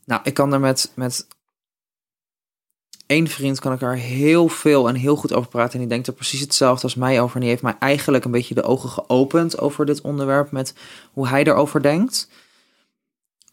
Nou, 0.05 0.21
ik 0.25 0.35
kan 0.35 0.53
er 0.53 0.61
met, 0.61 0.93
met 0.95 1.27
één 3.09 3.29
vriend 3.29 3.61
kan 3.61 3.73
ik 3.73 3.83
er 3.83 3.97
heel 3.97 4.49
veel 4.49 4.89
en 4.89 4.95
heel 4.95 5.17
goed 5.17 5.33
over 5.33 5.49
praten. 5.49 5.73
En 5.73 5.79
die 5.79 5.89
denkt 5.89 6.07
er 6.07 6.13
precies 6.13 6.41
hetzelfde 6.41 6.83
als 6.83 6.95
mij 6.95 7.21
over. 7.21 7.35
En 7.35 7.41
die 7.41 7.51
heeft 7.51 7.63
mij 7.63 7.77
eigenlijk 7.79 8.25
een 8.25 8.31
beetje 8.31 8.55
de 8.55 8.63
ogen 8.63 8.89
geopend 8.89 9.59
over 9.59 9.87
dit 9.87 10.01
onderwerp 10.01 10.51
met 10.51 10.75
hoe 11.13 11.29
hij 11.29 11.45
erover 11.45 11.83
denkt. 11.83 12.29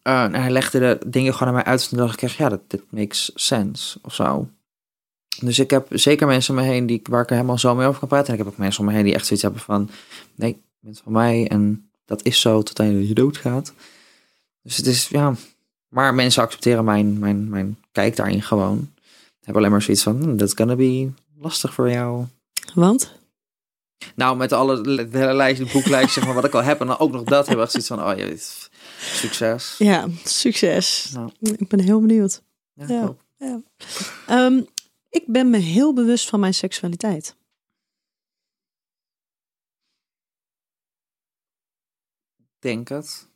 Eh, 0.01 0.23
en 0.23 0.35
hij 0.35 0.49
legde 0.49 0.79
de 0.79 0.99
dingen 1.07 1.33
gewoon 1.33 1.47
aan 1.47 1.53
mij 1.53 1.63
uit. 1.63 1.81
En 1.81 1.89
toen 1.89 1.97
dacht 1.97 2.13
ik 2.13 2.21
echt, 2.21 2.35
ja, 2.35 2.49
dat 2.49 2.61
dit 2.67 2.81
makes 2.89 3.31
sense 3.35 3.99
of 4.01 4.13
zo. 4.13 4.47
Dus 5.39 5.59
ik 5.59 5.69
heb 5.69 5.87
zeker 5.89 6.27
mensen 6.27 6.55
om 6.57 6.61
me 6.61 6.67
heen 6.67 6.85
die, 6.85 7.01
waar 7.09 7.21
ik 7.21 7.29
er 7.29 7.35
helemaal 7.35 7.57
zo 7.57 7.75
mee 7.75 7.87
over 7.87 7.99
kan 7.99 8.07
praten. 8.07 8.27
En 8.27 8.33
ik 8.33 8.39
heb 8.39 8.47
ook 8.47 8.57
mensen 8.57 8.79
om 8.79 8.85
me 8.85 8.93
heen 8.93 9.03
die 9.03 9.13
echt 9.13 9.25
zoiets 9.25 9.43
hebben 9.43 9.61
van... 9.61 9.89
Nee, 10.35 10.49
je 10.49 10.57
bent 10.79 11.01
van 11.03 11.11
mij 11.11 11.47
en 11.47 11.89
dat 12.05 12.23
is 12.23 12.41
zo 12.41 12.61
tot 12.61 12.79
einde 12.79 12.99
dat 12.99 13.07
je 13.07 13.13
doodgaat. 13.13 13.73
Dus 14.61 14.77
het 14.77 14.85
is, 14.85 15.07
ja... 15.07 15.35
Maar 15.87 16.13
mensen 16.13 16.43
accepteren 16.43 16.85
mijn, 16.85 17.19
mijn, 17.19 17.49
mijn 17.49 17.77
kijk 17.91 18.15
daarin 18.15 18.41
gewoon. 18.41 18.93
Hebben 19.45 19.55
alleen 19.55 19.71
maar 19.71 19.81
zoiets 19.81 20.03
van, 20.03 20.21
"Hmm, 20.21 20.37
that's 20.37 20.53
gonna 20.53 20.75
be 20.75 21.11
lastig 21.37 21.73
voor 21.73 21.91
jou. 21.91 22.25
Want? 22.73 23.19
Nou, 24.15 24.37
met 24.37 24.51
alle 24.51 24.81
de 24.81 25.17
hele 25.17 25.33
lijst, 25.33 25.59
de 25.65 25.69
boeklijst, 25.73 26.13
zeg 26.13 26.25
maar, 26.25 26.33
wat 26.33 26.45
ik 26.45 26.53
al 26.53 26.63
heb. 26.63 26.79
En 26.81 26.87
dan 26.87 26.97
ook 26.99 27.11
nog 27.11 27.23
dat, 27.23 27.47
we 27.47 27.61
echt 27.61 27.71
zoiets 27.71 27.89
van, 27.89 28.03
oh, 28.03 28.17
je 28.17 28.37
succes. 28.99 29.75
Ja, 29.77 30.07
succes. 30.23 31.11
Nou, 31.13 31.31
Ik 31.39 31.67
ben 31.67 31.79
heel 31.79 31.99
benieuwd. 31.99 32.41
ja, 32.73 33.15
ik. 33.37 33.61
Ehm, 34.27 34.61
ik 35.09 35.23
ben 35.27 35.49
me 35.49 35.57
heel 35.57 35.93
bewust 35.93 36.29
van 36.29 36.39
mijn 36.39 36.53
seksualiteit. 36.53 37.35
denk 42.65 42.87
het. 42.89 43.27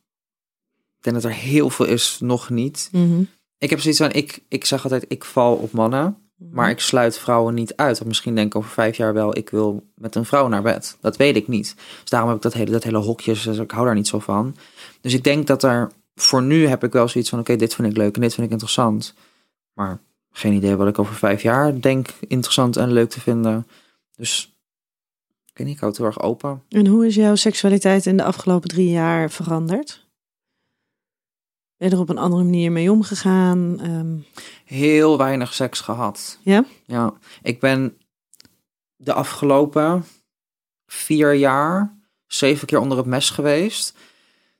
Ik 0.98 1.04
denk 1.04 1.16
dat 1.16 1.24
er 1.24 1.38
heel 1.38 1.70
veel 1.70 1.86
is, 1.86 2.18
nog 2.20 2.50
niet. 2.50 2.88
Mhm. 2.92 3.22
Ik 3.60 3.70
heb 3.70 3.80
zoiets 3.80 4.00
van, 4.00 4.12
ik, 4.12 4.42
ik 4.48 4.64
zeg 4.64 4.82
altijd, 4.82 5.04
ik 5.08 5.24
val 5.24 5.54
op 5.54 5.72
mannen. 5.72 6.16
Maar 6.52 6.70
ik 6.70 6.80
sluit 6.80 7.18
vrouwen 7.18 7.54
niet 7.54 7.76
uit. 7.76 7.96
Want 7.96 8.08
misschien 8.08 8.34
denk 8.34 8.46
ik 8.46 8.56
over 8.56 8.70
vijf 8.70 8.96
jaar 8.96 9.12
wel, 9.12 9.36
ik 9.36 9.50
wil 9.50 9.86
met 9.94 10.14
een 10.14 10.24
vrouw 10.24 10.48
naar 10.48 10.62
bed. 10.62 10.96
Dat 11.00 11.16
weet 11.16 11.36
ik 11.36 11.48
niet. 11.48 11.74
Dus 12.00 12.10
daarom 12.10 12.28
heb 12.28 12.38
ik 12.38 12.42
dat 12.42 12.52
hele, 12.52 12.70
dat 12.70 12.84
hele 12.84 12.98
hokjes, 12.98 13.42
dus 13.42 13.58
ik 13.58 13.70
hou 13.70 13.86
daar 13.86 13.94
niet 13.94 14.08
zo 14.08 14.18
van. 14.18 14.56
Dus 15.00 15.14
ik 15.14 15.24
denk 15.24 15.46
dat 15.46 15.62
er, 15.62 15.90
voor 16.14 16.42
nu 16.42 16.66
heb 16.66 16.84
ik 16.84 16.92
wel 16.92 17.08
zoiets 17.08 17.30
van, 17.30 17.38
oké, 17.38 17.56
dit 17.56 17.74
vind 17.74 17.88
ik 17.88 17.96
leuk 17.96 18.14
en 18.14 18.20
dit 18.20 18.34
vind 18.34 18.46
ik 18.46 18.52
interessant. 18.52 19.14
Maar 19.72 20.00
geen 20.30 20.52
idee 20.52 20.76
wat 20.76 20.88
ik 20.88 20.98
over 20.98 21.14
vijf 21.14 21.42
jaar 21.42 21.80
denk 21.80 22.08
interessant 22.28 22.76
en 22.76 22.92
leuk 22.92 23.10
te 23.10 23.20
vinden. 23.20 23.66
Dus, 24.16 24.54
ik 25.46 25.56
weet 25.56 25.66
niet, 25.66 25.74
ik 25.74 25.80
hou 25.80 25.92
het 25.92 26.00
heel 26.00 26.10
erg 26.10 26.22
open. 26.22 26.62
En 26.68 26.86
hoe 26.86 27.06
is 27.06 27.14
jouw 27.14 27.34
seksualiteit 27.34 28.06
in 28.06 28.16
de 28.16 28.24
afgelopen 28.24 28.68
drie 28.68 28.90
jaar 28.90 29.30
veranderd? 29.30 30.08
Ben 31.80 31.88
je 31.88 31.94
er 31.94 32.00
op 32.00 32.08
een 32.08 32.18
andere 32.18 32.42
manier 32.42 32.72
mee 32.72 32.90
omgegaan? 32.90 33.80
Ehm, 33.80 34.16
Heel 34.64 35.18
weinig 35.18 35.54
seks 35.54 35.80
gehad. 35.80 36.38
Ja? 36.42 36.64
Ja, 36.86 37.12
ik 37.42 37.60
ben 37.60 37.96
de 38.96 39.12
afgelopen 39.12 40.04
vier 40.86 41.34
jaar 41.34 41.98
zeven 42.26 42.66
keer 42.66 42.78
onder 42.78 42.98
het 42.98 43.06
mes 43.06 43.30
geweest. 43.30 43.92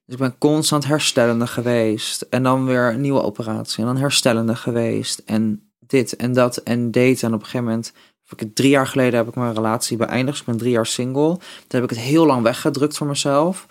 Dus 0.04 0.14
ik 0.14 0.20
ben 0.20 0.38
constant 0.38 0.84
herstellende 0.84 1.46
geweest. 1.46 2.22
En 2.22 2.42
dan 2.42 2.64
weer 2.64 2.92
een 2.92 3.00
nieuwe 3.00 3.22
operatie. 3.22 3.78
En 3.78 3.86
dan 3.86 3.96
herstellende 3.96 4.56
geweest. 4.56 5.18
En 5.18 5.72
dit 5.78 6.16
en 6.16 6.32
dat 6.32 6.56
en 6.56 6.90
daten. 6.90 7.28
En 7.28 7.34
op 7.34 7.40
een 7.40 7.46
gegeven 7.46 7.66
moment, 7.66 7.92
heb 8.24 8.40
ik, 8.40 8.54
drie 8.54 8.70
jaar 8.70 8.86
geleden 8.86 9.18
heb 9.18 9.28
ik 9.28 9.34
mijn 9.34 9.54
relatie 9.54 9.96
beëindigd. 9.96 10.28
Dus 10.30 10.40
ik 10.40 10.46
ben 10.46 10.56
drie 10.56 10.72
jaar 10.72 10.86
single. 10.86 11.36
Toen 11.36 11.80
heb 11.80 11.82
ik 11.82 11.90
het 11.90 11.98
heel 11.98 12.26
lang 12.26 12.42
weggedrukt 12.42 12.96
voor 12.96 13.06
mezelf. 13.06 13.66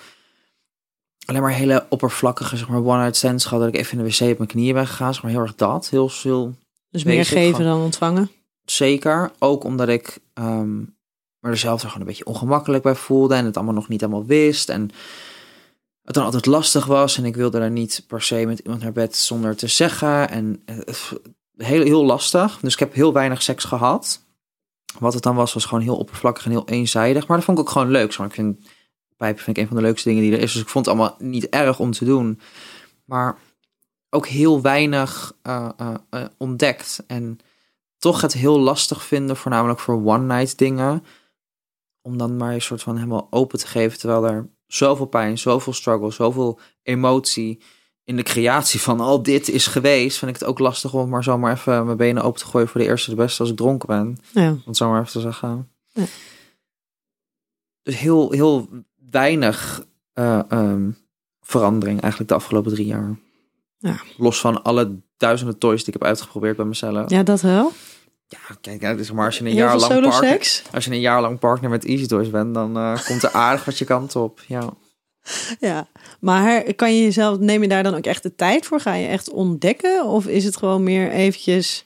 Alleen 1.29 1.41
maar 1.41 1.51
hele 1.51 1.85
oppervlakkige, 1.89 2.57
zeg 2.57 2.67
maar, 2.67 2.83
one-night 2.83 3.15
stands 3.15 3.45
gehad. 3.45 3.59
Dat 3.59 3.73
ik 3.73 3.79
even 3.79 3.97
in 3.97 4.03
de 4.03 4.09
wc 4.09 4.31
op 4.31 4.37
mijn 4.37 4.49
knieën 4.49 4.73
ben 4.73 4.87
gegaan. 4.87 5.13
Zeg 5.13 5.23
maar 5.23 5.31
heel 5.31 5.41
erg 5.41 5.55
dat. 5.55 5.89
Heel, 5.89 6.11
heel 6.21 6.55
dus 6.89 7.03
meer 7.03 7.25
geven 7.25 7.55
gewoon. 7.55 7.71
dan 7.71 7.81
ontvangen? 7.81 8.31
Zeker. 8.65 9.31
Ook 9.39 9.63
omdat 9.63 9.89
ik 9.89 10.19
ehm 10.33 10.77
me 11.39 11.49
er 11.49 11.57
zelf 11.57 11.81
er 11.81 11.87
gewoon 11.87 12.01
een 12.01 12.07
beetje 12.07 12.25
ongemakkelijk 12.25 12.83
bij 12.83 12.95
voelde. 12.95 13.35
En 13.35 13.45
het 13.45 13.55
allemaal 13.55 13.73
nog 13.73 13.87
niet 13.87 14.01
helemaal 14.01 14.25
wist. 14.25 14.69
En 14.69 14.89
het 16.03 16.13
dan 16.13 16.23
altijd 16.23 16.45
lastig 16.45 16.85
was. 16.85 17.17
En 17.17 17.25
ik 17.25 17.35
wilde 17.35 17.59
er 17.59 17.71
niet 17.71 18.03
per 18.07 18.21
se 18.21 18.45
met 18.45 18.59
iemand 18.59 18.81
naar 18.81 18.91
bed 18.91 19.15
zonder 19.15 19.55
te 19.55 19.67
zeggen. 19.67 20.29
En 20.29 20.61
eh, 20.65 20.77
heel, 21.57 21.83
heel 21.83 22.05
lastig. 22.05 22.59
Dus 22.61 22.73
ik 22.73 22.79
heb 22.79 22.93
heel 22.93 23.13
weinig 23.13 23.41
seks 23.41 23.63
gehad. 23.63 24.21
Wat 24.99 25.13
het 25.13 25.23
dan 25.23 25.35
was, 25.35 25.53
was 25.53 25.65
gewoon 25.65 25.83
heel 25.83 25.97
oppervlakkig 25.97 26.45
en 26.45 26.51
heel 26.51 26.67
eenzijdig. 26.67 27.27
Maar 27.27 27.37
dat 27.37 27.45
vond 27.45 27.57
ik 27.57 27.63
ook 27.63 27.71
gewoon 27.71 27.91
leuk. 27.91 28.13
Zo, 28.13 28.23
ik 28.23 28.33
vind 28.33 28.57
pijpen 29.19 29.43
vind 29.43 29.57
ik 29.57 29.63
een 29.63 29.69
van 29.69 29.77
de 29.77 29.83
leukste 29.83 30.07
dingen 30.09 30.23
die 30.23 30.31
er 30.31 30.39
is. 30.39 30.53
Dus 30.53 30.61
ik 30.61 30.69
vond 30.69 30.85
het 30.85 30.95
allemaal 30.95 31.15
niet 31.19 31.49
erg 31.49 31.79
om 31.79 31.91
te 31.91 32.05
doen. 32.05 32.39
Maar 33.05 33.37
ook 34.09 34.27
heel 34.27 34.61
weinig 34.61 35.33
eh, 35.41 35.69
eh, 35.77 35.93
eh, 36.09 36.25
ontdekt. 36.37 37.03
En 37.07 37.39
toch 37.97 38.21
het 38.21 38.33
heel 38.33 38.59
lastig 38.59 39.05
vinden, 39.05 39.37
voornamelijk 39.37 39.79
voor 39.79 40.05
one-night 40.05 40.57
dingen. 40.57 41.03
Om 42.01 42.17
dan 42.17 42.37
maar 42.37 42.53
een 42.53 42.61
soort 42.61 42.83
van 42.83 42.95
helemaal 42.95 43.27
open 43.29 43.59
te 43.59 43.67
geven. 43.67 43.99
Terwijl 43.99 44.25
er 44.25 44.49
zoveel 44.67 45.05
pijn, 45.05 45.37
zoveel 45.37 45.73
struggle, 45.73 46.11
zoveel 46.11 46.59
emotie 46.83 47.61
in 48.03 48.15
de 48.15 48.23
creatie 48.23 48.81
van 48.81 48.99
al 48.99 49.23
dit 49.23 49.49
is 49.49 49.67
geweest. 49.67 50.17
Vind 50.17 50.31
ik 50.31 50.39
het 50.39 50.49
ook 50.49 50.59
lastig 50.59 50.93
om 50.93 51.09
maar 51.09 51.23
zomaar 51.23 51.53
even 51.53 51.85
mijn 51.85 51.97
benen 51.97 52.23
open 52.23 52.39
te 52.39 52.45
gooien 52.45 52.67
voor 52.67 52.81
de 52.81 52.87
eerste 52.87 53.09
de 53.09 53.15
beste 53.15 53.41
als 53.41 53.51
ik 53.51 53.57
dronken 53.57 53.87
ben. 53.87 54.17
Ja. 54.33 54.49
Om 54.49 54.61
het 54.65 54.77
zo 54.77 54.89
maar 54.89 54.99
even 54.99 55.11
te 55.11 55.19
zeggen. 55.19 55.71
Ja. 55.87 56.05
Dus 57.83 57.97
heel, 57.97 58.31
heel 58.31 58.69
weinig 59.11 59.85
eh, 60.13 60.41
ehm, 60.49 60.89
verandering 61.41 62.01
eigenlijk 62.01 62.31
de 62.31 62.37
afgelopen 62.37 62.71
drie 62.71 62.85
jaar. 62.85 63.19
Ja. 63.77 63.95
Los 64.17 64.39
van 64.39 64.63
alle 64.63 64.99
duizenden 65.17 65.57
toys 65.57 65.83
die 65.83 65.93
ik 65.93 65.99
heb 65.99 66.09
uitgeprobeerd 66.09 66.55
bij 66.55 66.65
mezelf. 66.65 67.09
ja, 67.09 67.23
dat 67.23 67.41
wel. 67.41 67.71
Ja, 68.27 68.55
kijk, 68.61 68.81
het 68.81 68.99
is 68.99 69.11
maar 69.11 69.25
als 69.25 69.37
je 69.37 69.45
een 69.45 69.51
Heel 69.51 69.57
jaar 69.57 69.77
lang 69.77 70.01
partner, 70.01 70.29
seks? 70.29 70.63
als 70.73 70.85
je 70.85 70.91
een 70.91 70.99
jaar 70.99 71.21
lang 71.21 71.39
partner 71.39 71.69
met 71.69 71.85
Easy 71.85 72.05
Toys 72.05 72.29
bent, 72.29 72.53
dan 72.53 72.77
eh, 72.77 72.99
komt 73.07 73.23
er 73.23 73.31
aardig 73.31 73.65
wat 73.65 73.77
je 73.77 73.85
kant 73.85 74.15
op. 74.15 74.41
Ja. 74.47 74.69
Ja, 75.59 75.87
maar 76.19 76.73
kan 76.73 76.95
je 76.95 77.03
jezelf, 77.03 77.39
neem 77.39 77.61
je 77.61 77.67
daar 77.67 77.83
dan 77.83 77.95
ook 77.95 78.05
echt 78.05 78.23
de 78.23 78.35
tijd 78.35 78.65
voor? 78.65 78.79
Ga 78.79 78.93
je 78.93 79.07
echt 79.07 79.29
ontdekken? 79.29 80.05
Of 80.05 80.27
is 80.27 80.43
het 80.43 80.57
gewoon 80.57 80.83
meer 80.83 81.11
eventjes 81.11 81.83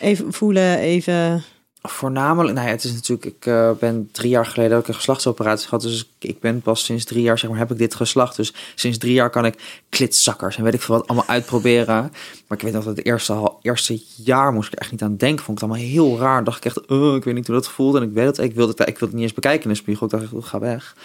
even 0.00 0.32
voelen, 0.32 0.78
even... 0.78 1.42
Voornamelijk, 1.88 2.54
nou 2.54 2.66
ja, 2.66 2.72
het 2.72 2.84
is 2.84 2.92
natuurlijk, 2.92 3.24
ik 3.24 3.46
uh, 3.46 3.70
ben 3.70 4.08
drie 4.12 4.30
jaar 4.30 4.46
geleden 4.46 4.76
ook 4.76 4.88
een 4.88 4.94
geslachtsoperatie 4.94 5.68
gehad. 5.68 5.82
Dus 5.82 6.10
ik 6.18 6.40
ben 6.40 6.60
pas 6.60 6.84
sinds 6.84 7.04
drie 7.04 7.22
jaar, 7.22 7.38
zeg 7.38 7.50
maar, 7.50 7.58
heb 7.58 7.70
ik 7.70 7.78
dit 7.78 7.94
geslacht. 7.94 8.36
Dus 8.36 8.54
sinds 8.74 8.98
drie 8.98 9.12
jaar 9.12 9.30
kan 9.30 9.44
ik 9.44 9.82
klitzakkers 9.88 10.56
en 10.56 10.64
weet 10.64 10.74
ik 10.74 10.82
veel 10.82 10.94
wat 10.96 11.06
allemaal 11.06 11.28
uitproberen. 11.28 12.12
Maar 12.46 12.58
ik 12.58 12.64
weet 12.64 12.72
nog 12.72 12.84
dat 12.84 12.96
het 12.96 13.06
eerste, 13.06 13.52
eerste 13.62 14.02
jaar 14.16 14.52
moest 14.52 14.66
ik 14.66 14.74
er 14.74 14.80
echt 14.80 14.90
niet 14.90 15.02
aan 15.02 15.16
denken. 15.16 15.44
Vond 15.44 15.58
ik 15.58 15.64
het 15.64 15.72
allemaal 15.72 15.90
heel 15.90 16.18
raar. 16.18 16.44
Dacht 16.44 16.56
ik 16.56 16.64
echt, 16.64 16.76
ik 17.16 17.24
weet 17.24 17.34
niet 17.34 17.46
hoe 17.46 17.56
dat 17.56 17.68
voelde. 17.68 18.00
En 18.00 18.08
ik 18.08 18.12
weet 18.12 18.26
het, 18.26 18.38
ik 18.38 18.54
wilde 18.54 18.72
ik 18.72 18.98
wilde 18.98 19.04
het 19.04 19.12
niet 19.12 19.22
eens 19.22 19.34
bekijken 19.34 19.62
in 19.62 19.68
de 19.68 19.74
spiegel. 19.74 20.06
Ik 20.06 20.12
dacht 20.12 20.32
oh, 20.32 20.44
ga 20.44 20.58
weg. 20.58 20.96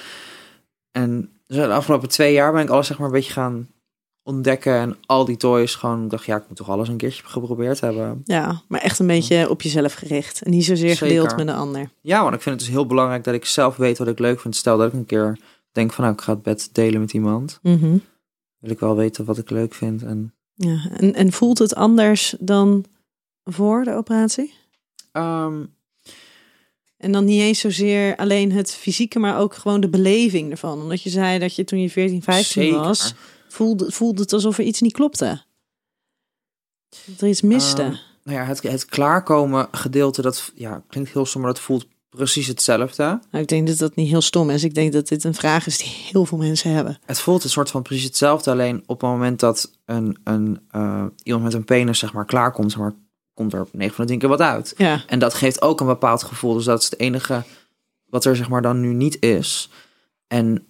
En 0.91 1.29
dus 1.47 1.57
de 1.57 1.73
afgelopen 1.73 2.09
twee 2.09 2.33
jaar 2.33 2.51
ben 2.51 2.61
ik 2.61 2.69
alles 2.69 2.87
zeg 2.87 2.97
maar 2.97 3.07
een 3.07 3.13
beetje 3.13 3.33
gaan 3.33 3.67
ontdekken 4.27 4.73
en 4.73 4.97
al 5.05 5.25
die 5.25 5.37
toys 5.37 5.75
gewoon 5.75 6.03
ik 6.03 6.09
dacht 6.09 6.25
ja 6.25 6.35
ik 6.35 6.43
moet 6.47 6.57
toch 6.57 6.69
alles 6.69 6.87
een 6.87 6.97
keertje 6.97 7.23
geprobeerd 7.25 7.79
hebben. 7.79 8.21
Ja 8.23 8.61
maar 8.67 8.81
echt 8.81 8.99
een 8.99 9.07
beetje 9.07 9.49
op 9.49 9.61
jezelf 9.61 9.93
gericht 9.93 10.41
en 10.41 10.51
niet 10.51 10.65
zozeer 10.65 10.97
gedeeld 10.97 11.35
met 11.35 11.47
een 11.47 11.53
ander. 11.53 11.89
Ja 12.01 12.21
want 12.21 12.35
ik 12.35 12.41
vind 12.41 12.55
het 12.55 12.63
dus 12.63 12.73
heel 12.73 12.85
belangrijk 12.85 13.23
dat 13.23 13.33
ik 13.33 13.45
zelf 13.45 13.75
weet 13.75 13.97
wat 13.97 14.07
ik 14.07 14.19
leuk 14.19 14.39
vind. 14.39 14.55
Stel 14.55 14.77
dat 14.77 14.87
ik 14.87 14.93
een 14.93 15.05
keer 15.05 15.39
denk 15.71 15.93
van 15.93 16.03
nou 16.03 16.15
ik 16.15 16.21
ga 16.23 16.33
het 16.33 16.41
bed 16.41 16.69
delen 16.71 16.99
met 16.99 17.13
iemand. 17.13 17.59
Mm 17.61 18.01
wil 18.59 18.71
ik 18.71 18.79
wel 18.79 18.95
weten 18.95 19.25
wat 19.25 19.37
ik 19.37 19.49
leuk 19.49 19.73
vind 19.73 20.03
en 20.03 20.33
ja 20.53 20.89
en, 20.93 21.13
en 21.13 21.31
voelt 21.31 21.57
het 21.57 21.75
anders 21.75 22.35
dan 22.39 22.85
voor 23.43 23.83
de 23.83 23.93
operatie? 23.93 24.53
Ehm, 25.11 25.63
en 26.97 27.11
dan 27.11 27.25
niet 27.25 27.41
eens 27.41 27.59
zozeer 27.59 28.15
alleen 28.15 28.51
het 28.51 28.71
fysieke, 28.71 29.19
maar 29.19 29.39
ook 29.39 29.55
gewoon 29.55 29.81
de 29.81 29.89
beleving 29.89 30.51
ervan. 30.51 30.81
Omdat 30.81 31.01
je 31.01 31.09
zei 31.09 31.39
dat 31.39 31.55
je 31.55 31.63
toen 31.63 31.81
je 31.81 31.89
14, 31.89 32.23
15 32.23 32.73
was, 32.73 33.13
voelde, 33.57 33.91
voelde 33.91 34.21
het 34.21 34.33
alsof 34.33 34.57
er 34.57 34.63
iets 34.63 34.81
niet 34.81 34.93
klopte. 34.93 35.41
Dat 37.05 37.21
er 37.21 37.27
iets 37.27 37.41
miste. 37.41 37.81
Uh, 37.81 37.97
nou 38.23 38.37
ja, 38.37 38.43
het, 38.45 38.61
het 38.61 38.85
klaarkomen 38.85 39.67
gedeelte, 39.71 40.21
dat 40.21 40.51
ja, 40.55 40.83
klinkt 40.87 41.11
heel 41.11 41.25
stom, 41.25 41.41
maar 41.41 41.53
dat 41.53 41.61
voelt 41.61 41.85
precies 42.09 42.47
hetzelfde. 42.47 43.03
Nou, 43.03 43.43
ik 43.43 43.47
denk 43.47 43.67
dat 43.67 43.77
dat 43.77 43.95
niet 43.95 44.09
heel 44.09 44.21
stom 44.21 44.49
is. 44.49 44.63
Ik 44.63 44.73
denk 44.73 44.93
dat 44.93 45.07
dit 45.07 45.23
een 45.23 45.33
vraag 45.33 45.67
is 45.67 45.77
die 45.77 45.87
heel 45.87 46.25
veel 46.25 46.37
mensen 46.37 46.71
hebben. 46.71 46.99
Het 47.05 47.19
voelt 47.19 47.43
een 47.43 47.49
soort 47.49 47.71
van 47.71 47.81
precies 47.81 48.03
hetzelfde, 48.03 48.51
alleen 48.51 48.83
op 48.85 49.01
het 49.01 49.09
moment 49.09 49.39
dat 49.39 49.71
een, 49.85 50.17
een, 50.23 50.59
uh, 50.75 51.05
iemand 51.23 51.43
met 51.43 51.53
een 51.53 51.65
penis 51.65 51.99
zeg 51.99 52.13
maar 52.13 52.25
klaarkomt, 52.25 52.71
zeg 52.71 52.81
maar, 52.81 52.93
komt 53.33 53.53
er 53.53 53.61
op 53.61 53.73
9 53.73 53.95
van 53.95 54.05
de 54.05 54.11
10 54.11 54.19
keer 54.19 54.29
wat 54.29 54.41
uit. 54.41 54.73
Ja. 54.77 55.03
En 55.07 55.19
dat 55.19 55.33
geeft 55.33 55.61
ook 55.61 55.79
een 55.79 55.85
bepaald 55.87 56.23
gevoel. 56.23 56.53
Dus 56.53 56.65
dat 56.65 56.79
is 56.81 56.89
het 56.89 56.99
enige 56.99 57.43
wat 58.05 58.25
er 58.25 58.35
zeg 58.35 58.49
maar 58.49 58.61
dan 58.61 58.79
nu 58.79 58.93
niet 58.93 59.21
is. 59.21 59.69
En 60.27 60.66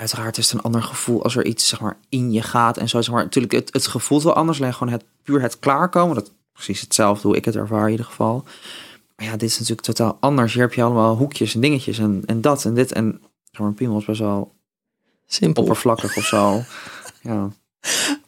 uiteraard 0.00 0.38
is 0.38 0.50
het 0.50 0.54
een 0.54 0.64
ander 0.64 0.82
gevoel 0.82 1.22
als 1.22 1.36
er 1.36 1.44
iets 1.44 1.68
zeg 1.68 1.80
maar 1.80 1.98
in 2.08 2.32
je 2.32 2.42
gaat 2.42 2.76
en 2.76 2.88
zo. 2.88 3.00
Zeg 3.00 3.14
maar, 3.14 3.24
natuurlijk, 3.24 3.54
het, 3.54 3.72
het 3.72 3.86
gevoel 3.86 4.18
is 4.18 4.24
wel 4.24 4.34
anders. 4.34 4.60
Alleen 4.60 4.74
gewoon 4.74 4.92
het 4.92 5.04
puur 5.22 5.42
het 5.42 5.58
klaarkomen. 5.58 6.14
Dat 6.14 6.32
precies 6.52 6.80
hetzelfde 6.80 7.28
hoe 7.28 7.36
ik 7.36 7.44
het 7.44 7.56
ervaar 7.56 7.84
in 7.84 7.90
ieder 7.90 8.06
geval. 8.06 8.44
Maar 9.16 9.26
ja, 9.26 9.32
dit 9.32 9.48
is 9.48 9.58
natuurlijk 9.58 9.86
totaal 9.86 10.16
anders. 10.20 10.52
Hier 10.52 10.62
heb 10.62 10.74
je 10.74 10.82
allemaal 10.82 11.16
hoekjes 11.16 11.54
en 11.54 11.60
dingetjes 11.60 11.98
en, 11.98 12.22
en 12.26 12.40
dat 12.40 12.64
en 12.64 12.74
dit. 12.74 12.92
En 12.92 13.20
zeg 13.50 13.60
maar, 13.60 13.72
piemel 13.72 13.98
is 13.98 14.04
best 14.04 14.20
wel 14.20 14.54
simpel 15.26 15.62
oppervlakkig 15.62 16.16
of 16.16 16.24
zo. 16.24 16.62
ja. 17.30 17.50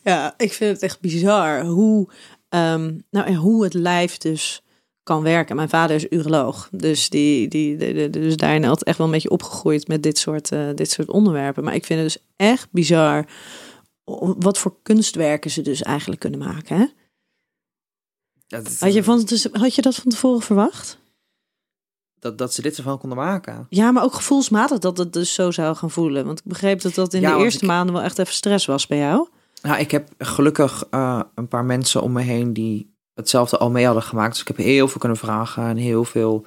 Ja, 0.02 0.34
ik 0.36 0.52
vind 0.52 0.72
het 0.72 0.82
echt 0.82 1.00
bizar 1.00 1.64
hoe 1.64 2.08
Um, 2.54 3.04
nou, 3.10 3.26
en 3.26 3.34
hoe 3.34 3.64
het 3.64 3.74
lijf 3.74 4.18
dus 4.18 4.62
kan 5.02 5.22
werken. 5.22 5.56
Mijn 5.56 5.68
vader 5.68 5.96
is 5.96 6.06
uroloog, 6.10 6.68
dus, 6.72 7.08
die, 7.08 7.48
die, 7.48 7.76
die, 7.76 8.10
dus 8.10 8.36
daarin 8.36 8.64
altijd 8.64 8.82
echt 8.82 8.98
wel 8.98 9.06
een 9.06 9.12
beetje 9.12 9.30
opgegroeid 9.30 9.88
met 9.88 10.02
dit 10.02 10.18
soort, 10.18 10.52
uh, 10.52 10.68
dit 10.74 10.90
soort 10.90 11.10
onderwerpen. 11.10 11.64
Maar 11.64 11.74
ik 11.74 11.84
vind 11.84 12.00
het 12.00 12.12
dus 12.12 12.24
echt 12.36 12.68
bizar 12.70 13.26
wat 14.38 14.58
voor 14.58 14.76
kunstwerken 14.82 15.50
ze 15.50 15.62
dus 15.62 15.82
eigenlijk 15.82 16.20
kunnen 16.20 16.38
maken. 16.38 16.76
Hè? 16.76 16.86
had, 18.78 18.92
je 18.92 19.04
van, 19.04 19.24
dus, 19.24 19.48
had 19.52 19.74
je 19.74 19.82
dat 19.82 19.94
van 19.94 20.10
tevoren 20.10 20.42
verwacht? 20.42 20.98
Dat, 22.18 22.38
dat 22.38 22.54
ze 22.54 22.62
dit 22.62 22.76
ervan 22.76 22.98
konden 22.98 23.18
maken. 23.18 23.66
Ja, 23.68 23.90
maar 23.90 24.02
ook 24.02 24.14
gevoelsmatig 24.14 24.78
dat 24.78 24.98
het 24.98 25.12
dus 25.12 25.34
zo 25.34 25.50
zou 25.50 25.76
gaan 25.76 25.90
voelen. 25.90 26.26
Want 26.26 26.38
ik 26.38 26.44
begreep 26.44 26.80
dat 26.80 26.94
dat 26.94 27.14
in 27.14 27.22
de 27.22 27.36
eerste 27.36 27.64
maanden 27.64 27.94
wel 27.94 28.04
echt 28.04 28.18
even 28.18 28.34
stress 28.34 28.66
was 28.66 28.86
bij 28.86 28.98
jou. 28.98 29.28
Nou, 29.62 29.78
ik 29.78 29.90
heb 29.90 30.08
gelukkig 30.18 30.84
uh, 30.90 31.20
een 31.34 31.48
paar 31.48 31.64
mensen 31.64 32.02
om 32.02 32.12
me 32.12 32.22
heen 32.22 32.52
die 32.52 32.91
hetzelfde 33.14 33.58
al 33.58 33.70
mee 33.70 33.84
hadden 33.84 34.02
gemaakt. 34.02 34.30
Dus 34.30 34.40
ik 34.40 34.48
heb 34.48 34.56
heel 34.56 34.88
veel 34.88 35.00
kunnen 35.00 35.18
vragen 35.18 35.62
en 35.62 35.76
heel 35.76 36.04
veel. 36.04 36.46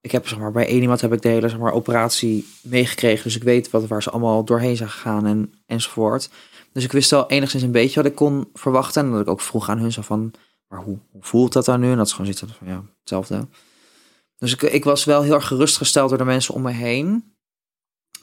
Ik 0.00 0.10
heb 0.10 0.28
zeg 0.28 0.38
maar 0.38 0.52
bij 0.52 0.66
één 0.66 0.80
iemand 0.80 1.00
heb 1.00 1.12
ik 1.12 1.22
de 1.22 1.28
hele 1.28 1.48
zeg 1.48 1.58
maar, 1.58 1.72
operatie 1.72 2.48
meegekregen. 2.62 3.24
Dus 3.24 3.36
ik 3.36 3.42
weet 3.42 3.70
wat, 3.70 3.86
waar 3.86 4.02
ze 4.02 4.10
allemaal 4.10 4.44
doorheen 4.44 4.76
zijn 4.76 4.90
gegaan 4.90 5.26
en, 5.26 5.52
enzovoort. 5.66 6.30
Dus 6.72 6.84
ik 6.84 6.92
wist 6.92 7.10
wel 7.10 7.28
enigszins 7.28 7.62
een 7.62 7.72
beetje 7.72 8.02
wat 8.02 8.10
ik 8.10 8.16
kon 8.16 8.48
verwachten. 8.54 9.04
En 9.04 9.10
dat 9.10 9.20
ik 9.20 9.28
ook 9.28 9.40
vroeg 9.40 9.68
aan 9.68 9.78
hun 9.78 9.92
zo 9.92 10.02
van, 10.02 10.32
maar 10.68 10.82
hoe, 10.82 10.98
voelt 11.20 11.52
dat 11.52 11.64
dan 11.64 11.80
nu? 11.80 11.90
En 11.90 11.96
dat 11.96 12.06
is 12.06 12.12
gewoon 12.12 12.26
zitten 12.26 12.48
van 12.48 12.66
ja, 12.66 12.84
hetzelfde. 13.00 13.48
Dus 14.38 14.52
ik, 14.52 14.62
ik 14.62 14.84
was 14.84 15.04
wel 15.04 15.22
heel 15.22 15.34
erg 15.34 15.46
gerustgesteld 15.46 16.08
door 16.08 16.18
de 16.18 16.24
mensen 16.24 16.54
om 16.54 16.62
me 16.62 16.70
heen. 16.70 17.34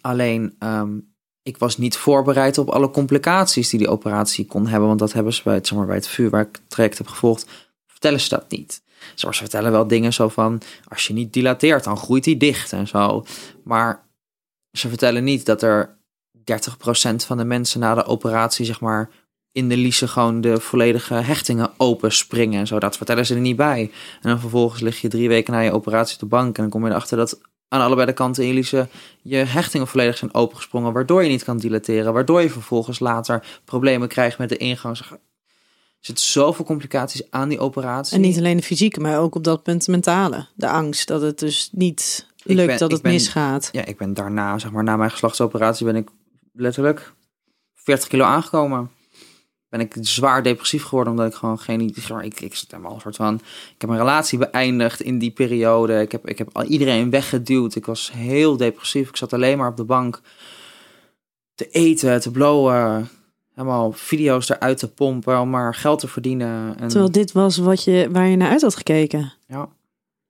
Alleen 0.02 0.56
um, 0.60 1.16
ik 1.46 1.58
was 1.58 1.78
niet 1.78 1.98
voorbereid 1.98 2.58
op 2.58 2.70
alle 2.70 2.92
complicaties 2.92 3.70
die 3.70 3.80
die 3.80 3.90
operatie 3.90 4.46
kon 4.46 4.68
hebben. 4.68 4.88
Want 4.88 5.00
dat 5.00 5.14
hebben 5.14 5.34
ze 5.34 5.42
bij 5.44 5.54
het, 5.54 5.68
zeg 5.68 5.78
maar, 5.78 5.88
bij 5.88 5.96
het 5.96 6.08
vuur 6.08 6.30
waar 6.30 6.42
ik 6.42 6.56
het 6.62 6.70
traject 6.70 6.98
heb 6.98 7.08
gevolgd, 7.08 7.48
vertellen 8.06 8.30
ze 8.30 8.50
dat 8.50 8.60
niet. 8.60 8.84
Ze 9.16 9.34
vertellen 9.34 9.72
wel 9.72 9.88
dingen 9.88 10.14
zo 10.14 10.30
van, 10.30 10.62
als 10.88 11.08
je 11.08 11.14
niet 11.14 11.34
dilateert, 11.34 11.84
dan 11.84 11.98
groeit 11.98 12.24
die 12.24 12.38
dicht 12.38 12.74
en 12.74 12.88
zo. 12.88 13.26
Maar 13.64 14.04
ze 14.72 14.90
vertellen 14.90 15.24
niet 15.24 15.46
dat 15.46 15.62
er 15.62 15.98
30% 16.38 17.16
van 17.16 17.38
de 17.38 17.44
mensen 17.44 17.80
na 17.80 17.96
de 17.96 18.06
operatie, 18.06 18.66
zeg 18.66 18.80
maar, 18.80 19.10
in 19.52 19.70
de 19.70 19.78
liese 19.78 20.08
gewoon 20.08 20.42
de 20.42 20.60
volledige 20.60 21.14
hechtingen 21.14 21.72
open 21.78 22.12
springen 22.12 22.60
en 22.60 22.68
zo. 22.68 22.80
Dat 22.80 22.98
vertellen 22.98 23.26
ze 23.26 23.34
er 23.34 23.40
niet 23.40 23.56
bij. 23.56 23.92
En 24.22 24.30
dan 24.30 24.40
vervolgens 24.40 24.82
lig 24.82 25.02
je 25.02 25.08
drie 25.08 25.28
weken 25.28 25.54
na 25.54 25.60
je 25.60 25.72
operatie 25.72 26.14
op 26.14 26.20
de 26.20 26.26
bank 26.26 26.56
en 26.56 26.62
dan 26.62 26.72
kom 26.72 26.84
je 26.86 26.90
erachter 26.90 27.18
dat 27.18 27.40
aan 27.68 27.82
allebei 27.82 28.08
de 28.08 28.14
kanten 28.14 28.44
in 28.44 28.56
je, 28.56 28.88
je 29.22 29.38
hechtingen 29.38 29.88
volledig 29.88 30.18
zijn 30.18 30.34
opengesprongen, 30.34 30.94
waardoor 30.94 31.24
je 31.24 31.30
niet 31.30 31.44
kan 31.44 31.58
dilateren, 31.58 32.14
waardoor 32.14 32.42
je 32.42 32.50
vervolgens 32.50 33.00
later 33.00 33.62
problemen 33.66 34.08
krijgt 34.08 34.38
met 34.38 34.50
de 34.50 34.58
ingang. 34.58 34.98
Er 36.06 36.12
zitten 36.12 36.26
zoveel 36.26 36.66
complicaties 36.66 37.32
aan 37.32 37.50
die 37.50 37.60
operatie. 37.60 38.16
En 38.16 38.22
niet 38.22 38.38
alleen 38.38 38.58
de 38.58 38.64
fysieke, 38.64 39.00
maar 39.00 39.20
ook 39.20 39.36
op 39.36 39.44
dat 39.44 39.64
punt 39.64 39.88
mentale. 39.88 40.48
De 40.56 40.70
angst 40.70 41.08
dat 41.08 41.22
het 41.22 41.40
dus 41.40 41.70
niet 41.72 42.28
lukt, 42.44 42.80
dat 42.80 42.92
het 42.92 43.04
misgaat. 43.04 43.70
Ja, 43.72 43.86
ik 43.86 43.98
ben 43.98 44.14
daarna, 44.14 44.60
zeg 44.60 44.72
maar, 44.72 44.84
na 44.84 44.98
mijn 44.98 45.12
geslachtsoperatie 45.12 45.86
ben 45.86 45.96
ik 45.96 46.10
letterlijk 46.54 47.14
40 47.74 48.08
kilo 48.08 48.24
aangekomen 48.24 48.92
ben 49.70 49.80
ik 49.80 49.96
zwaar 50.02 50.44
depressief 50.44 50.84
geworden 50.84 51.14
omdat 51.14 51.28
ik 51.28 51.34
gewoon 51.34 51.60
geen 51.60 51.82
ik 52.22 52.42
ik 52.42 52.56
zit 52.56 52.72
helemaal 52.72 52.94
een 52.94 53.02
soort 53.02 53.16
van 53.16 53.36
ik 53.76 53.82
heb 53.82 53.90
een 53.90 53.98
relatie 53.98 54.38
beëindigd 54.38 55.02
in 55.02 55.20
die 55.20 55.32
periode 55.32 56.02
ik 56.02 56.12
heb 56.12 56.28
ik 56.28 56.38
heb 56.38 56.64
iedereen 56.68 57.10
weggeduwd 57.10 57.76
ik 57.76 57.86
was 57.86 58.12
heel 58.12 58.58
depressief 58.58 59.10
ik 59.10 59.18
zat 59.18 59.34
alleen 59.34 59.58
maar 59.58 59.70
op 59.70 59.78
de 59.78 59.84
bank 59.84 60.22
te 61.56 61.70
eten 61.70 62.22
te 62.22 62.32
blowen 62.32 63.10
helemaal 63.56 63.92
video's 63.92 64.50
eruit 64.50 64.78
te 64.78 64.92
pompen 64.92 65.40
om 65.40 65.50
maar 65.50 65.76
geld 65.76 66.00
te 66.00 66.08
verdienen 66.08 66.78
en... 66.78 66.88
terwijl 66.88 67.12
dit 67.12 67.32
was 67.32 67.58
wat 67.58 67.84
je 67.84 68.10
waar 68.12 68.28
je 68.28 68.36
naar 68.36 68.50
uit 68.50 68.62
had 68.62 68.76
gekeken 68.76 69.34
ja 69.48 69.70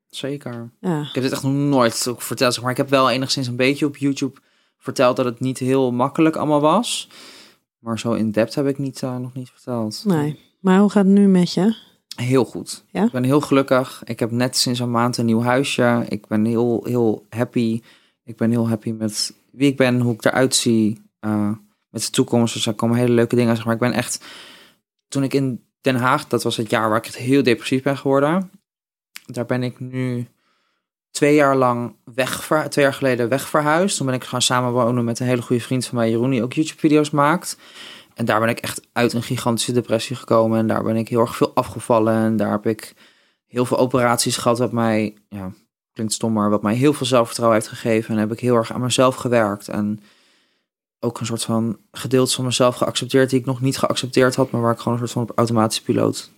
zeker 0.10 0.72
ja. 0.80 1.00
ik 1.00 1.14
heb 1.14 1.24
dit 1.24 1.32
echt 1.32 1.44
nog 1.44 1.54
nooit 1.54 2.14
verteld 2.18 2.62
maar 2.62 2.72
ik 2.72 2.78
heb 2.78 2.90
wel 2.90 3.10
enigszins 3.10 3.48
een 3.48 3.56
beetje 3.56 3.86
op 3.86 3.98
YouTube 3.98 4.40
verteld 4.78 5.16
dat 5.16 5.26
het 5.26 5.40
niet 5.40 5.58
heel 5.58 5.92
makkelijk 5.92 6.36
allemaal 6.36 6.62
was 6.62 7.10
maar 7.86 8.00
zo 8.00 8.14
in 8.14 8.32
depth 8.32 8.56
heb 8.56 8.68
ik 8.68 8.78
niet, 8.78 9.02
uh, 9.02 9.18
nog 9.18 9.34
niet 9.34 9.50
verteld. 9.50 10.04
Nee. 10.06 10.40
Maar 10.60 10.80
hoe 10.80 10.90
gaat 10.90 11.06
het 11.06 11.14
nu 11.14 11.28
met 11.28 11.54
je? 11.54 11.76
Heel 12.16 12.46
goed. 12.46 12.84
Ja? 12.92 13.04
Ik 13.06 13.12
ben 13.12 13.24
heel 13.24 13.42
gelukkig. 13.42 14.02
Ik 14.06 14.20
heb 14.20 14.32
net 14.32 14.58
sinds 14.58 14.80
een 14.80 14.92
maand 14.92 15.18
een 15.18 15.26
nieuw 15.26 15.42
huisje. 15.42 16.06
Ik 16.10 16.28
ben 16.28 16.46
heel, 16.46 16.84
heel 16.84 17.26
happy. 17.30 17.82
Ik 18.24 18.38
ben 18.38 18.50
heel 18.50 18.70
happy 18.70 18.92
met 18.92 19.34
wie 19.52 19.70
ik 19.70 19.78
ben, 19.78 20.00
hoe 20.00 20.14
ik 20.14 20.26
eruit 20.26 20.56
zie. 20.56 21.02
Uh, 21.22 21.52
met 21.96 22.04
de 22.04 22.10
toekomst. 22.10 22.54
Dus 22.54 22.66
er 22.66 22.74
komen 22.74 22.98
hele 22.98 23.14
leuke 23.14 23.36
dingen. 23.36 23.56
Zeg 23.56 23.66
maar 23.66 23.74
ik 23.74 23.80
ben 23.80 23.94
echt. 23.94 24.26
Toen 25.08 25.24
ik 25.24 25.34
in 25.34 25.66
Den 25.82 25.96
Haag, 25.96 26.28
dat 26.28 26.44
was 26.44 26.58
het 26.58 26.70
jaar 26.70 26.90
waar 26.90 27.06
ik 27.06 27.14
heel 27.14 27.44
depressief 27.44 27.84
ben 27.84 27.98
geworden. 27.98 28.52
Daar 29.26 29.46
ben 29.46 29.64
ik 29.64 29.80
nu 29.80 30.28
twee 31.12 31.36
jaar 31.36 31.56
lang 31.56 31.96
weg, 32.16 32.48
twee 32.70 32.86
jaar 32.86 32.94
geleden 32.94 33.30
weg 33.30 33.48
verhuisd. 33.50 33.98
Toen 33.98 34.06
ben 34.06 34.16
ik 34.16 34.24
gaan 34.24 34.42
samenwonen 34.42 35.04
met 35.04 35.20
een 35.20 35.28
hele 35.28 35.42
goede 35.42 35.62
vriend 35.62 35.86
van 35.86 35.98
mij, 35.98 36.10
Jeroen, 36.10 36.30
die 36.30 36.44
ook 36.44 36.54
YouTube-video's 36.54 37.10
maakt. 37.10 37.58
En 38.14 38.26
daar 38.26 38.40
ben 38.40 38.50
ik 38.50 38.60
echt 38.60 38.82
uit 38.92 39.14
een 39.14 39.24
gigantische 39.24 39.72
depressie 39.72 40.16
gekomen. 40.16 40.60
En 40.60 40.68
daar 40.68 40.84
ben 40.84 40.96
ik 40.96 41.10
heel 41.10 41.20
erg 41.20 41.36
veel 41.36 41.56
afgevallen. 41.56 42.16
En 42.16 42.38
daar 42.38 42.52
heb 42.52 42.66
ik 42.66 42.94
heel 43.46 43.66
veel 43.66 43.78
operaties 43.78 44.38
gehad, 44.38 44.60
wat 44.60 44.72
mij, 44.72 45.18
ja, 45.30 45.52
klinkt 45.94 46.14
stom, 46.14 46.34
maar 46.34 46.50
wat 46.50 46.64
mij 46.64 46.76
heel 46.76 46.94
veel 46.94 47.06
zelfvertrouwen 47.06 47.60
heeft 47.60 47.72
gegeven. 47.72 48.14
En 48.14 48.20
heb 48.20 48.32
ik 48.32 48.40
heel 48.40 48.56
erg 48.56 48.74
aan 48.74 48.82
mezelf 48.82 49.16
gewerkt. 49.16 49.68
En 49.68 50.00
ook 51.06 51.20
een 51.20 51.26
soort 51.26 51.44
van 51.44 51.78
gedeelte 51.92 52.34
van 52.34 52.46
mezelf 52.46 52.76
geaccepteerd 52.76 53.30
die 53.30 53.40
ik 53.40 53.46
nog 53.46 53.62
niet 53.62 53.78
geaccepteerd 53.78 54.36
had, 54.36 54.52
maar 54.52 54.62
waar 54.62 54.74
ik 54.74 54.80
gewoon 54.80 54.94
een 54.94 55.00
soort 55.00 55.12
van 55.12 55.22
op 55.22 55.38
automatische 55.38 55.84
piloot 55.84 56.32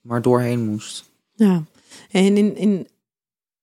maar 0.00 0.22
doorheen 0.22 0.64
moest. 0.64 1.10
Ja, 1.34 1.62
en 2.10 2.36
in, 2.36 2.56
in 2.56 2.88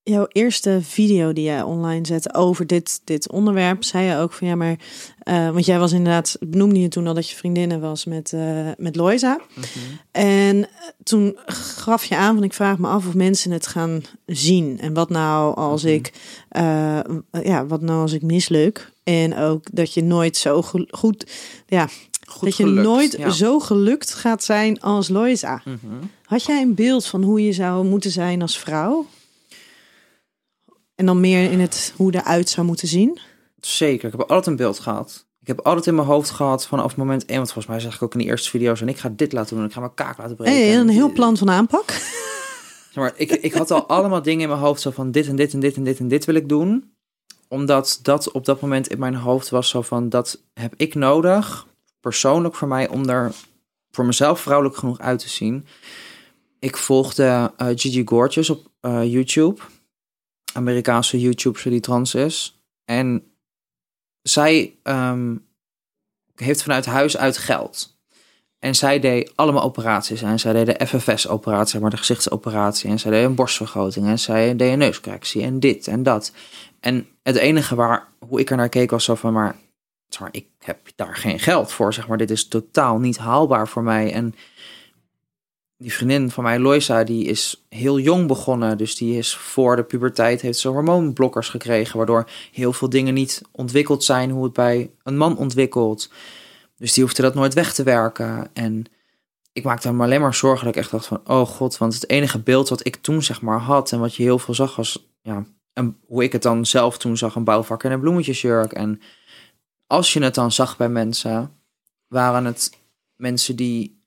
jouw 0.04 0.26
eerste 0.28 0.80
video 0.82 1.34
die 1.34 1.43
jij 1.43 1.62
online 1.62 2.06
zette 2.06 2.34
over 2.34 2.68
dit, 2.68 3.02
dit 3.04 3.32
onderwerp, 3.32 3.84
zei 3.84 4.06
je 4.06 4.16
ook 4.16 4.34
van 4.34 4.47
ja, 4.47 4.56
maar. 4.56 4.76
Uh, 5.24 5.52
want 5.52 5.66
jij 5.66 5.80
was 5.80 5.91
inderdaad, 5.91 6.38
benoemde 6.39 6.80
je 6.80 6.88
toen 6.88 7.08
al 7.08 7.14
dat 7.14 7.30
je 7.30 7.36
vriendinnen 7.36 7.80
was 7.80 8.06
met, 8.06 8.32
uh, 8.32 8.70
met 8.78 8.95
Loisa. 8.95 9.39
Mm 9.56 9.64
-hmm. 9.74 9.99
En 10.12 10.70
toen 11.04 11.38
gaf 11.45 12.06
je 12.06 12.16
aan 12.16 12.36
van 12.36 12.43
ik 12.43 12.54
vraag 12.54 12.78
me 12.78 12.88
af 12.88 13.08
of 13.08 13.14
mensen 13.14 13.52
het 13.52 13.68
gaan 13.68 14.02
zien. 14.26 14.80
En 14.80 14.93
wat 14.93 15.10
nou 15.10 15.56
als 15.56 15.84
mm 15.84 15.89
-hmm. 15.89 15.97
ik, 15.97 16.14
uh, 16.52 17.43
ja, 17.43 17.66
wat 17.66 17.82
nou 17.82 18.02
als 18.02 18.14
ik 18.14 18.22
misluk. 18.22 18.91
En 19.04 19.38
ook 19.38 19.66
dat 19.72 19.93
je 19.93 20.04
nooit 20.04 20.38
zo 20.38 20.62
goed, 20.89 21.32
ja, 21.68 21.88
Goed 22.28 22.43
dat 22.43 22.58
je 22.58 22.64
gelukt, 22.64 22.88
nooit 22.88 23.18
ja. 23.18 23.30
zo 23.30 23.60
gelukt 23.60 24.14
gaat 24.14 24.43
zijn 24.43 24.82
als 24.82 25.10
Loisa. 25.10 25.62
Mhm. 25.66 25.78
Had 26.24 26.45
jij 26.45 26.62
een 26.62 26.76
beeld 26.76 27.06
van 27.06 27.24
hoe 27.24 27.45
je 27.45 27.54
zou 27.54 27.86
moeten 27.86 28.12
zijn 28.12 28.41
als 28.41 28.60
vrouw? 28.60 29.06
En 31.02 31.08
dan 31.08 31.20
meer 31.20 31.52
in 31.52 31.60
het 31.60 31.93
hoe 31.95 32.16
eruit 32.16 32.49
zou 32.49 32.68
moeten 32.68 32.88
zien? 32.88 33.20
Zeker, 33.60 34.06
ik 34.06 34.12
heb 34.18 34.22
altijd 34.22 34.47
een 34.47 34.56
beeld 34.56 34.80
gehad. 34.80 35.26
Ik 35.41 35.47
heb 35.47 35.60
altijd 35.60 35.88
in 35.88 35.95
mijn 35.95 36.08
hoofd 36.08 36.30
gehad 36.30 36.68
vanaf 36.68 36.95
moment 36.95 37.26
één, 37.26 37.38
want 37.38 37.52
volgens 37.52 37.74
mij 37.74 37.80
zeg 37.80 37.95
ik 37.95 38.02
ook 38.02 38.14
in 38.14 38.20
de 38.20 38.26
eerste 38.26 38.49
video's, 38.49 38.82
en 38.82 38.88
ik 38.88 38.97
ga 38.97 39.14
dit 39.16 39.32
laten 39.32 39.56
doen, 39.56 39.66
ik 39.66 39.72
ga 39.72 39.80
mijn 39.80 39.93
kaak 39.93 40.18
laten 40.18 40.36
breken. 40.36 40.54
Hey, 40.54 40.74
een 40.74 40.80
En 40.80 40.88
heel 40.88 41.12
plan 41.12 41.38
van 41.38 41.49
aanpak. 41.49 41.89
Zeg 41.91 42.95
maar, 42.95 43.14
ik, 43.16 43.32
ik 43.32 43.54
had 43.54 43.72
al 43.72 43.88
allemaal 43.88 44.22
dingen 44.22 44.41
in 44.41 44.47
mijn 44.47 44.60
hoofd, 44.60 44.82
zo 44.82 44.91
van 44.91 45.12
dit 45.12 45.28
en 45.28 45.36
dit 45.36 45.54
en 45.54 45.60
dit 45.60 45.76
en 45.76 45.84
dit 45.84 45.99
en 45.99 46.08
dit 46.08 46.26
wil 46.26 46.36
ik 46.36 46.49
doen. 46.49 46.93
Omdat 47.47 47.99
dat 48.02 48.32
op 48.32 48.45
dat 48.45 48.62
moment 48.62 48.88
in 48.88 48.99
mijn 48.99 49.16
hoofd 49.16 49.49
was 49.49 49.70
zo 49.70 49.82
van, 49.82 50.10
dat 50.10 50.41
heb 50.54 50.74
ik 50.78 50.95
nodig, 50.95 51.68
persoonlijk 51.99 52.56
voor 52.56 52.68
mij, 52.68 52.89
om 52.89 53.10
er 53.10 53.32
voor 53.91 54.06
mezelf 54.06 54.39
vrouwelijk 54.39 54.78
genoeg 54.78 54.99
uit 54.99 55.20
te 55.20 55.30
zien. 55.30 55.66
Ik 56.60 56.78
volgde 56.78 57.52
eh, 57.58 57.68
Gigi 57.68 58.02
Gorgeous 58.06 58.49
op 58.49 58.68
eh, 58.80 59.04
YouTube. 59.04 59.62
Amerikaanse 60.54 61.20
YouTuber 61.20 61.70
die 61.70 61.80
trans 61.80 62.16
is. 62.16 62.62
En 62.86 63.24
zij 64.22 64.76
ehm, 64.84 65.36
heeft 66.36 66.64
vanuit 66.64 66.86
huis 66.86 67.18
uit 67.18 67.38
geld. 67.38 67.99
En 68.60 68.76
zij 68.76 68.99
deed 68.99 69.32
allemaal 69.36 69.64
operaties. 69.64 70.22
En 70.22 70.39
zij 70.39 70.54
deed 70.54 70.66
de 70.66 70.86
FFS-operatie, 70.88 71.80
maar 71.80 71.89
de 71.89 71.97
gezichtsoperatie. 71.97 72.89
En 72.89 72.99
zij 72.99 73.12
deed 73.12 73.26
een 73.26 73.36
borstvergroting. 73.36 74.08
En 74.08 74.20
zij 74.20 74.56
deed 74.56 74.72
een 74.72 74.78
neuscorrectie. 74.78 75.43
En 75.43 75.60
dit 75.60 75.88
en 75.88 76.04
dat. 76.04 76.32
En 76.80 77.08
het 77.24 77.36
enige 77.36 77.76
waar, 77.76 78.08
hoe 78.28 78.39
ik 78.39 78.49
er 78.49 78.58
naar 78.58 78.70
keek 78.70 78.91
was 78.91 79.04
zo 79.04 79.16
van, 79.16 79.34
maar, 79.34 79.56
zeg 80.08 80.22
maar, 80.22 80.30
ik 80.32 80.47
heb 80.60 80.80
daar 80.95 81.16
geen 81.16 81.39
geld 81.39 81.72
voor. 81.72 81.93
Zeg 81.93 82.08
maar, 82.08 82.18
dit 82.18 82.32
is 82.32 82.47
totaal 82.47 82.99
niet 82.99 83.18
haalbaar 83.18 83.68
voor 83.68 83.84
mij. 83.84 84.14
En 84.14 84.36
die 85.82 85.94
vriendin 85.94 86.32
van 86.32 86.44
mij, 86.44 86.60
Loisa, 86.60 87.04
die 87.04 87.26
is 87.26 87.66
heel 87.70 88.00
jong 88.00 88.28
begonnen. 88.28 88.78
Dus 88.78 88.96
die 88.96 89.18
is 89.18 89.36
voor 89.36 89.76
de 89.76 89.84
puberteit, 89.84 90.42
heeft 90.42 90.60
ze 90.60 90.68
hormoonblokkers 90.68 91.50
gekregen. 91.50 91.98
Waardoor 91.98 92.30
heel 92.52 92.74
veel 92.74 92.90
dingen 92.90 93.14
niet 93.14 93.42
ontwikkeld 93.52 94.04
zijn 94.04 94.30
hoe 94.30 94.44
het 94.44 94.54
bij 94.54 94.92
een 95.04 95.18
man 95.18 95.38
ontwikkelt. 95.38 96.12
Dus 96.78 96.94
die 96.94 97.04
hoefde 97.04 97.22
dat 97.22 97.34
nooit 97.34 97.54
weg 97.54 97.74
te 97.74 97.84
werken. 97.84 98.50
En 98.54 98.86
ik 99.54 99.64
maakte 99.64 99.94
me 99.94 100.04
alleen 100.04 100.22
maar 100.22 100.34
zorgen 100.34 100.66
dat 100.66 100.76
ik 100.76 100.82
echt 100.82 100.92
dacht 100.92 101.06
van... 101.06 101.22
oh 101.26 101.48
god, 101.48 101.78
want 101.78 101.94
het 101.94 102.10
enige 102.10 102.40
beeld 102.40 102.70
wat 102.70 102.86
ik 102.86 102.96
toen 102.96 103.24
zeg 103.24 103.42
maar 103.42 103.60
had... 103.60 103.92
en 103.92 104.00
wat 104.00 104.16
je 104.16 104.24
heel 104.24 104.40
veel 104.40 104.54
zag 104.54 104.76
was... 104.76 105.08
ja, 105.22 105.46
en 105.74 105.98
hoe 106.06 106.24
ik 106.24 106.32
het 106.32 106.42
dan 106.42 106.66
zelf 106.66 106.98
toen 106.98 107.18
zag... 107.18 107.36
een 107.36 107.44
bouwvakker 107.44 107.90
en 107.90 107.96
een 107.96 108.02
bloemetjesjurk. 108.02 108.72
En 108.72 109.02
als 109.88 110.14
je 110.14 110.24
het 110.24 110.36
dan 110.36 110.52
zag 110.52 110.78
bij 110.78 110.90
mensen... 110.90 111.52
waren 112.08 112.46
het 112.46 112.78
mensen 113.16 113.56
die 113.56 114.01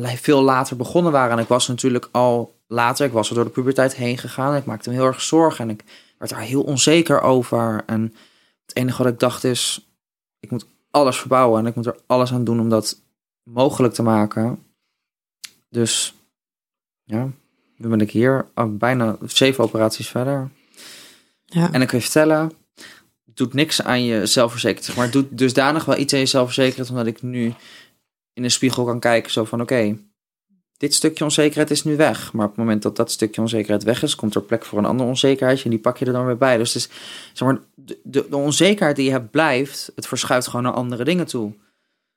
veel 0.00 0.42
later 0.42 0.76
begonnen 0.76 1.12
waren. 1.12 1.36
En 1.36 1.42
ik 1.42 1.48
was 1.48 1.68
natuurlijk 1.68 2.08
al 2.10 2.54
later... 2.66 3.06
ik 3.06 3.12
was 3.12 3.28
er 3.28 3.34
door 3.34 3.44
de 3.44 3.50
puberteit 3.50 3.94
heen 3.94 4.18
gegaan... 4.18 4.56
ik 4.56 4.64
maakte 4.64 4.88
me 4.88 4.94
heel 4.94 5.06
erg 5.06 5.20
zorgen... 5.20 5.64
en 5.64 5.70
ik 5.70 5.84
werd 6.18 6.30
daar 6.30 6.40
heel 6.40 6.62
onzeker 6.62 7.20
over. 7.20 7.82
En 7.86 8.14
het 8.66 8.76
enige 8.76 9.02
wat 9.02 9.12
ik 9.12 9.18
dacht 9.18 9.44
is... 9.44 9.88
ik 10.40 10.50
moet 10.50 10.66
alles 10.90 11.18
verbouwen 11.18 11.60
en 11.60 11.66
ik 11.66 11.74
moet 11.74 11.86
er 11.86 11.96
alles 12.06 12.32
aan 12.32 12.44
doen 12.44 12.60
om 12.60 12.68
dat 12.68 13.00
mogelijk 13.42 13.94
te 13.94 14.02
maken. 14.02 14.64
Dus 15.68 16.14
ja, 17.04 17.30
nu 17.76 17.88
ben 17.88 18.00
ik 18.00 18.10
hier 18.10 18.46
al 18.54 18.76
bijna 18.76 19.16
zeven 19.26 19.64
operaties 19.64 20.08
verder. 20.08 20.50
Ja. 21.44 21.72
En 21.72 21.82
ik 21.82 21.88
kan 21.88 21.98
je 21.98 22.04
vertellen, 22.04 22.52
het 23.24 23.36
doet 23.36 23.54
niks 23.54 23.82
aan 23.82 24.04
je 24.04 24.26
zelfverzekerd. 24.26 24.84
zeg 24.84 24.96
Maar 24.96 25.04
het 25.04 25.12
doet 25.12 25.38
dusdanig 25.38 25.84
wel 25.84 25.98
iets 25.98 26.12
aan 26.12 26.18
je 26.18 26.26
zelfverzekerd, 26.26 26.90
omdat 26.90 27.06
ik 27.06 27.22
nu 27.22 27.54
in 28.32 28.42
de 28.42 28.48
spiegel 28.48 28.84
kan 28.84 29.00
kijken 29.00 29.30
zo 29.30 29.44
van 29.44 29.60
oké, 29.60 29.96
dit 30.76 30.94
stukje 30.94 31.24
onzekerheid 31.24 31.70
is 31.70 31.84
nu 31.84 31.96
weg. 31.96 32.32
Maar 32.32 32.44
op 32.44 32.50
het 32.50 32.60
moment 32.60 32.82
dat 32.82 32.96
dat 32.96 33.10
stukje 33.10 33.40
onzekerheid 33.40 33.82
weg 33.82 34.02
is, 34.02 34.14
komt 34.14 34.34
er 34.34 34.42
plek 34.42 34.64
voor 34.64 34.78
een 34.78 34.84
andere 34.84 35.08
onzekerheid 35.08 35.64
en 35.64 35.70
die 35.70 35.78
pak 35.78 35.96
je 35.96 36.04
er 36.04 36.12
dan 36.12 36.26
weer 36.26 36.36
bij. 36.36 36.56
Dus 36.56 36.74
het 36.74 36.82
is, 36.82 36.90
zeg 37.32 37.48
maar, 37.48 37.60
de, 37.74 38.00
de, 38.02 38.26
de 38.30 38.36
onzekerheid 38.36 38.96
die 38.96 39.04
je 39.04 39.10
hebt 39.10 39.30
blijft, 39.30 39.92
het 39.94 40.06
verschuift 40.06 40.46
gewoon 40.46 40.62
naar 40.62 40.72
andere 40.72 41.04
dingen 41.04 41.26
toe. 41.26 41.52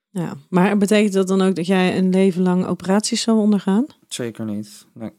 Ja, 0.09 0.33
maar 0.49 0.77
betekent 0.77 1.13
dat 1.13 1.27
dan 1.27 1.41
ook 1.41 1.55
dat 1.55 1.67
jij 1.67 1.97
een 1.97 2.09
leven 2.09 2.41
lang 2.41 2.65
operaties 2.65 3.21
zou 3.21 3.37
ondergaan? 3.37 3.85
Zeker 4.07 4.45
niet. 4.45 4.85
Nee. 4.93 5.11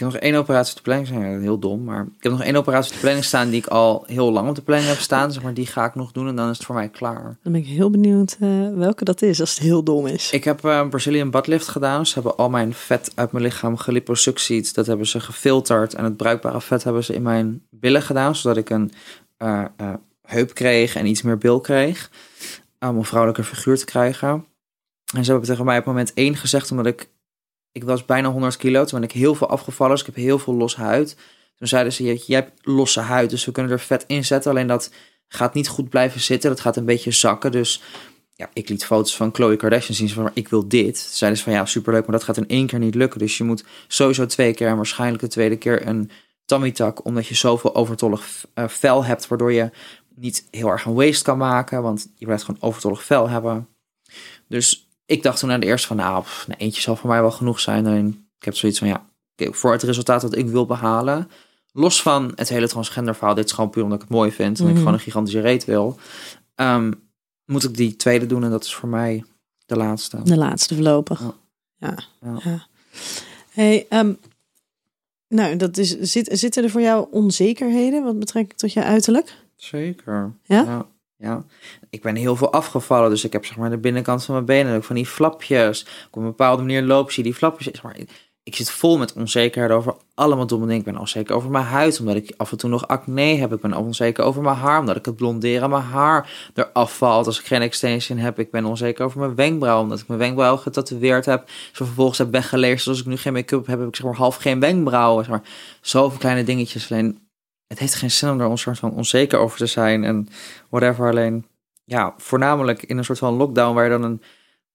Ik 0.00 0.06
heb 0.06 0.14
nog 0.14 0.24
één 0.24 0.34
operatie 0.40 0.70
op 0.70 0.76
de 0.76 0.82
planning 0.82 1.08
staan. 1.08 1.30
Ja, 1.30 1.38
heel 1.38 1.58
dom, 1.58 1.84
maar 1.84 2.02
ik 2.02 2.22
heb 2.22 2.32
nog 2.32 2.42
één 2.42 2.56
operatie 2.56 2.88
op 2.88 2.94
de 2.94 3.00
planning 3.00 3.24
staan 3.24 3.50
die 3.50 3.58
ik 3.58 3.66
al 3.66 4.04
heel 4.06 4.32
lang 4.32 4.48
op 4.48 4.54
de 4.54 4.62
planning 4.62 4.90
heb 4.90 4.98
staan. 4.98 5.32
Zeg 5.32 5.42
maar, 5.42 5.54
die 5.54 5.66
ga 5.66 5.84
ik 5.84 5.94
nog 5.94 6.12
doen 6.12 6.28
en 6.28 6.36
dan 6.36 6.50
is 6.50 6.56
het 6.56 6.66
voor 6.66 6.74
mij 6.74 6.88
klaar. 6.88 7.22
Dan 7.42 7.52
ben 7.52 7.60
ik 7.60 7.66
heel 7.66 7.90
benieuwd 7.90 8.36
uh, 8.40 8.74
welke 8.74 9.04
dat 9.04 9.22
is, 9.22 9.40
als 9.40 9.50
het 9.50 9.58
heel 9.58 9.82
dom 9.82 10.06
is. 10.06 10.30
Ik 10.30 10.44
heb 10.44 10.64
uh, 10.64 10.76
een 10.76 10.88
Brazilian 10.88 11.30
buttlift 11.30 11.68
gedaan. 11.68 12.06
Ze 12.06 12.14
hebben 12.14 12.36
al 12.36 12.50
mijn 12.50 12.74
vet 12.74 13.12
uit 13.14 13.32
mijn 13.32 13.44
lichaam 13.44 13.76
geliposuctied. 13.76 14.74
Dat 14.74 14.86
hebben 14.86 15.06
ze 15.06 15.20
gefilterd 15.20 15.94
en 15.94 16.04
het 16.04 16.16
bruikbare 16.16 16.60
vet 16.60 16.84
hebben 16.84 17.04
ze 17.04 17.14
in 17.14 17.22
mijn 17.22 17.62
billen 17.70 18.02
gedaan, 18.02 18.36
zodat 18.36 18.56
ik 18.56 18.70
een 18.70 18.92
uh, 19.38 19.64
heup 20.22 20.54
kreeg 20.54 20.96
en 20.96 21.06
iets 21.06 21.22
meer 21.22 21.38
bil 21.38 21.60
kreeg. 21.60 22.10
Om 22.78 22.96
een 22.96 23.04
vrouwelijke 23.04 23.44
figuur 23.44 23.78
te 23.78 23.84
krijgen. 23.84 24.44
En 25.14 25.24
ze 25.24 25.30
hebben 25.30 25.48
tegen 25.48 25.64
mij 25.64 25.78
op 25.78 25.84
moment 25.84 26.14
1 26.14 26.36
gezegd, 26.36 26.70
omdat 26.70 26.86
ik, 26.86 27.08
ik 27.72 27.84
was 27.84 28.04
bijna 28.04 28.28
100 28.28 28.56
kilo, 28.56 28.84
toen 28.84 29.00
ben 29.00 29.08
ik 29.08 29.14
heel 29.14 29.34
veel 29.34 29.48
afgevallen, 29.48 29.92
dus 29.92 30.06
ik 30.06 30.14
heb 30.14 30.24
heel 30.24 30.38
veel 30.38 30.54
losse 30.54 30.80
huid. 30.80 31.16
Toen 31.56 31.68
zeiden 31.68 31.92
ze, 31.92 32.04
je, 32.04 32.22
je 32.26 32.34
hebt 32.34 32.66
losse 32.66 33.00
huid, 33.00 33.30
dus 33.30 33.44
we 33.44 33.52
kunnen 33.52 33.72
er 33.72 33.80
vet 33.80 34.04
in 34.06 34.24
zetten, 34.24 34.50
alleen 34.50 34.66
dat 34.66 34.90
gaat 35.28 35.54
niet 35.54 35.68
goed 35.68 35.88
blijven 35.88 36.20
zitten, 36.20 36.50
dat 36.50 36.60
gaat 36.60 36.76
een 36.76 36.84
beetje 36.84 37.10
zakken. 37.10 37.52
Dus 37.52 37.82
ja, 38.34 38.50
ik 38.52 38.68
liet 38.68 38.84
foto's 38.84 39.16
van 39.16 39.30
Khloe 39.30 39.56
Kardashian 39.56 39.94
zien, 39.96 40.08
van 40.08 40.30
ik 40.34 40.48
wil 40.48 40.68
dit. 40.68 40.94
Toen 41.04 41.14
zeiden 41.16 41.38
ze 41.38 41.44
van 41.44 41.52
ja, 41.52 41.64
superleuk, 41.64 42.02
maar 42.02 42.16
dat 42.16 42.24
gaat 42.24 42.36
in 42.36 42.48
één 42.48 42.66
keer 42.66 42.78
niet 42.78 42.94
lukken. 42.94 43.18
Dus 43.18 43.38
je 43.38 43.44
moet 43.44 43.64
sowieso 43.88 44.26
twee 44.26 44.54
keer 44.54 44.68
en 44.68 44.76
waarschijnlijk 44.76 45.22
de 45.22 45.28
tweede 45.28 45.56
keer 45.56 45.86
een 45.86 46.10
tummy 46.44 46.70
tuck, 46.70 47.04
omdat 47.04 47.26
je 47.26 47.34
zoveel 47.34 47.74
overtollig 47.74 48.44
uh, 48.54 48.68
vel 48.68 49.04
hebt, 49.04 49.28
waardoor 49.28 49.52
je 49.52 49.70
niet 50.14 50.46
heel 50.50 50.68
erg 50.68 50.84
een 50.84 50.94
waste 50.94 51.24
kan 51.24 51.38
maken, 51.38 51.82
want 51.82 52.08
je 52.14 52.24
blijft 52.24 52.44
gewoon 52.44 52.62
overtollig 52.62 53.04
vel 53.04 53.28
hebben. 53.28 53.68
Dus 54.48 54.89
ik 55.10 55.22
dacht 55.22 55.38
toen 55.38 55.50
aan 55.50 55.60
de 55.60 55.66
eerste 55.66 55.86
van, 55.86 55.96
nou, 55.96 56.22
pff, 56.22 56.46
nou, 56.46 56.60
eentje 56.60 56.80
zal 56.80 56.96
voor 56.96 57.08
mij 57.10 57.20
wel 57.20 57.30
genoeg 57.30 57.60
zijn. 57.60 57.86
En 57.86 58.08
ik 58.38 58.44
heb 58.44 58.56
zoiets 58.56 58.78
van, 58.78 58.88
ja, 58.88 59.06
okay, 59.36 59.52
voor 59.52 59.72
het 59.72 59.82
resultaat 59.82 60.20
dat 60.20 60.36
ik 60.36 60.48
wil 60.48 60.66
behalen, 60.66 61.30
los 61.72 62.02
van 62.02 62.32
het 62.34 62.48
hele 62.48 62.68
transgender 62.68 63.14
verhaal, 63.14 63.34
dit 63.34 63.44
is 63.44 63.52
gewoon 63.52 63.70
puur 63.70 63.82
omdat 63.82 64.02
ik 64.02 64.08
het 64.08 64.16
mooi 64.16 64.32
vind 64.32 64.58
en 64.58 64.62
mm 64.62 64.68
-hmm. 64.68 64.76
ik 64.76 64.82
gewoon 64.82 64.92
een 64.94 65.04
gigantische 65.04 65.40
reet 65.40 65.64
wil, 65.64 65.98
um, 66.56 67.08
moet 67.44 67.64
ik 67.64 67.76
die 67.76 67.96
tweede 67.96 68.26
doen 68.26 68.44
en 68.44 68.50
dat 68.50 68.64
is 68.64 68.74
voor 68.74 68.88
mij 68.88 69.24
de 69.66 69.76
laatste. 69.76 70.22
De 70.22 70.36
laatste 70.36 70.74
voorlopig. 70.74 71.20
Ja. 71.20 71.34
ja. 71.76 71.98
ja. 72.20 72.40
ja. 72.44 72.66
Hey, 73.50 73.86
um, 73.90 74.18
nou, 75.28 75.56
dat 75.56 75.76
is, 75.76 75.98
zit, 75.98 76.28
zitten 76.32 76.64
er 76.64 76.70
voor 76.70 76.80
jou 76.80 77.06
onzekerheden 77.10 78.04
wat 78.04 78.18
betrekking 78.18 78.58
tot 78.58 78.72
je 78.72 78.82
uiterlijk? 78.82 79.36
Zeker. 79.56 80.32
Ja? 80.42 80.62
ja? 80.62 80.86
Ja. 81.20 81.44
Ik 81.90 82.02
ben 82.02 82.16
heel 82.16 82.36
veel 82.36 82.52
afgevallen, 82.52 83.10
dus 83.10 83.24
ik 83.24 83.32
heb 83.32 83.44
zeg 83.44 83.56
maar 83.56 83.70
de 83.70 83.78
binnenkant 83.78 84.24
van 84.24 84.34
mijn 84.34 84.46
benen 84.46 84.76
ook 84.76 84.84
van 84.84 84.96
die 84.96 85.06
flapjes. 85.06 85.86
Op 86.10 86.16
een 86.16 86.24
bepaalde 86.24 86.62
manier 86.62 86.82
loop 86.82 87.10
je 87.10 87.22
die 87.22 87.34
flapjes. 87.34 87.66
Zeg 87.66 87.82
maar, 87.82 87.96
ik, 88.42 88.56
zit 88.56 88.70
vol 88.70 88.98
met 88.98 89.12
onzekerheid 89.12 89.72
over 89.72 89.94
allemaal 90.14 90.46
domme 90.46 90.66
dingen. 90.66 90.80
Ik 90.80 90.92
ben 90.92 91.00
onzeker 91.00 91.34
over 91.34 91.50
mijn 91.50 91.64
huid, 91.64 92.00
omdat 92.00 92.16
ik 92.16 92.34
af 92.36 92.50
en 92.50 92.56
toe 92.56 92.70
nog 92.70 92.88
acne 92.88 93.36
heb. 93.36 93.52
Ik 93.52 93.60
ben 93.60 93.74
onzeker 93.74 94.24
over 94.24 94.42
mijn 94.42 94.56
haar, 94.56 94.80
omdat 94.80 94.96
ik 94.96 95.04
het 95.04 95.16
blonderen 95.16 95.70
mijn 95.70 95.82
haar 95.82 96.50
eraf 96.54 96.96
valt 96.96 97.26
als 97.26 97.40
ik 97.40 97.46
geen 97.46 97.62
extension 97.62 98.18
heb. 98.18 98.38
Ik 98.38 98.50
ben 98.50 98.64
onzeker 98.64 99.04
over 99.04 99.18
mijn 99.18 99.34
wenkbrauw, 99.34 99.80
omdat 99.80 100.00
ik 100.00 100.06
mijn 100.08 100.20
wenkbrauw 100.20 100.56
getatoeëerd 100.56 101.26
heb. 101.26 101.50
Zo 101.72 101.84
vervolgens 101.84 102.18
heb 102.18 102.30
weggeleerd, 102.30 102.76
dus 102.76 102.88
als 102.88 103.00
ik 103.00 103.06
nu 103.06 103.16
geen 103.16 103.32
make-up 103.32 103.66
heb, 103.66 103.78
heb 103.78 103.88
ik 103.88 103.96
zeg 103.96 104.06
maar 104.06 104.14
half 104.14 104.36
geen 104.36 104.60
wenkbrauwen. 104.60 105.24
Zeg 105.24 105.32
maar, 105.32 105.48
zoveel 105.80 106.18
kleine 106.18 106.44
dingetjes. 106.44 106.90
Alleen 106.90 107.29
het 107.70 107.78
heeft 107.78 107.94
geen 107.94 108.10
zin 108.10 108.30
om 108.30 108.40
er 108.40 108.50
een 108.50 108.58
soort 108.58 108.78
van 108.78 108.94
onzeker 108.94 109.38
over 109.38 109.58
te 109.58 109.66
zijn 109.66 110.04
en 110.04 110.28
whatever. 110.68 111.08
Alleen, 111.08 111.46
ja, 111.84 112.14
voornamelijk 112.16 112.82
in 112.82 112.98
een 112.98 113.04
soort 113.04 113.18
van 113.18 113.34
lockdown 113.34 113.74
waar 113.74 113.84
je 113.84 113.90
dan 113.90 114.02
een 114.02 114.22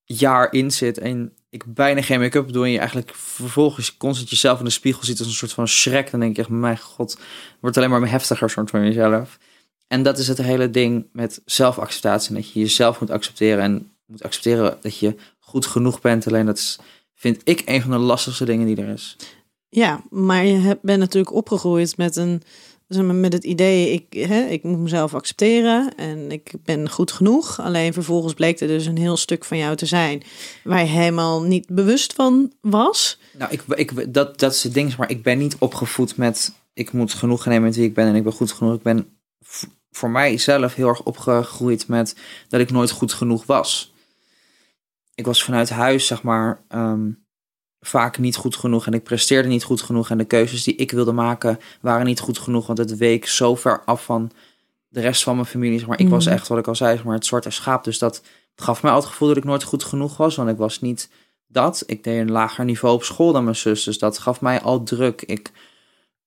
jaar 0.03 0.53
in 0.53 0.71
zit 0.71 0.97
en 0.97 1.33
ik 1.49 1.73
bijna 1.73 2.01
geen 2.01 2.19
make-up 2.19 2.51
doe 2.51 2.65
en 2.65 2.71
je 2.71 2.79
eigenlijk 2.79 3.11
vervolgens 3.15 3.97
constant 3.97 4.29
jezelf 4.29 4.59
in 4.59 4.65
de 4.65 4.71
spiegel 4.71 5.03
ziet 5.03 5.19
als 5.19 5.27
een 5.27 5.33
soort 5.33 5.53
van 5.53 5.67
schrek, 5.67 6.11
dan 6.11 6.19
denk 6.19 6.35
je 6.35 6.41
echt, 6.41 6.51
mijn 6.51 6.77
god, 6.77 7.17
wordt 7.59 7.77
alleen 7.77 7.89
maar 7.89 8.09
heftiger 8.09 8.49
soort 8.49 8.69
van 8.69 8.85
jezelf. 8.85 9.37
En 9.87 10.03
dat 10.03 10.17
is 10.17 10.27
het 10.27 10.37
hele 10.37 10.69
ding 10.69 11.07
met 11.11 11.41
zelfacceptatie, 11.45 12.35
dat 12.35 12.51
je 12.51 12.59
jezelf 12.59 12.99
moet 12.99 13.09
accepteren 13.09 13.63
en 13.63 13.91
moet 14.05 14.23
accepteren 14.23 14.77
dat 14.81 14.97
je 14.97 15.15
goed 15.39 15.65
genoeg 15.65 16.01
bent. 16.01 16.27
Alleen 16.27 16.45
dat 16.45 16.79
vind 17.15 17.41
ik, 17.43 17.61
een 17.65 17.81
van 17.81 17.91
de 17.91 17.97
lastigste 17.97 18.45
dingen 18.45 18.65
die 18.65 18.77
er 18.77 18.93
is. 18.93 19.15
Ja, 19.69 20.03
maar 20.09 20.45
je 20.45 20.77
bent 20.81 20.99
natuurlijk 20.99 21.33
opgegroeid 21.33 21.97
met 21.97 22.15
een 22.15 22.41
met 22.87 23.33
het 23.33 23.43
idee, 23.43 23.91
ik, 23.91 24.27
hè, 24.27 24.41
ik 24.41 24.63
moet 24.63 24.79
mezelf 24.79 25.13
accepteren 25.13 25.95
en 25.95 26.31
ik 26.31 26.51
ben 26.63 26.89
goed 26.89 27.11
genoeg. 27.11 27.59
Alleen 27.59 27.93
vervolgens 27.93 28.33
bleek 28.33 28.59
er 28.59 28.67
dus 28.67 28.85
een 28.85 28.97
heel 28.97 29.17
stuk 29.17 29.45
van 29.45 29.57
jou 29.57 29.75
te 29.75 29.85
zijn 29.85 30.23
waar 30.63 30.79
je 30.79 30.85
helemaal 30.85 31.43
niet 31.43 31.67
bewust 31.67 32.13
van 32.13 32.51
was. 32.61 33.19
Nou, 33.37 33.51
ik, 33.51 33.63
ik, 33.67 34.13
dat, 34.13 34.39
dat 34.39 34.53
is 34.53 34.63
het 34.63 34.73
ding, 34.73 34.97
maar 34.97 35.09
ik 35.09 35.23
ben 35.23 35.37
niet 35.37 35.55
opgevoed 35.59 36.17
met 36.17 36.53
ik 36.73 36.91
moet 36.91 37.13
genoeg 37.13 37.45
nemen 37.45 37.63
met 37.63 37.75
wie 37.75 37.85
ik 37.85 37.93
ben 37.93 38.07
en 38.07 38.15
ik 38.15 38.23
ben 38.23 38.33
goed 38.33 38.51
genoeg. 38.51 38.75
Ik 38.75 38.81
ben 38.81 39.19
voor 39.91 40.09
mij 40.09 40.37
zelf 40.37 40.73
heel 40.73 40.87
erg 40.87 41.03
opgegroeid 41.03 41.87
met 41.87 42.15
dat 42.47 42.59
ik 42.59 42.71
nooit 42.71 42.91
goed 42.91 43.13
genoeg 43.13 43.45
was. 43.45 43.93
Ik 45.15 45.25
was 45.25 45.43
vanuit 45.43 45.69
huis, 45.69 46.07
zeg 46.07 46.23
maar, 46.23 46.61
ehm, 46.67 47.09
vaak 47.87 48.17
niet 48.17 48.35
goed 48.35 48.55
genoeg 48.55 48.85
en 48.85 48.93
ik 48.93 49.03
presteerde 49.03 49.47
niet 49.47 49.63
goed 49.63 49.81
genoeg. 49.81 50.09
En 50.09 50.17
de 50.17 50.25
keuzes 50.25 50.63
die 50.63 50.75
ik 50.75 50.91
wilde 50.91 51.11
maken 51.11 51.59
waren 51.81 52.05
niet 52.05 52.19
goed 52.19 52.37
genoeg, 52.37 52.67
want 52.67 52.77
het 52.77 52.97
week 52.97 53.27
zo 53.27 53.55
ver 53.55 53.81
af 53.85 54.03
van 54.05 54.31
de 54.87 55.01
rest 55.01 55.23
van 55.23 55.35
mijn 55.35 55.47
familie. 55.47 55.79
Zeg 55.79 55.87
maar 55.87 55.99
ik 55.99 56.09
was 56.09 56.25
mhm. 56.25 56.33
echt, 56.33 56.47
wat 56.47 56.57
ik 56.57 56.67
al 56.67 56.75
zei, 56.75 56.95
zeg 56.95 57.05
maar, 57.05 57.15
het 57.15 57.25
zwarte 57.25 57.49
schaap. 57.49 57.83
Dus 57.83 57.99
dat 57.99 58.23
gaf 58.55 58.81
mij 58.81 58.91
altijd 58.91 59.03
het 59.03 59.11
gevoel 59.11 59.27
dat 59.27 59.37
ik 59.37 59.49
nooit 59.49 59.63
goed 59.63 59.83
genoeg 59.83 60.17
was, 60.17 60.35
want 60.35 60.49
ik 60.49 60.57
was 60.57 60.81
niet 60.81 61.09
dat. 61.47 61.83
Ik 61.85 62.03
deed 62.03 62.19
een 62.19 62.31
lager 62.31 62.65
niveau 62.65 62.95
op 62.95 63.03
school 63.03 63.31
dan 63.31 63.43
mijn 63.43 63.55
zus, 63.55 63.83
dus 63.83 63.99
dat 63.99 64.17
gaf 64.17 64.41
mij 64.41 64.61
al 64.61 64.83
druk. 64.83 65.21
Ik 65.21 65.51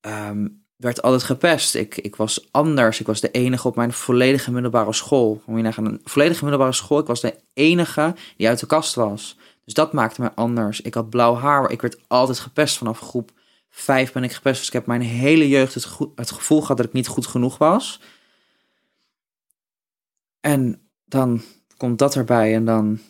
ehm, 0.01 0.47
werd 0.77 1.03
altijd 1.03 1.23
gepest. 1.23 1.75
Ik, 1.75 1.97
ik 1.97 2.17
was 2.17 2.49
anders. 2.51 3.01
Ik 3.01 3.07
was 3.07 3.21
de 3.21 3.31
enige 3.31 3.69
op 3.69 3.77
mijn 3.77 3.93
volledige 3.93 4.53
middelbare 4.53 4.93
school. 4.93 5.43
Moet 5.47 5.57
je 5.57 5.63
nagaan, 5.63 5.87
een 5.87 6.01
volledige 6.05 6.43
middelbare 6.43 6.73
school. 6.73 6.99
Ik 6.99 7.07
was 7.07 7.21
de 7.21 7.35
enige 7.55 8.15
die 8.37 8.49
uit 8.49 8.61
de 8.61 8.67
kast 8.67 8.95
was. 8.95 9.37
Dus 9.69 9.77
dat 9.77 9.93
maakte 9.93 10.21
me 10.21 10.35
anders. 10.35 10.81
Ik 10.81 10.95
had 10.95 11.11
blauw 11.11 11.35
haar. 11.35 11.71
Ik 11.71 11.81
werd 11.81 11.99
altijd 12.07 12.39
gepest 12.39 12.77
vanaf 12.77 13.01
groep 13.01 13.33
5 13.71 14.13
ben 14.13 14.25
ik 14.25 14.33
gepest. 14.33 14.59
Dus 14.59 14.67
ik 14.67 14.73
heb 14.73 14.87
mijn 14.87 15.01
hele 15.01 15.49
jeugd 15.49 15.75
het, 15.75 15.99
het 16.15 16.31
gevoel 16.31 16.61
gehad 16.61 16.77
dat 16.77 16.87
ik 16.87 16.93
niet 16.93 17.07
goed 17.07 17.27
genoeg 17.27 17.59
was. 17.59 18.01
En 20.41 20.81
dan 21.05 21.43
komt 21.77 21.99
dat 21.99 22.15
erbij 22.15 22.55
en 22.55 22.65
dan 22.65 23.01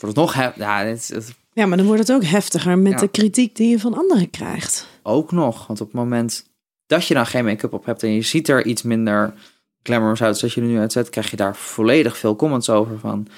wordt 0.00 0.16
het 0.16 0.26
nog... 0.26 0.34
Ja, 0.34 0.84
het, 0.84 1.08
het, 1.08 1.34
ja, 1.52 1.66
maar 1.66 1.76
dan 1.76 1.86
wordt 1.86 2.00
het 2.08 2.12
ook 2.12 2.24
heftiger 2.24 2.78
met 2.78 2.98
de 2.98 3.08
kritiek 3.08 3.56
die 3.56 3.68
je 3.68 3.80
van 3.80 3.94
anderen 3.94 4.30
krijgt. 4.30 4.86
Ook 5.02 5.32
nog, 5.32 5.66
want 5.66 5.80
op 5.80 5.86
het 5.86 5.96
moment 5.96 6.50
dat 6.86 7.06
je 7.06 7.14
dan 7.14 7.26
geen 7.26 7.44
make-up 7.44 7.72
op 7.72 7.84
hebt 7.84 8.02
en 8.02 8.14
je 8.14 8.22
ziet 8.22 8.48
er 8.48 8.66
iets 8.66 8.82
minder 8.82 9.34
glamorous 9.82 10.22
uit 10.22 10.38
zoals 10.38 10.54
je 10.54 10.60
er 10.60 10.66
nu 10.66 10.78
uitzet, 10.78 11.10
krijg 11.10 11.30
je 11.30 11.36
daar 11.36 11.56
volledig 11.56 12.18
veel 12.18 12.36
comments 12.36 12.70
over 12.70 12.98
van, 12.98 13.28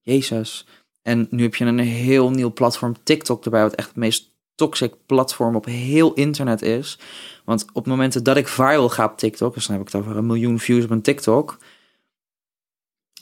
Jezus. 0.00 0.66
En 1.04 1.26
nu 1.30 1.42
heb 1.42 1.54
je 1.54 1.64
een 1.64 1.78
heel 1.78 2.30
nieuw 2.30 2.52
platform, 2.52 2.94
TikTok 3.02 3.44
erbij, 3.44 3.62
wat 3.62 3.74
echt 3.74 3.88
het 3.88 3.96
meest 3.96 4.32
toxic 4.54 4.94
platform 5.06 5.56
op 5.56 5.64
heel 5.64 6.12
internet 6.14 6.62
is. 6.62 6.98
Want 7.44 7.64
op 7.72 7.86
momenten 7.86 8.24
dat 8.24 8.36
ik 8.36 8.48
viral 8.48 8.88
ga 8.88 9.04
op 9.04 9.18
TikTok, 9.18 9.54
dus 9.54 9.66
dan 9.66 9.76
heb 9.76 9.86
ik 9.86 9.92
het 9.92 10.02
over 10.02 10.16
een 10.16 10.26
miljoen 10.26 10.58
views 10.58 10.84
op 10.84 10.90
een 10.90 11.02
TikTok, 11.02 11.58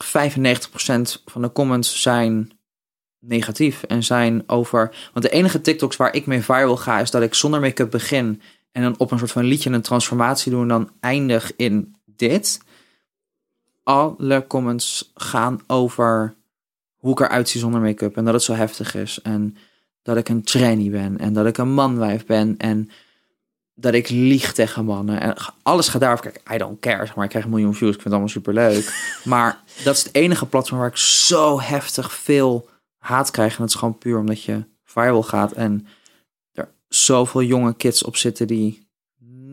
95% 0.03 0.07
van 1.25 1.41
de 1.41 1.51
comments 1.51 2.01
zijn 2.01 2.51
negatief 3.19 3.83
en 3.83 4.03
zijn 4.03 4.43
over. 4.47 5.09
Want 5.13 5.25
de 5.25 5.31
enige 5.31 5.61
TikToks 5.61 5.97
waar 5.97 6.15
ik 6.15 6.25
mee 6.25 6.41
viral 6.41 6.77
ga, 6.77 6.99
is 6.99 7.11
dat 7.11 7.21
ik 7.21 7.33
zonder 7.33 7.59
make-up 7.59 7.91
begin 7.91 8.41
en 8.71 8.81
dan 8.81 8.97
op 8.97 9.11
een 9.11 9.17
soort 9.17 9.31
van 9.31 9.43
liedje 9.43 9.69
een 9.69 9.81
transformatie 9.81 10.51
doe 10.51 10.61
en 10.61 10.67
dan 10.67 10.91
eindig 10.99 11.55
in 11.55 11.95
dit. 12.05 12.61
Alle 13.83 14.47
comments 14.47 15.11
gaan 15.15 15.59
over 15.67 16.35
hoe 17.03 17.11
ik 17.11 17.19
eruit 17.19 17.49
zie 17.49 17.59
zonder 17.59 17.81
make-up 17.81 18.17
en 18.17 18.25
dat 18.25 18.33
het 18.33 18.43
zo 18.43 18.53
heftig 18.53 18.95
is 18.95 19.21
en 19.21 19.57
dat 20.01 20.17
ik 20.17 20.29
een 20.29 20.43
trainee 20.43 20.89
ben 20.89 21.17
en 21.17 21.33
dat 21.33 21.45
ik 21.45 21.57
een 21.57 21.73
manwijf 21.73 22.25
ben 22.25 22.57
en 22.57 22.89
dat 23.73 23.93
ik 23.93 24.09
lieg 24.09 24.53
tegen 24.53 24.85
mannen 24.85 25.19
en 25.21 25.35
alles 25.61 25.87
gaat 25.87 26.01
daarover. 26.01 26.31
Kijk, 26.31 26.53
I 26.53 26.57
don't 26.57 26.79
care, 26.79 27.11
maar 27.15 27.23
ik 27.23 27.29
krijg 27.29 27.45
een 27.45 27.51
miljoen 27.51 27.75
views, 27.75 27.95
ik 27.95 28.01
vind 28.01 28.03
het 28.03 28.13
allemaal 28.13 28.29
super 28.29 28.53
leuk. 28.53 29.09
maar 29.23 29.63
dat 29.83 29.95
is 29.95 30.03
het 30.03 30.15
enige 30.15 30.45
platform 30.45 30.79
waar 30.79 30.89
ik 30.89 30.97
zo 30.97 31.59
heftig 31.59 32.13
veel 32.13 32.69
haat 32.97 33.31
krijgen. 33.31 33.57
En 33.57 33.63
het 33.63 33.73
is 33.73 33.79
gewoon 33.79 33.97
puur 33.97 34.17
omdat 34.17 34.43
je 34.43 34.63
viral 34.83 35.23
gaat 35.23 35.51
en 35.51 35.87
er 36.51 36.69
zoveel 36.87 37.43
jonge 37.43 37.75
kids 37.75 38.03
op 38.03 38.15
zitten 38.15 38.47
die 38.47 38.87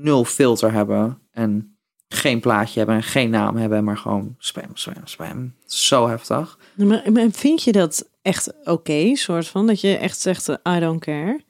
nul 0.03 0.25
filter 0.25 0.73
hebben 0.73 1.19
en 1.31 1.70
geen 2.15 2.41
plaatje 2.41 2.79
hebben 2.79 2.97
en 2.97 3.03
geen 3.03 3.31
naam 3.31 3.57
hebben, 3.57 3.85
maar 3.85 3.97
gewoon 3.97 4.35
spam, 4.39 4.71
spam, 4.75 4.95
spam. 5.05 5.55
Zo 5.67 6.09
heftig. 6.09 6.59
Maar, 6.75 7.03
vind 7.31 7.63
je 7.63 7.73
dat 7.73 8.09
echt 8.23 8.53
oké, 8.65 9.17
soort 9.17 9.49
van, 9.49 9.67
dat 9.67 9.81
je 9.81 9.97
echt 9.97 10.21
zegt, 10.21 10.49
I 10.49 10.79
don't 10.81 11.01
care? 11.01 11.41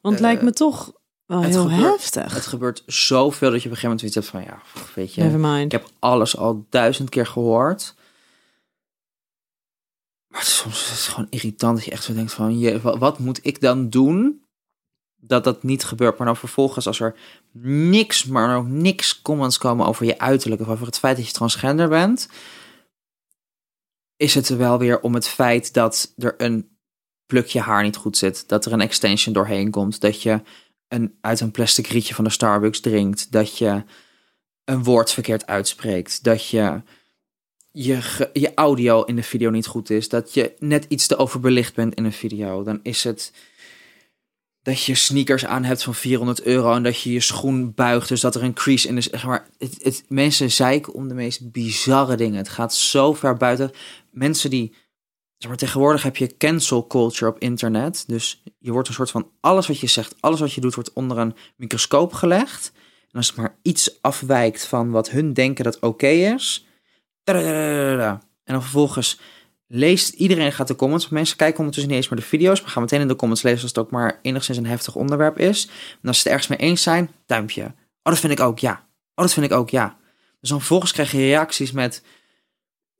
Want 0.00 0.14
het 0.14 0.22
lijkt 0.22 0.42
me 0.42 0.52
toch 0.52 0.92
wel 1.26 1.42
heel 1.42 1.70
heftig. 1.70 2.34
Het 2.34 2.46
gebeurt 2.46 2.82
zoveel 2.86 3.50
dat 3.50 3.62
je 3.62 3.68
op 3.68 3.74
een 3.74 3.80
gegeven 3.80 3.88
moment 3.88 4.02
iets 4.02 4.14
hebt 4.14 4.26
van, 4.26 4.42
ja, 4.42 4.62
weet 4.94 5.14
je, 5.14 5.60
ik 5.64 5.72
heb 5.72 5.88
alles 5.98 6.36
al 6.36 6.66
duizend 6.70 7.08
keer 7.08 7.26
gehoord. 7.26 7.94
Maar 10.28 10.42
soms 10.42 10.82
is 10.82 10.88
het 10.90 10.98
gewoon 10.98 11.26
irritant 11.30 11.76
dat 11.76 11.84
je 11.84 11.90
echt 11.90 12.04
zo 12.04 12.14
denkt 12.14 12.32
van, 12.32 12.58
je, 12.58 12.80
wat 12.80 13.18
moet 13.18 13.40
ik 13.42 13.60
dan 13.60 13.88
doen 13.90 14.41
dat 15.24 15.44
dat 15.44 15.62
niet 15.62 15.84
gebeurt? 15.84 16.18
Maar 16.18 16.26
dan 16.26 16.36
vervolgens 16.36 16.86
als 16.86 17.00
er 17.00 17.14
niks, 17.52 18.24
maar 18.24 18.56
ook 18.56 18.66
niks 18.66 19.22
comments 19.22 19.58
komen 19.58 19.86
over 19.86 20.06
je 20.06 20.18
uiterlijk 20.18 20.60
of 20.60 20.68
over 20.68 20.86
het 20.86 20.98
feit 20.98 21.16
dat 21.16 21.26
je 21.26 21.32
transgender 21.32 21.88
bent, 21.88 22.28
is 24.16 24.34
het 24.34 24.48
er 24.48 24.58
wel 24.58 24.78
weer 24.78 25.00
om 25.00 25.14
het 25.14 25.28
feit 25.28 25.74
dat 25.74 26.12
er 26.16 26.34
een 26.36 26.76
plukje 27.26 27.60
haar 27.60 27.82
niet 27.82 27.96
goed 27.96 28.16
zit, 28.16 28.48
dat 28.48 28.66
er 28.66 28.72
een 28.72 28.80
extension 28.80 29.34
doorheen 29.34 29.70
komt, 29.70 30.00
dat 30.00 30.22
je 30.22 30.40
een, 30.88 31.18
uit 31.20 31.40
een 31.40 31.50
plastic 31.50 31.86
rietje 31.86 32.14
van 32.14 32.24
de 32.24 32.30
Starbucks 32.30 32.80
drinkt, 32.80 33.32
dat 33.32 33.58
je 33.58 33.82
een 34.64 34.84
woord 34.84 35.12
verkeerd 35.12 35.46
uitspreekt, 35.46 36.24
dat 36.24 36.48
je 36.48 36.82
je, 37.72 38.30
je 38.32 38.54
audio 38.54 39.02
in 39.02 39.16
de 39.16 39.22
video 39.22 39.50
niet 39.50 39.66
goed 39.66 39.90
is, 39.90 40.08
dat 40.08 40.34
je 40.34 40.54
net 40.58 40.84
iets 40.88 41.06
te 41.06 41.16
overbelicht 41.16 41.74
bent 41.74 41.94
in 41.94 42.04
een 42.04 42.12
video, 42.12 42.62
dan 42.62 42.80
is 42.82 43.04
het 43.04 43.32
dat 44.62 44.82
je 44.84 44.94
sneakers 44.94 45.44
aan 45.46 45.64
hebt 45.64 45.82
van 45.82 45.94
400 45.94 46.42
euro 46.42 46.74
en 46.74 46.82
dat 46.82 47.00
je 47.00 47.12
je 47.12 47.20
schoen 47.20 47.74
buigt, 47.74 48.08
dus 48.08 48.20
dat 48.20 48.34
er 48.34 48.42
een 48.42 48.54
crease 48.54 48.88
in 48.88 48.96
is. 48.96 49.06
Zeg 49.06 49.24
maar, 49.24 49.48
het, 49.58 49.78
het, 49.82 50.04
mensen 50.08 50.50
zeiken 50.50 50.92
om 50.92 51.08
de 51.08 51.14
meest 51.14 51.52
bizarre 51.52 52.16
dingen. 52.16 52.36
Het 52.36 52.48
gaat 52.48 52.74
zo 52.74 53.12
ver 53.12 53.36
buiten. 53.36 53.70
Mensen 54.10 54.50
die, 54.50 54.74
maar, 55.46 55.56
tegenwoordig 55.56 56.02
heb 56.02 56.16
je 56.16 56.36
cancel 56.36 56.86
culture 56.86 57.30
op 57.30 57.38
internet. 57.38 58.04
Dus 58.06 58.42
je 58.58 58.72
wordt 58.72 58.88
een 58.88 58.94
soort 58.94 59.10
van 59.10 59.30
alles 59.40 59.66
wat 59.66 59.78
je 59.78 59.86
zegt, 59.86 60.14
alles 60.20 60.40
wat 60.40 60.52
je 60.52 60.60
doet, 60.60 60.74
wordt 60.74 60.92
onder 60.92 61.18
een 61.18 61.36
microscoop 61.56 62.12
gelegd. 62.12 62.72
En 63.10 63.18
als 63.18 63.26
het 63.26 63.36
maar 63.36 63.58
iets 63.62 64.02
afwijkt 64.02 64.66
van 64.66 64.90
wat 64.90 65.10
hun 65.10 65.32
denken 65.32 65.64
dat 65.64 65.78
oké 65.78 66.06
is, 66.08 66.66
en 67.24 68.20
dan 68.44 68.62
vervolgens 68.62 69.20
leest 69.74 70.12
iedereen 70.12 70.52
gaat 70.52 70.68
de 70.68 70.76
comments. 70.76 71.08
Mensen 71.08 71.36
kijken 71.36 71.58
ondertussen 71.58 71.92
niet 71.92 72.02
eens 72.02 72.10
meer 72.10 72.20
de 72.20 72.26
video's, 72.26 72.60
maar 72.60 72.70
gaan 72.70 72.82
meteen 72.82 73.00
in 73.00 73.08
de 73.08 73.16
comments 73.16 73.42
lezen 73.42 73.62
als 73.62 73.70
het 73.70 73.78
ook 73.78 73.90
maar 73.90 74.18
enigszins 74.22 74.58
een 74.58 74.66
heftig 74.66 74.94
onderwerp 74.94 75.38
is. 75.38 75.68
En 76.02 76.08
als 76.08 76.16
ze 76.16 76.22
het 76.22 76.32
ergens 76.32 76.48
mee 76.48 76.58
eens 76.58 76.82
zijn, 76.82 77.10
duimpje. 77.26 77.64
Oh, 77.64 77.72
dat 78.12 78.18
vind 78.18 78.32
ik 78.32 78.40
ook, 78.40 78.58
ja. 78.58 78.72
Oh, 79.14 79.24
dat 79.24 79.32
vind 79.32 79.46
ik 79.46 79.52
ook, 79.52 79.70
ja. 79.70 79.96
Dus 80.40 80.48
dan 80.48 80.58
vervolgens 80.58 80.92
krijg 80.92 81.12
je 81.12 81.18
reacties 81.18 81.72
met... 81.72 82.02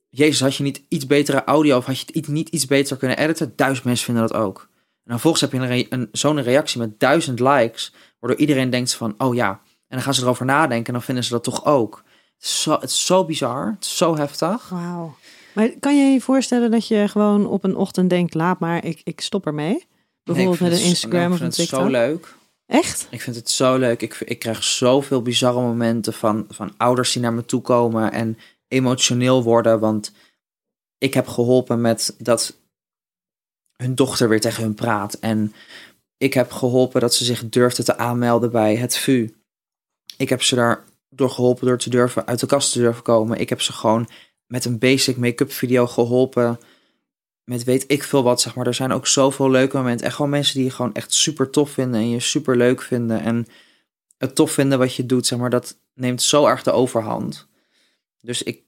Jezus, 0.08 0.40
had 0.40 0.56
je 0.56 0.62
niet 0.62 0.82
iets 0.88 1.06
betere 1.06 1.44
audio 1.44 1.76
of 1.76 1.86
had 1.86 1.98
je 1.98 2.04
het 2.12 2.28
niet 2.28 2.48
iets 2.48 2.66
beter 2.66 2.96
kunnen 2.96 3.18
editen? 3.18 3.52
Duizend 3.56 3.84
mensen 3.84 4.04
vinden 4.04 4.28
dat 4.28 4.34
ook. 4.34 4.58
En 4.58 5.10
dan 5.10 5.20
vervolgens 5.20 5.40
heb 5.40 5.52
je 5.52 5.86
een, 5.88 6.08
zo'n 6.12 6.42
reactie 6.42 6.80
met 6.80 7.00
duizend 7.00 7.40
likes, 7.40 7.94
waardoor 8.20 8.40
iedereen 8.40 8.70
denkt 8.70 8.94
van, 8.94 9.14
oh 9.18 9.34
ja. 9.34 9.50
En 9.88 9.98
dan 9.98 10.02
gaan 10.02 10.14
ze 10.14 10.22
erover 10.22 10.44
nadenken 10.44 10.86
en 10.86 10.92
dan 10.92 11.02
vinden 11.02 11.24
ze 11.24 11.30
dat 11.30 11.44
toch 11.44 11.64
ook. 11.64 12.02
Zo, 12.38 12.72
het 12.72 12.90
is 12.90 13.06
zo 13.06 13.24
bizar. 13.24 13.66
Het 13.74 13.84
is 13.84 13.96
zo 13.96 14.16
heftig. 14.16 14.68
Wauw. 14.68 15.16
Maar 15.52 15.70
kan 15.80 15.98
je 15.98 16.12
je 16.12 16.20
voorstellen 16.20 16.70
dat 16.70 16.86
je 16.86 17.08
gewoon 17.08 17.46
op 17.46 17.64
een 17.64 17.76
ochtend 17.76 18.10
denkt, 18.10 18.34
laat 18.34 18.58
maar, 18.58 18.84
ik, 18.84 19.00
ik 19.04 19.20
stop 19.20 19.46
ermee? 19.46 19.86
Bijvoorbeeld 20.24 20.60
met 20.60 20.72
een 20.72 20.84
Instagram 20.84 21.32
of 21.32 21.40
een 21.40 21.50
TikTok. 21.50 21.78
Ik 21.78 21.84
vind 21.84 21.96
het 21.96 22.04
zo 22.04 22.08
leuk. 22.08 22.34
Echt? 22.66 23.06
Ik 23.10 23.20
vind 23.20 23.36
het 23.36 23.50
zo 23.50 23.78
leuk. 23.78 24.02
Ik, 24.02 24.14
ik 24.14 24.38
krijg 24.38 24.64
zoveel 24.64 25.22
bizarre 25.22 25.60
momenten 25.60 26.12
van, 26.12 26.46
van 26.48 26.74
ouders 26.76 27.12
die 27.12 27.22
naar 27.22 27.32
me 27.32 27.44
toe 27.44 27.60
komen 27.60 28.12
en 28.12 28.38
emotioneel 28.68 29.42
worden. 29.42 29.80
Want 29.80 30.12
ik 30.98 31.14
heb 31.14 31.26
geholpen 31.26 31.80
met 31.80 32.14
dat 32.18 32.56
hun 33.76 33.94
dochter 33.94 34.28
weer 34.28 34.40
tegen 34.40 34.62
hun 34.62 34.74
praat. 34.74 35.14
En 35.14 35.54
ik 36.16 36.34
heb 36.34 36.52
geholpen 36.52 37.00
dat 37.00 37.14
ze 37.14 37.24
zich 37.24 37.48
durfde 37.48 37.82
te 37.82 37.96
aanmelden 37.96 38.50
bij 38.50 38.76
het 38.76 38.96
VU. 38.96 39.34
Ik 40.16 40.28
heb 40.28 40.42
ze 40.42 40.54
daar 40.54 40.84
door 41.08 41.30
geholpen 41.30 41.66
door 41.66 41.78
te 41.78 41.90
durven 41.90 42.26
uit 42.26 42.40
de 42.40 42.46
kast 42.46 42.72
te 42.72 42.78
durven 42.78 43.02
komen. 43.02 43.40
Ik 43.40 43.48
heb 43.48 43.60
ze 43.60 43.72
gewoon 43.72 44.08
met 44.52 44.64
een 44.64 44.78
basic 44.78 45.16
make-up 45.16 45.52
video 45.52 45.86
geholpen. 45.86 46.60
Met 47.44 47.64
weet 47.64 47.84
ik 47.86 48.02
veel 48.02 48.22
wat, 48.22 48.40
zeg 48.40 48.54
maar. 48.54 48.66
Er 48.66 48.74
zijn 48.74 48.92
ook 48.92 49.06
zoveel 49.06 49.50
leuke 49.50 49.76
momenten. 49.76 50.06
Echt 50.06 50.14
gewoon 50.14 50.30
mensen 50.30 50.54
die 50.54 50.64
je 50.64 50.70
gewoon 50.70 50.94
echt 50.94 51.12
super 51.12 51.50
tof 51.50 51.70
vinden 51.70 52.00
en 52.00 52.08
je 52.08 52.20
super 52.20 52.56
leuk 52.56 52.82
vinden. 52.82 53.20
En 53.20 53.46
het 54.18 54.34
tof 54.34 54.50
vinden 54.50 54.78
wat 54.78 54.94
je 54.94 55.06
doet, 55.06 55.26
zeg 55.26 55.38
maar, 55.38 55.50
dat 55.50 55.78
neemt 55.94 56.22
zo 56.22 56.46
erg 56.46 56.62
de 56.62 56.70
overhand. 56.70 57.48
Dus 58.20 58.42
ik, 58.42 58.62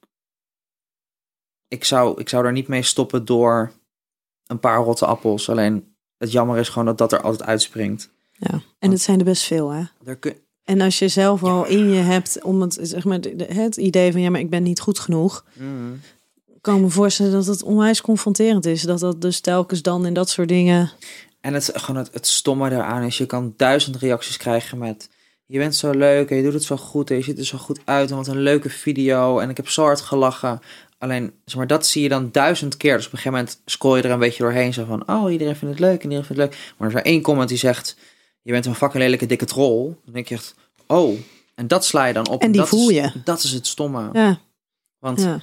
ik, 1.68 1.85
zou, 1.85 2.20
ik 2.20 2.28
zou 2.28 2.43
daar 2.43 2.53
niet 2.53 2.68
mee 2.68 2.82
stoppen 2.82 3.24
door 3.24 3.72
een 4.47 4.61
paar 4.61 4.78
rotte 4.78 5.07
appels. 5.07 5.49
Alleen 5.49 5.97
het 6.16 6.32
jammer 6.32 6.59
is 6.59 6.68
gewoon 6.68 6.87
dat 6.87 6.99
dat 6.99 7.12
er 7.12 7.20
altijd 7.20 7.49
uitspringt. 7.49 8.11
Ja, 8.32 8.61
en 8.78 8.91
het 8.91 9.01
zijn 9.01 9.18
er 9.18 9.24
best 9.24 9.43
veel, 9.43 9.70
hè? 9.70 9.85
Kun, 10.18 10.43
En 10.65 10.81
als 10.81 10.99
je 10.99 11.09
zelf 11.09 11.43
al 11.43 11.67
in 11.67 11.91
je 11.91 12.01
hebt 12.01 12.43
om 12.43 12.61
het, 12.61 12.79
zeg 12.83 13.05
maar, 13.05 13.19
het 13.47 13.77
idee 13.77 14.12
van 14.12 14.21
ja, 14.21 14.31
maar 14.31 14.41
ik 14.41 14.51
ben 14.51 14.62
niet 14.62 14.81
goed 14.81 14.99
genoeg, 14.99 15.45
Mm. 15.55 16.01
kan 16.61 16.81
me 16.81 16.89
voorstellen 16.89 17.33
dat 17.33 17.47
het 17.47 17.62
onwijs 17.62 18.01
confronterend 18.01 18.67
is. 18.67 18.83
Dat 18.83 19.01
dat 19.01 19.21
dus 19.21 19.41
telkens 19.41 19.83
dan 19.83 20.07
in 20.07 20.15
dat 20.15 20.29
soort 20.31 20.49
dingen. 20.49 20.91
En 21.41 21.55
het, 21.55 21.71
gewoon 21.75 21.97
het, 22.03 22.11
het 22.12 22.27
stomme 22.27 22.71
daaraan 22.71 23.03
is, 23.03 23.19
je 23.19 23.27
kan 23.27 23.55
duizend 23.57 23.97
reacties 23.97 24.37
krijgen 24.37 24.79
met... 24.79 25.09
Je 25.47 25.59
bent 25.59 25.77
zo 25.77 25.91
leuk 25.91 26.31
en 26.31 26.37
je 26.37 26.43
doet 26.43 26.53
het 26.53 26.65
zo 26.65 26.77
goed 26.77 27.11
en 27.11 27.17
je 27.17 27.23
ziet 27.23 27.39
er 27.39 27.45
zo 27.45 27.59
goed 27.59 27.81
uit 27.85 28.11
en 28.11 28.17
wat 28.17 28.27
een 28.27 28.41
leuke 28.41 28.71
video 28.71 29.39
en 29.39 29.51
ik 29.51 29.57
heb 29.57 29.69
zo 29.69 29.83
hard 29.83 30.01
gelachen. 30.01 30.61
Alleen, 30.99 31.33
zeg 31.45 31.57
maar, 31.57 31.67
dat 31.67 31.87
zie 31.87 32.03
je 32.03 32.09
dan 32.09 32.29
duizend 32.33 32.77
keer. 32.77 32.97
Dus 32.97 33.07
op 33.07 33.12
een 33.12 33.19
gegeven 33.19 33.39
moment 33.39 33.61
scroll 33.65 33.97
je 33.97 34.03
er 34.03 34.11
een 34.11 34.19
beetje 34.19 34.43
doorheen. 34.43 34.73
Zo 34.73 34.85
van, 34.85 35.09
oh, 35.09 35.33
iedereen 35.33 35.57
vindt 35.57 35.75
het 35.75 35.85
leuk 35.85 35.97
en 36.03 36.11
iedereen 36.11 36.25
vindt 36.25 36.43
het 36.43 36.51
leuk. 36.51 36.75
Maar 36.79 36.89
er 36.89 36.95
is 36.95 37.01
er 37.01 37.07
één 37.07 37.23
comment 37.23 37.49
die 37.49 37.59
zegt, 37.59 37.97
je 38.45 38.53
bent 38.53 38.66
een 38.66 38.74
fucking 38.74 39.03
lelijke 39.03 39.26
dikke 39.26 39.45
troll. 39.45 39.84
Dan 40.05 40.14
denk 40.14 40.28
je 40.28 40.34
echt, 40.34 40.55
oh. 40.86 41.18
En 41.55 41.66
dat 41.66 41.84
sla 41.84 42.05
je 42.05 42.12
dan 42.12 42.28
op. 42.28 42.42
En 42.42 42.51
die 42.53 42.61
dat 42.61 42.68
voel 42.68 42.88
is- 42.90 42.97
je. 42.97 43.12
Dat 43.24 43.42
is 43.42 43.53
het 43.53 43.66
stomme. 43.66 44.09
Ja, 44.12 44.40
Want 44.99 45.20
ja. 45.20 45.40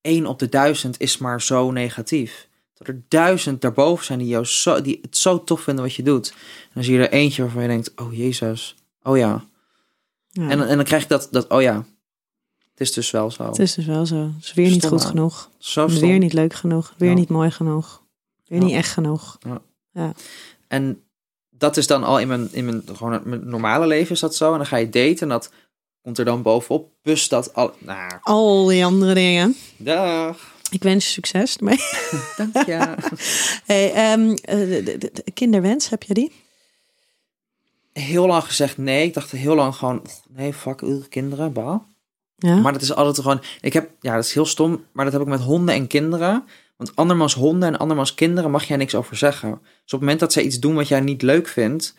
één 0.00 0.26
op 0.26 0.38
de 0.38 0.48
duizend 0.48 1.00
is 1.00 1.18
maar 1.18 1.42
zo 1.42 1.70
negatief. 1.70 2.48
Dat 2.74 2.88
er 2.88 3.02
duizend 3.08 3.60
daarboven 3.60 4.04
zijn 4.04 4.18
die, 4.18 4.28
jou 4.28 4.44
zo, 4.44 4.80
die 4.82 4.98
het 5.02 5.16
zo 5.16 5.44
tof 5.44 5.60
vinden 5.60 5.84
wat 5.84 5.94
je 5.94 6.02
doet. 6.02 6.30
En 6.30 6.70
dan 6.74 6.84
zie 6.84 6.94
je 6.94 7.00
er 7.06 7.12
eentje 7.12 7.42
waarvan 7.42 7.62
je 7.62 7.68
denkt, 7.68 7.92
oh 7.96 8.16
jezus, 8.16 8.74
oh 9.02 9.16
ja. 9.16 9.44
ja. 10.30 10.48
En, 10.50 10.68
en 10.68 10.76
dan 10.76 10.84
krijg 10.84 11.02
je 11.02 11.08
dat, 11.08 11.28
dat, 11.30 11.48
oh 11.48 11.62
ja, 11.62 11.84
het 12.70 12.80
is 12.80 12.92
dus 12.92 13.10
wel 13.10 13.30
zo. 13.30 13.44
het 13.44 13.58
is 13.58 13.74
dus 13.74 13.86
wel 13.86 14.06
zo. 14.06 14.16
Het 14.36 14.44
is 14.44 14.54
weer 14.54 14.70
niet 14.70 14.86
goed 14.86 15.04
genoeg. 15.04 15.50
zo 15.58 15.88
stom. 15.88 16.00
Weer 16.08 16.18
niet 16.18 16.32
leuk 16.32 16.54
genoeg. 16.54 16.94
Weer 16.98 17.08
Ja. 17.08 17.14
niet 17.14 17.28
mooi 17.28 17.50
genoeg. 17.50 18.02
Weer 18.46 18.58
Ja. 18.58 18.64
niet 18.64 18.74
echt 18.74 18.92
genoeg. 18.92 19.38
En 20.68 21.02
dat 21.60 21.76
is 21.76 21.86
dan 21.86 22.04
al 22.04 22.18
in 22.18 22.28
mijn, 22.28 22.48
in 22.52 22.64
mijn, 22.64 22.82
gewoon 22.94 23.20
mijn 23.24 23.48
normale 23.48 23.86
leven 23.86 24.14
is 24.14 24.20
dat 24.20 24.36
zo. 24.36 24.50
En 24.52 24.56
dan 24.58 24.66
ga 24.66 24.76
je 24.76 24.88
daten 24.88 25.18
en 25.20 25.28
dat 25.28 25.50
komt 26.02 26.18
er 26.18 26.24
dan 26.24 26.42
bovenop. 26.42 26.88
Plus 27.02 27.28
dat 27.28 27.54
al, 27.54 27.74
nou, 27.78 28.12
Al 28.22 28.66
die 28.66 28.84
andere 28.84 29.14
dingen. 29.14 29.56
dag, 29.76 30.54
Ik 30.70 30.82
wens 30.82 31.04
je 31.06 31.10
succes 31.12 31.56
ermee. 31.56 31.78
dank 32.36 32.66
je. 32.66 32.94
Hey, 33.66 33.92
ehm, 33.92 34.30
eh, 34.42 34.56
de, 34.84 34.98
de- 34.98 35.10
de 35.24 35.30
kinderwens, 35.34 35.88
heb 35.88 36.02
je 36.02 36.14
die? 36.14 36.32
heel 37.92 38.26
lang 38.26 38.44
gezegd 38.44 38.76
nee. 38.78 39.06
Ik 39.06 39.14
dacht 39.14 39.30
heel 39.30 39.54
lang 39.54 39.74
gewoon, 39.74 40.02
nee, 40.28 40.52
fuck, 40.54 40.80
uw 40.80 41.02
kinderen, 41.08 41.52
bah. 41.52 41.80
Ja. 42.36 42.54
Maar 42.56 42.72
dat 42.72 42.82
is 42.82 42.94
altijd 42.94 43.16
gewoon. 43.20 43.40
Ik 43.60 43.72
heb, 43.72 43.90
ja, 44.00 44.14
dat 44.14 44.24
is 44.24 44.34
heel 44.34 44.46
stom, 44.46 44.84
maar 44.92 45.04
dat 45.04 45.12
heb 45.12 45.22
ik 45.22 45.28
met 45.28 45.40
honden 45.40 45.74
en 45.74 45.86
kinderen. 45.86 46.44
Want 46.80 46.96
andermans 46.96 47.34
honden 47.34 47.68
en 47.68 47.78
andermans 47.78 48.14
kinderen 48.14 48.50
mag 48.50 48.64
jij 48.64 48.76
niks 48.76 48.94
over 48.94 49.16
zeggen. 49.16 49.50
Dus 49.50 49.60
op 49.60 49.90
het 49.90 50.00
moment 50.00 50.20
dat 50.20 50.32
zij 50.32 50.42
iets 50.42 50.60
doen 50.60 50.74
wat 50.74 50.88
jij 50.88 51.00
niet 51.00 51.22
leuk 51.22 51.48
vindt, 51.48 51.94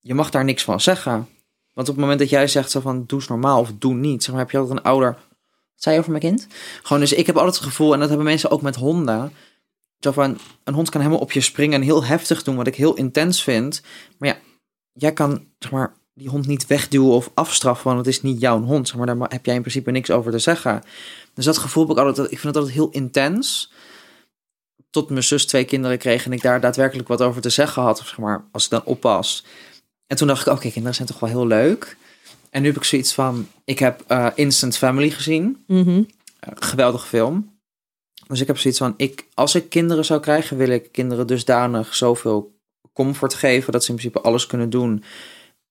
je 0.00 0.14
mag 0.14 0.30
daar 0.30 0.44
niks 0.44 0.64
van 0.64 0.80
zeggen. 0.80 1.28
Want 1.72 1.88
op 1.88 1.94
het 1.94 1.96
moment 1.96 2.18
dat 2.18 2.28
jij 2.28 2.48
zegt 2.48 2.70
zo 2.70 2.80
van 2.80 3.04
doe 3.06 3.22
normaal 3.28 3.60
of 3.60 3.72
doe 3.78 3.94
niet, 3.94 4.22
zeg 4.22 4.32
maar, 4.32 4.42
heb 4.42 4.50
je 4.50 4.58
altijd 4.58 4.78
een 4.78 4.84
ouder. 4.84 5.12
Wat 5.12 5.18
zei 5.74 5.94
je 5.94 6.00
over 6.00 6.12
mijn 6.12 6.24
kind? 6.24 6.46
Gewoon, 6.82 7.00
dus 7.02 7.12
ik 7.12 7.26
heb 7.26 7.36
altijd 7.36 7.54
het 7.54 7.64
gevoel, 7.64 7.92
en 7.92 7.98
dat 7.98 8.08
hebben 8.08 8.26
mensen 8.26 8.50
ook 8.50 8.62
met 8.62 8.76
honden. 8.76 9.32
Zo 9.98 10.12
van, 10.12 10.38
een 10.64 10.74
hond 10.74 10.90
kan 10.90 11.00
helemaal 11.00 11.22
op 11.22 11.32
je 11.32 11.40
springen 11.40 11.80
en 11.80 11.86
heel 11.86 12.04
heftig 12.04 12.42
doen, 12.42 12.56
wat 12.56 12.66
ik 12.66 12.76
heel 12.76 12.94
intens 12.94 13.42
vind. 13.42 13.82
Maar 14.18 14.28
ja, 14.28 14.36
jij 14.92 15.12
kan, 15.12 15.46
zeg 15.58 15.70
maar, 15.70 15.94
die 16.14 16.28
hond 16.28 16.46
niet 16.46 16.66
wegduwen 16.66 17.12
of 17.12 17.30
afstraffen, 17.34 17.84
want 17.84 17.98
het 17.98 18.14
is 18.14 18.22
niet 18.22 18.40
jouw 18.40 18.62
hond. 18.62 18.88
Zeg 18.88 18.96
maar, 18.96 19.06
daar 19.06 19.30
heb 19.30 19.46
jij 19.46 19.54
in 19.54 19.60
principe 19.60 19.90
niks 19.90 20.10
over 20.10 20.32
te 20.32 20.38
zeggen. 20.38 20.82
Dus 21.34 21.44
dat 21.44 21.58
gevoel 21.58 21.82
heb 21.82 21.96
ik 21.96 22.02
altijd, 22.02 22.32
ik 22.32 22.38
vind 22.38 22.54
het 22.54 22.56
altijd 22.56 22.74
heel 22.74 22.90
intens. 22.90 23.72
Tot 24.90 25.10
mijn 25.10 25.22
zus 25.22 25.46
twee 25.46 25.64
kinderen 25.64 25.98
kreeg 25.98 26.24
en 26.24 26.32
ik 26.32 26.42
daar 26.42 26.60
daadwerkelijk 26.60 27.08
wat 27.08 27.22
over 27.22 27.40
te 27.40 27.50
zeggen 27.50 27.82
had, 27.82 27.98
zeg 27.98 28.18
maar, 28.18 28.44
als 28.52 28.64
ik 28.64 28.70
dan 28.70 28.84
oppas. 28.84 29.44
En 30.06 30.16
toen 30.16 30.26
dacht 30.26 30.46
ik, 30.46 30.52
oké, 30.52 30.70
kinderen 30.70 30.94
zijn 30.94 31.08
toch 31.08 31.20
wel 31.20 31.30
heel 31.30 31.46
leuk. 31.46 31.96
En 32.50 32.62
nu 32.62 32.68
heb 32.68 32.76
ik 32.76 32.84
zoiets 32.84 33.14
van, 33.14 33.48
ik 33.64 33.78
heb 33.78 34.04
eh, 34.06 34.26
Instant 34.34 34.76
Family 34.76 35.10
gezien. 35.10 35.64
Eh, 36.40 36.52
geweldige 36.54 37.06
film. 37.06 37.58
Dus 38.26 38.40
ik 38.40 38.46
heb 38.46 38.58
zoiets 38.58 38.80
van, 38.80 38.94
ik, 38.96 39.26
als 39.34 39.54
ik 39.54 39.68
kinderen 39.68 40.04
zou 40.04 40.20
krijgen, 40.20 40.56
wil 40.56 40.68
ik 40.68 40.92
kinderen 40.92 41.26
dusdanig 41.26 41.94
zoveel 41.94 42.58
comfort 42.92 43.34
geven 43.34 43.72
dat 43.72 43.84
ze 43.84 43.90
in 43.90 43.96
principe 43.96 44.20
alles 44.20 44.46
kunnen 44.46 44.70
doen. 44.70 45.04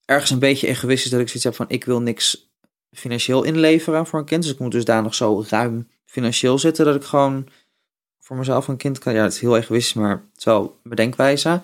Ergens 0.06 0.32
een 0.32 0.40
beetje 0.40 0.68
egoïstisch 0.68 1.12
dat 1.12 1.20
ik 1.20 1.28
zoiets 1.28 1.44
heb 1.44 1.56
van, 1.56 1.70
ik 1.70 1.86
wil 1.86 2.02
niks 2.02 2.52
financieel 2.92 3.44
inleveren 3.44 4.06
voor 4.06 4.20
een 4.20 4.26
kind. 4.26 4.44
Dus 4.44 4.52
ik 4.52 4.60
moet 4.60 4.72
dusdanig 4.72 5.16
zo 5.16 5.46
ruim 5.50 5.88
financieel 6.06 6.60
zitten 6.60 6.86
dat 6.86 6.96
ik 6.96 7.04
gewoon 7.04 7.48
voor 8.30 8.38
mezelf 8.38 8.68
een 8.68 8.78
kind 8.78 9.00
kan. 9.00 9.14
Ja, 9.14 9.24
het 9.24 9.34
is 9.34 9.40
heel 9.40 9.58
egoïstisch, 9.58 9.94
maar 9.94 10.10
het 10.10 10.38
is 10.38 10.44
wel 10.44 10.62
een 10.84 10.90
bedenkwijze. 10.90 11.62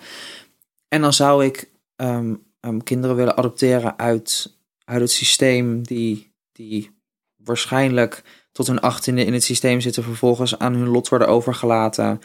En 0.88 1.00
dan 1.00 1.12
zou 1.12 1.44
ik 1.44 1.70
ehm, 1.96 2.34
ehm, 2.60 2.78
kinderen 2.78 3.16
willen 3.16 3.36
adopteren 3.36 3.98
uit, 3.98 4.56
uit 4.84 5.00
het 5.00 5.10
systeem 5.10 5.82
die, 5.82 6.32
die 6.52 6.90
waarschijnlijk 7.36 8.22
tot 8.52 8.66
hun 8.66 8.80
achttiende 8.80 9.24
in 9.24 9.32
het 9.32 9.44
systeem 9.44 9.80
zitten, 9.80 10.02
vervolgens 10.02 10.58
aan 10.58 10.74
hun 10.74 10.88
lot 10.88 11.08
worden 11.08 11.28
overgelaten. 11.28 12.20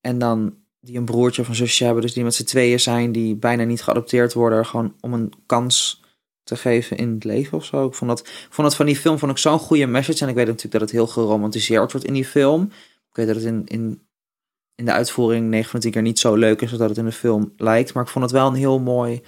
En 0.00 0.18
dan 0.18 0.54
die 0.80 0.96
een 0.96 1.04
broertje 1.04 1.42
of 1.42 1.48
een 1.48 1.54
zusje 1.54 1.84
hebben, 1.84 2.02
dus 2.02 2.12
die 2.12 2.24
met 2.24 2.34
z'n 2.34 2.44
tweeën 2.44 2.80
zijn, 2.80 3.12
die 3.12 3.34
bijna 3.36 3.64
niet 3.64 3.82
geadopteerd 3.82 4.32
worden, 4.32 4.66
gewoon 4.66 4.94
om 5.00 5.12
een 5.12 5.32
kans 5.46 6.02
te 6.42 6.56
geven 6.56 6.96
in 6.96 7.14
het 7.14 7.24
leven 7.24 7.58
of 7.58 7.64
zo. 7.64 7.86
Ik 7.86 7.94
vond 7.94 8.10
dat, 8.10 8.28
vond 8.50 8.68
dat 8.68 8.76
van 8.76 8.86
die 8.86 8.96
film 8.96 9.18
vond 9.18 9.32
ik 9.32 9.38
zo'n 9.38 9.58
goede 9.58 9.86
message. 9.86 10.22
En 10.22 10.28
ik 10.28 10.34
weet 10.34 10.46
natuurlijk 10.46 10.72
dat 10.72 10.82
het 10.82 10.90
heel 10.90 11.06
geromantiseerd 11.06 11.92
wordt 11.92 12.06
in 12.06 12.14
die 12.14 12.24
film. 12.24 12.70
Ik 13.14 13.24
weet 13.24 13.34
dat 13.34 13.36
het 13.36 13.44
in, 13.44 13.66
in, 13.66 14.06
in 14.74 14.84
de 14.84 14.92
uitvoering 14.92 15.48
9 15.48 15.70
van 15.70 15.80
de 15.80 15.84
10 15.84 15.94
keer 15.94 16.02
niet 16.02 16.18
zo 16.18 16.34
leuk 16.34 16.60
is 16.60 16.70
als 16.70 16.78
dat 16.78 16.88
het 16.88 16.98
in 16.98 17.04
de 17.04 17.12
film 17.12 17.52
lijkt. 17.56 17.94
Maar 17.94 18.02
ik 18.02 18.08
vond 18.08 18.24
het 18.24 18.32
wel 18.32 18.46
een 18.46 18.54
heel 18.54 18.78
mooi 18.78 19.22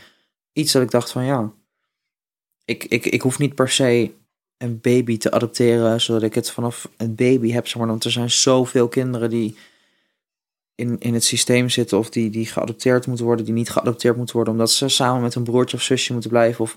iets 0.52 0.72
dat 0.72 0.82
ik 0.82 0.90
dacht 0.90 1.10
van 1.10 1.24
ja, 1.24 1.52
ik, 2.64 2.84
ik, 2.84 3.06
ik 3.06 3.22
hoef 3.22 3.38
niet 3.38 3.54
per 3.54 3.68
se 3.68 4.12
een 4.56 4.80
baby 4.80 5.18
te 5.18 5.30
adopteren, 5.30 6.00
zodat 6.00 6.22
ik 6.22 6.34
het 6.34 6.50
vanaf 6.50 6.90
een 6.96 7.14
baby 7.14 7.50
heb. 7.50 7.66
Zeg 7.66 7.76
maar, 7.76 7.86
want 7.86 8.04
er 8.04 8.10
zijn 8.10 8.30
zoveel 8.30 8.88
kinderen 8.88 9.30
die 9.30 9.56
in, 10.74 10.98
in 10.98 11.14
het 11.14 11.24
systeem 11.24 11.68
zitten 11.68 11.98
of 11.98 12.10
die, 12.10 12.30
die 12.30 12.46
geadopteerd 12.46 13.06
moeten 13.06 13.26
worden, 13.26 13.44
die 13.44 13.54
niet 13.54 13.70
geadopteerd 13.70 14.16
moeten 14.16 14.36
worden, 14.36 14.52
omdat 14.52 14.70
ze 14.70 14.88
samen 14.88 15.22
met 15.22 15.34
een 15.34 15.44
broertje 15.44 15.76
of 15.76 15.82
zusje 15.82 16.12
moeten 16.12 16.30
blijven. 16.30 16.64
Of 16.64 16.76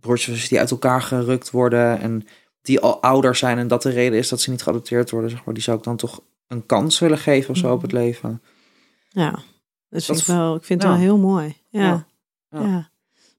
broertjes 0.00 0.28
of 0.28 0.34
zusjes 0.34 0.50
die 0.50 0.58
uit 0.58 0.70
elkaar 0.70 1.02
gerukt 1.02 1.50
worden 1.50 2.00
en 2.00 2.26
die 2.62 2.80
al 2.80 3.02
ouder 3.02 3.36
zijn 3.36 3.58
en 3.58 3.68
dat 3.68 3.82
de 3.82 3.90
reden 3.90 4.18
is 4.18 4.28
dat 4.28 4.40
ze 4.40 4.50
niet 4.50 4.62
geadopteerd 4.62 5.10
worden. 5.10 5.30
Zeg 5.30 5.44
maar, 5.44 5.54
die 5.54 5.62
zou 5.62 5.78
ik 5.78 5.84
dan 5.84 5.96
toch 5.96 6.22
een 6.52 6.66
kans 6.66 6.98
willen 6.98 7.18
geven 7.18 7.50
of 7.50 7.56
zo 7.56 7.72
op 7.72 7.82
het 7.82 7.92
leven. 7.92 8.42
Ja, 9.08 9.38
dus 9.88 10.06
Dat 10.06 10.18
ik, 10.18 10.24
wel, 10.24 10.54
ik 10.54 10.64
vind 10.64 10.82
het 10.82 10.90
ja. 10.90 10.96
wel 10.96 11.06
heel 11.06 11.18
mooi. 11.18 11.56
Ja, 11.68 12.06
Ja. 12.50 12.90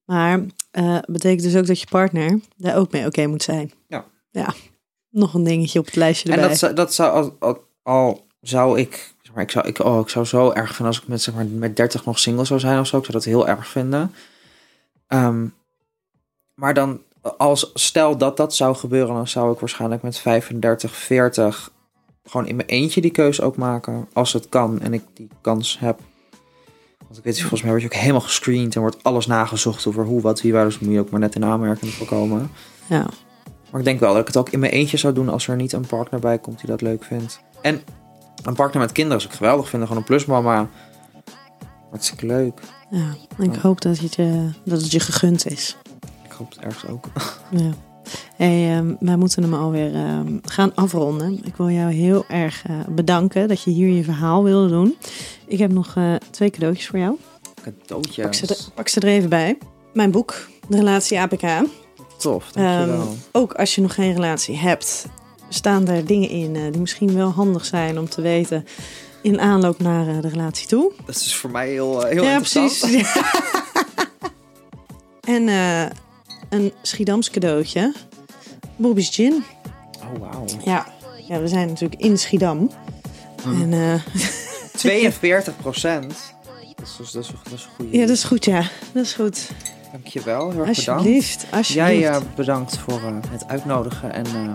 Maar 0.06 0.40
eh 0.72 0.98
betekent 1.06 1.42
dus 1.44 1.56
ook 1.56 1.66
dat 1.68 1.80
je 1.80 1.88
partner 1.90 2.40
daar 2.58 2.78
ook 2.78 2.92
mee 2.92 3.06
oké 3.06 3.28
moet 3.28 3.44
zijn. 3.44 3.72
Ja. 3.88 4.06
Ja, 4.32 4.54
nog 5.10 5.34
een 5.34 5.44
dingetje 5.44 5.80
op 5.80 5.86
het 5.86 5.96
lijstje 5.96 6.28
En 6.30 6.34
erbij. 6.34 6.50
dat, 6.50 6.58
zou- 6.60 6.74
dat 6.74 6.94
zou 6.94 7.12
al, 7.14 7.36
al, 7.40 7.64
al 7.84 8.26
zou 8.42 8.80
ik, 8.80 9.14
zeg 9.22 9.34
maar, 9.34 9.44
ik 9.44 9.52
zou, 9.52 9.68
ik, 9.68 9.80
oh, 9.80 10.00
ik 10.00 10.10
zou 10.10 10.26
zo 10.26 10.52
erg 10.52 10.68
vinden 10.68 10.86
als 10.88 11.02
ik 11.02 11.08
met, 11.08 11.22
zeg 11.22 11.36
maar, 11.36 11.46
met 11.46 11.76
30 11.76 12.06
nog 12.06 12.20
single 12.20 12.46
zou 12.46 12.60
zijn 12.60 12.80
of 12.80 12.88
zo. 12.88 12.98
Ik 12.98 13.04
zou 13.06 13.18
dat 13.18 13.26
heel 13.26 13.48
erg 13.48 13.68
vinden. 13.68 14.14
Ehm, 15.08 15.48
maar 16.54 16.74
dan, 16.74 17.02
als 17.38 17.72
stel 17.74 18.18
dat 18.18 18.38
dat 18.38 18.56
zou 18.56 18.76
gebeuren, 18.76 19.16
dan 19.16 19.28
zou 19.28 19.54
ik 19.54 19.60
waarschijnlijk 19.60 20.02
met 20.02 20.18
35, 20.20 20.96
40 20.96 21.72
gewoon 22.26 22.48
in 22.48 22.56
mijn 22.56 22.68
eentje 22.68 23.02
die 23.02 23.12
keuze 23.12 23.42
ook 23.42 23.58
maken. 23.58 24.08
Als 24.14 24.34
het 24.34 24.50
kan 24.50 24.82
en 24.82 24.94
ik 24.94 25.04
die 25.14 25.28
kans 25.42 25.80
heb. 25.80 26.00
Want 27.00 27.18
ik 27.18 27.24
weet, 27.24 27.40
volgens 27.40 27.62
mij 27.62 27.70
word 27.72 27.84
je 27.84 27.88
ook 27.88 27.96
helemaal 28.02 28.22
gescreend 28.22 28.76
en 28.76 28.82
wordt 28.82 29.04
alles 29.04 29.26
nagezocht 29.28 29.86
over 29.88 30.06
hoe, 30.06 30.22
wat, 30.22 30.42
wie, 30.42 30.54
waar. 30.54 30.66
Dus 30.66 30.80
moet 30.80 30.94
je 30.94 31.00
ook 31.00 31.10
maar 31.10 31.20
net 31.20 31.36
in 31.36 31.46
aanmerking 31.46 31.92
voorkomen. 31.94 32.52
Ja. 32.86 33.06
Maar 33.72 33.80
ik 33.82 33.88
denk 33.88 34.00
wel 34.00 34.12
dat 34.12 34.22
ik 34.22 34.28
het 34.28 34.38
ook 34.38 34.50
in 34.50 34.60
mijn 34.60 34.72
eentje 34.72 34.98
zou 34.98 35.14
doen 35.14 35.30
als 35.30 35.48
er 35.48 35.56
niet 35.56 35.74
een 35.74 35.86
partner 35.88 36.20
bij 36.20 36.40
komt 36.40 36.58
die 36.60 36.68
dat 36.70 36.82
leuk 36.82 37.04
vindt. 37.04 37.42
En 37.62 37.82
een 38.44 38.54
partner 38.56 38.82
met 38.82 38.92
kinderen 38.92 39.22
zou 39.22 39.34
ik 39.34 39.40
geweldig 39.40 39.70
vinden. 39.70 39.88
Gewoon 39.88 40.04
een 40.04 40.10
plusmama. 40.10 40.70
Hartstikke 41.90 42.26
leuk. 42.26 42.60
ja, 42.90 43.16
ik 43.38 43.54
Ja. 43.56 43.60
hoop 43.62 43.82
dat 43.82 43.98
het, 43.98 44.16
je, 44.16 44.50
dat 44.66 44.82
het 44.82 44.92
je 44.92 45.00
gegund 45.00 45.46
is. 45.52 45.78
Ik 46.26 46.32
hoop 46.32 46.50
het 46.50 46.60
ergens 46.60 46.88
ook. 46.88 47.06
Ja. 47.50 47.72
Hey, 48.36 48.76
ehm, 48.78 48.94
wij 49.00 49.16
moeten 49.16 49.44
hem 49.44 49.54
alweer 49.54 49.96
ehm, 49.96 50.38
gaan 50.44 50.76
afronden. 50.76 51.40
Ik 51.44 51.56
wil 51.56 51.70
jou 51.70 51.94
heel 51.94 52.26
erg 52.28 52.64
eh, 52.66 52.76
bedanken 52.90 53.48
dat 53.48 53.62
je 53.62 53.72
hier 53.72 53.96
je 53.96 54.04
verhaal 54.04 54.44
wilde 54.44 54.70
doen. 54.70 54.98
Ik 55.48 55.60
heb 55.60 55.72
nog 55.72 55.96
eh, 55.96 56.16
twee 56.32 56.50
cadeautjes 56.50 56.88
voor 56.88 57.00
jou. 57.00 57.18
Cadeautjes. 57.64 58.24
Pak 58.24 58.34
ze, 58.34 58.48
er, 58.48 58.58
pak 58.74 58.88
ze 58.88 59.00
er 59.00 59.08
even 59.08 59.30
bij. 59.30 59.58
Mijn 59.94 60.12
boek, 60.12 60.48
De 60.68 60.78
Relatie 60.78 61.20
APK. 61.20 61.68
Tof, 62.18 62.52
dankjewel. 62.52 63.02
Ehm, 63.02 63.08
ook 63.32 63.54
als 63.54 63.76
je 63.76 63.82
nog 63.82 63.94
geen 63.94 64.14
relatie 64.14 64.58
hebt, 64.58 65.06
staan 65.50 65.88
er 65.88 66.06
dingen 66.06 66.30
in 66.30 66.56
eh, 66.56 66.72
die 66.72 66.82
misschien 66.82 67.14
wel 67.16 67.30
handig 67.30 67.66
zijn 67.66 68.00
om 68.00 68.10
te 68.10 68.22
weten 68.22 68.66
in 69.22 69.40
aanloop 69.40 69.80
naar 69.80 70.22
de 70.22 70.30
relatie 70.30 70.68
toe. 70.68 70.92
dat 71.06 71.16
is 71.16 71.36
voor 71.36 71.52
mij 71.52 71.70
heel, 71.70 72.04
heel 72.06 72.24
ja, 72.24 72.38
interessant. 72.38 72.80
precies. 72.80 73.22
en 75.36 75.48
een 76.54 76.74
Schiedams 76.82 77.30
cadeautje. 77.30 77.94
Bobby's 78.76 79.10
Gin. 79.16 79.44
Oh, 80.00 80.20
wauw. 80.20 80.46
Ja. 80.64 80.86
ja, 81.28 81.40
we 81.40 81.48
zijn 81.48 81.68
natuurlijk 81.68 82.02
in 82.02 82.18
Schiedam. 82.18 82.70
Mhm. 83.46 83.62
En 83.62 83.74
eh, 83.74 84.24
42 84.76 85.58
procent. 85.58 86.14
Dat 86.76 86.88
is, 86.88 87.12
dat 87.12 87.24
is, 87.24 87.32
dat 87.44 87.54
is 87.54 87.64
een 87.64 87.70
goede. 87.76 87.98
Ja, 87.98 88.06
dat 88.06 88.16
is 88.16 88.24
goed, 88.24 88.46
ja. 88.46 88.62
Dat 88.94 89.04
is 89.06 89.14
goed. 89.14 89.50
Dankjewel, 89.92 90.50
heel 90.52 90.60
erg 90.60 90.68
Alsjeblieft, 90.68 91.36
bedankt. 91.36 91.56
alsjeblieft. 91.58 92.00
Jij 92.00 92.10
eh, 92.10 92.22
bedankt 92.36 92.78
voor 92.78 93.02
eh, 93.02 93.16
het 93.30 93.48
uitnodigen 93.48 94.14
en 94.14 94.26
eh, 94.26 94.54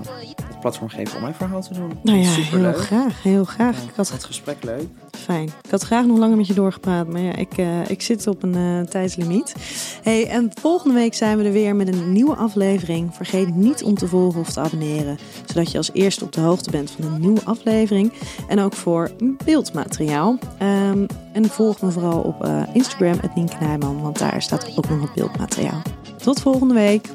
het 0.59 0.67
platform 0.67 0.89
geven 0.89 1.17
om 1.17 1.23
mijn 1.23 1.35
verhaal 1.35 1.63
te 1.63 1.75
doen. 1.75 1.93
nou 2.03 2.19
ja, 2.19 2.31
Superleuk. 2.31 2.75
heel 2.75 2.83
graag, 2.85 3.23
heel 3.23 3.45
graag. 3.45 3.77
Ja, 3.77 3.83
Ik 3.83 3.95
had 3.97 4.11
het 4.13 4.25
gesprek 4.25 4.65
leuk. 4.65 4.87
Fijn. 5.11 5.47
Ik 5.63 5.71
had 5.71 5.83
graag 5.83 6.07
nog 6.07 6.19
langer 6.19 6.37
met 6.37 6.47
je 6.47 6.55
doorgepraat, 6.55 7.07
maar 7.09 7.21
ja, 7.21 7.35
ik, 7.37 7.57
eh, 7.59 7.89
ik 7.91 8.03
zit 8.03 8.27
op 8.27 8.43
een 8.43 8.55
eh, 8.55 8.91
tijdslimiet. 8.91 9.55
Hey, 10.03 10.29
en 10.29 10.51
volgende 10.61 10.95
week 10.95 11.15
zijn 11.15 11.39
we 11.39 11.45
er 11.45 11.53
weer 11.53 11.77
met 11.77 11.89
een 11.89 12.13
nieuwe 12.13 12.35
aflevering. 12.35 13.15
Vergeet 13.15 13.55
niet 13.55 13.83
om 13.83 13.95
te 13.95 14.07
volgen 14.09 14.41
of 14.41 14.53
te 14.53 14.61
abonneren, 14.61 15.19
zodat 15.47 15.71
je 15.71 15.79
als 15.79 15.91
eerste 15.93 16.25
op 16.25 16.33
de 16.33 16.41
hoogte 16.41 16.71
bent 16.71 16.91
van 16.91 17.05
een 17.13 17.21
nieuwe 17.21 17.45
aflevering. 17.45 18.13
En 18.49 18.61
ook 18.61 18.73
voor 18.73 19.11
beeldmateriaal. 19.45 20.39
Ehm, 20.59 21.07
en 21.33 21.45
volg 21.45 21.81
me 21.81 21.91
vooral 21.91 22.21
op 22.21 22.45
eh, 22.45 22.63
Instagram, 22.73 23.19
het 23.21 23.35
Nienke 23.35 23.57
Nijman, 23.61 24.03
want 24.03 24.19
daar 24.19 24.43
staat 24.43 24.73
ook 24.77 24.89
nog 24.89 25.01
wat 25.01 25.15
beeldmateriaal. 25.15 25.83
Tot 26.17 26.41
volgende 26.41 26.75
week. 26.75 27.09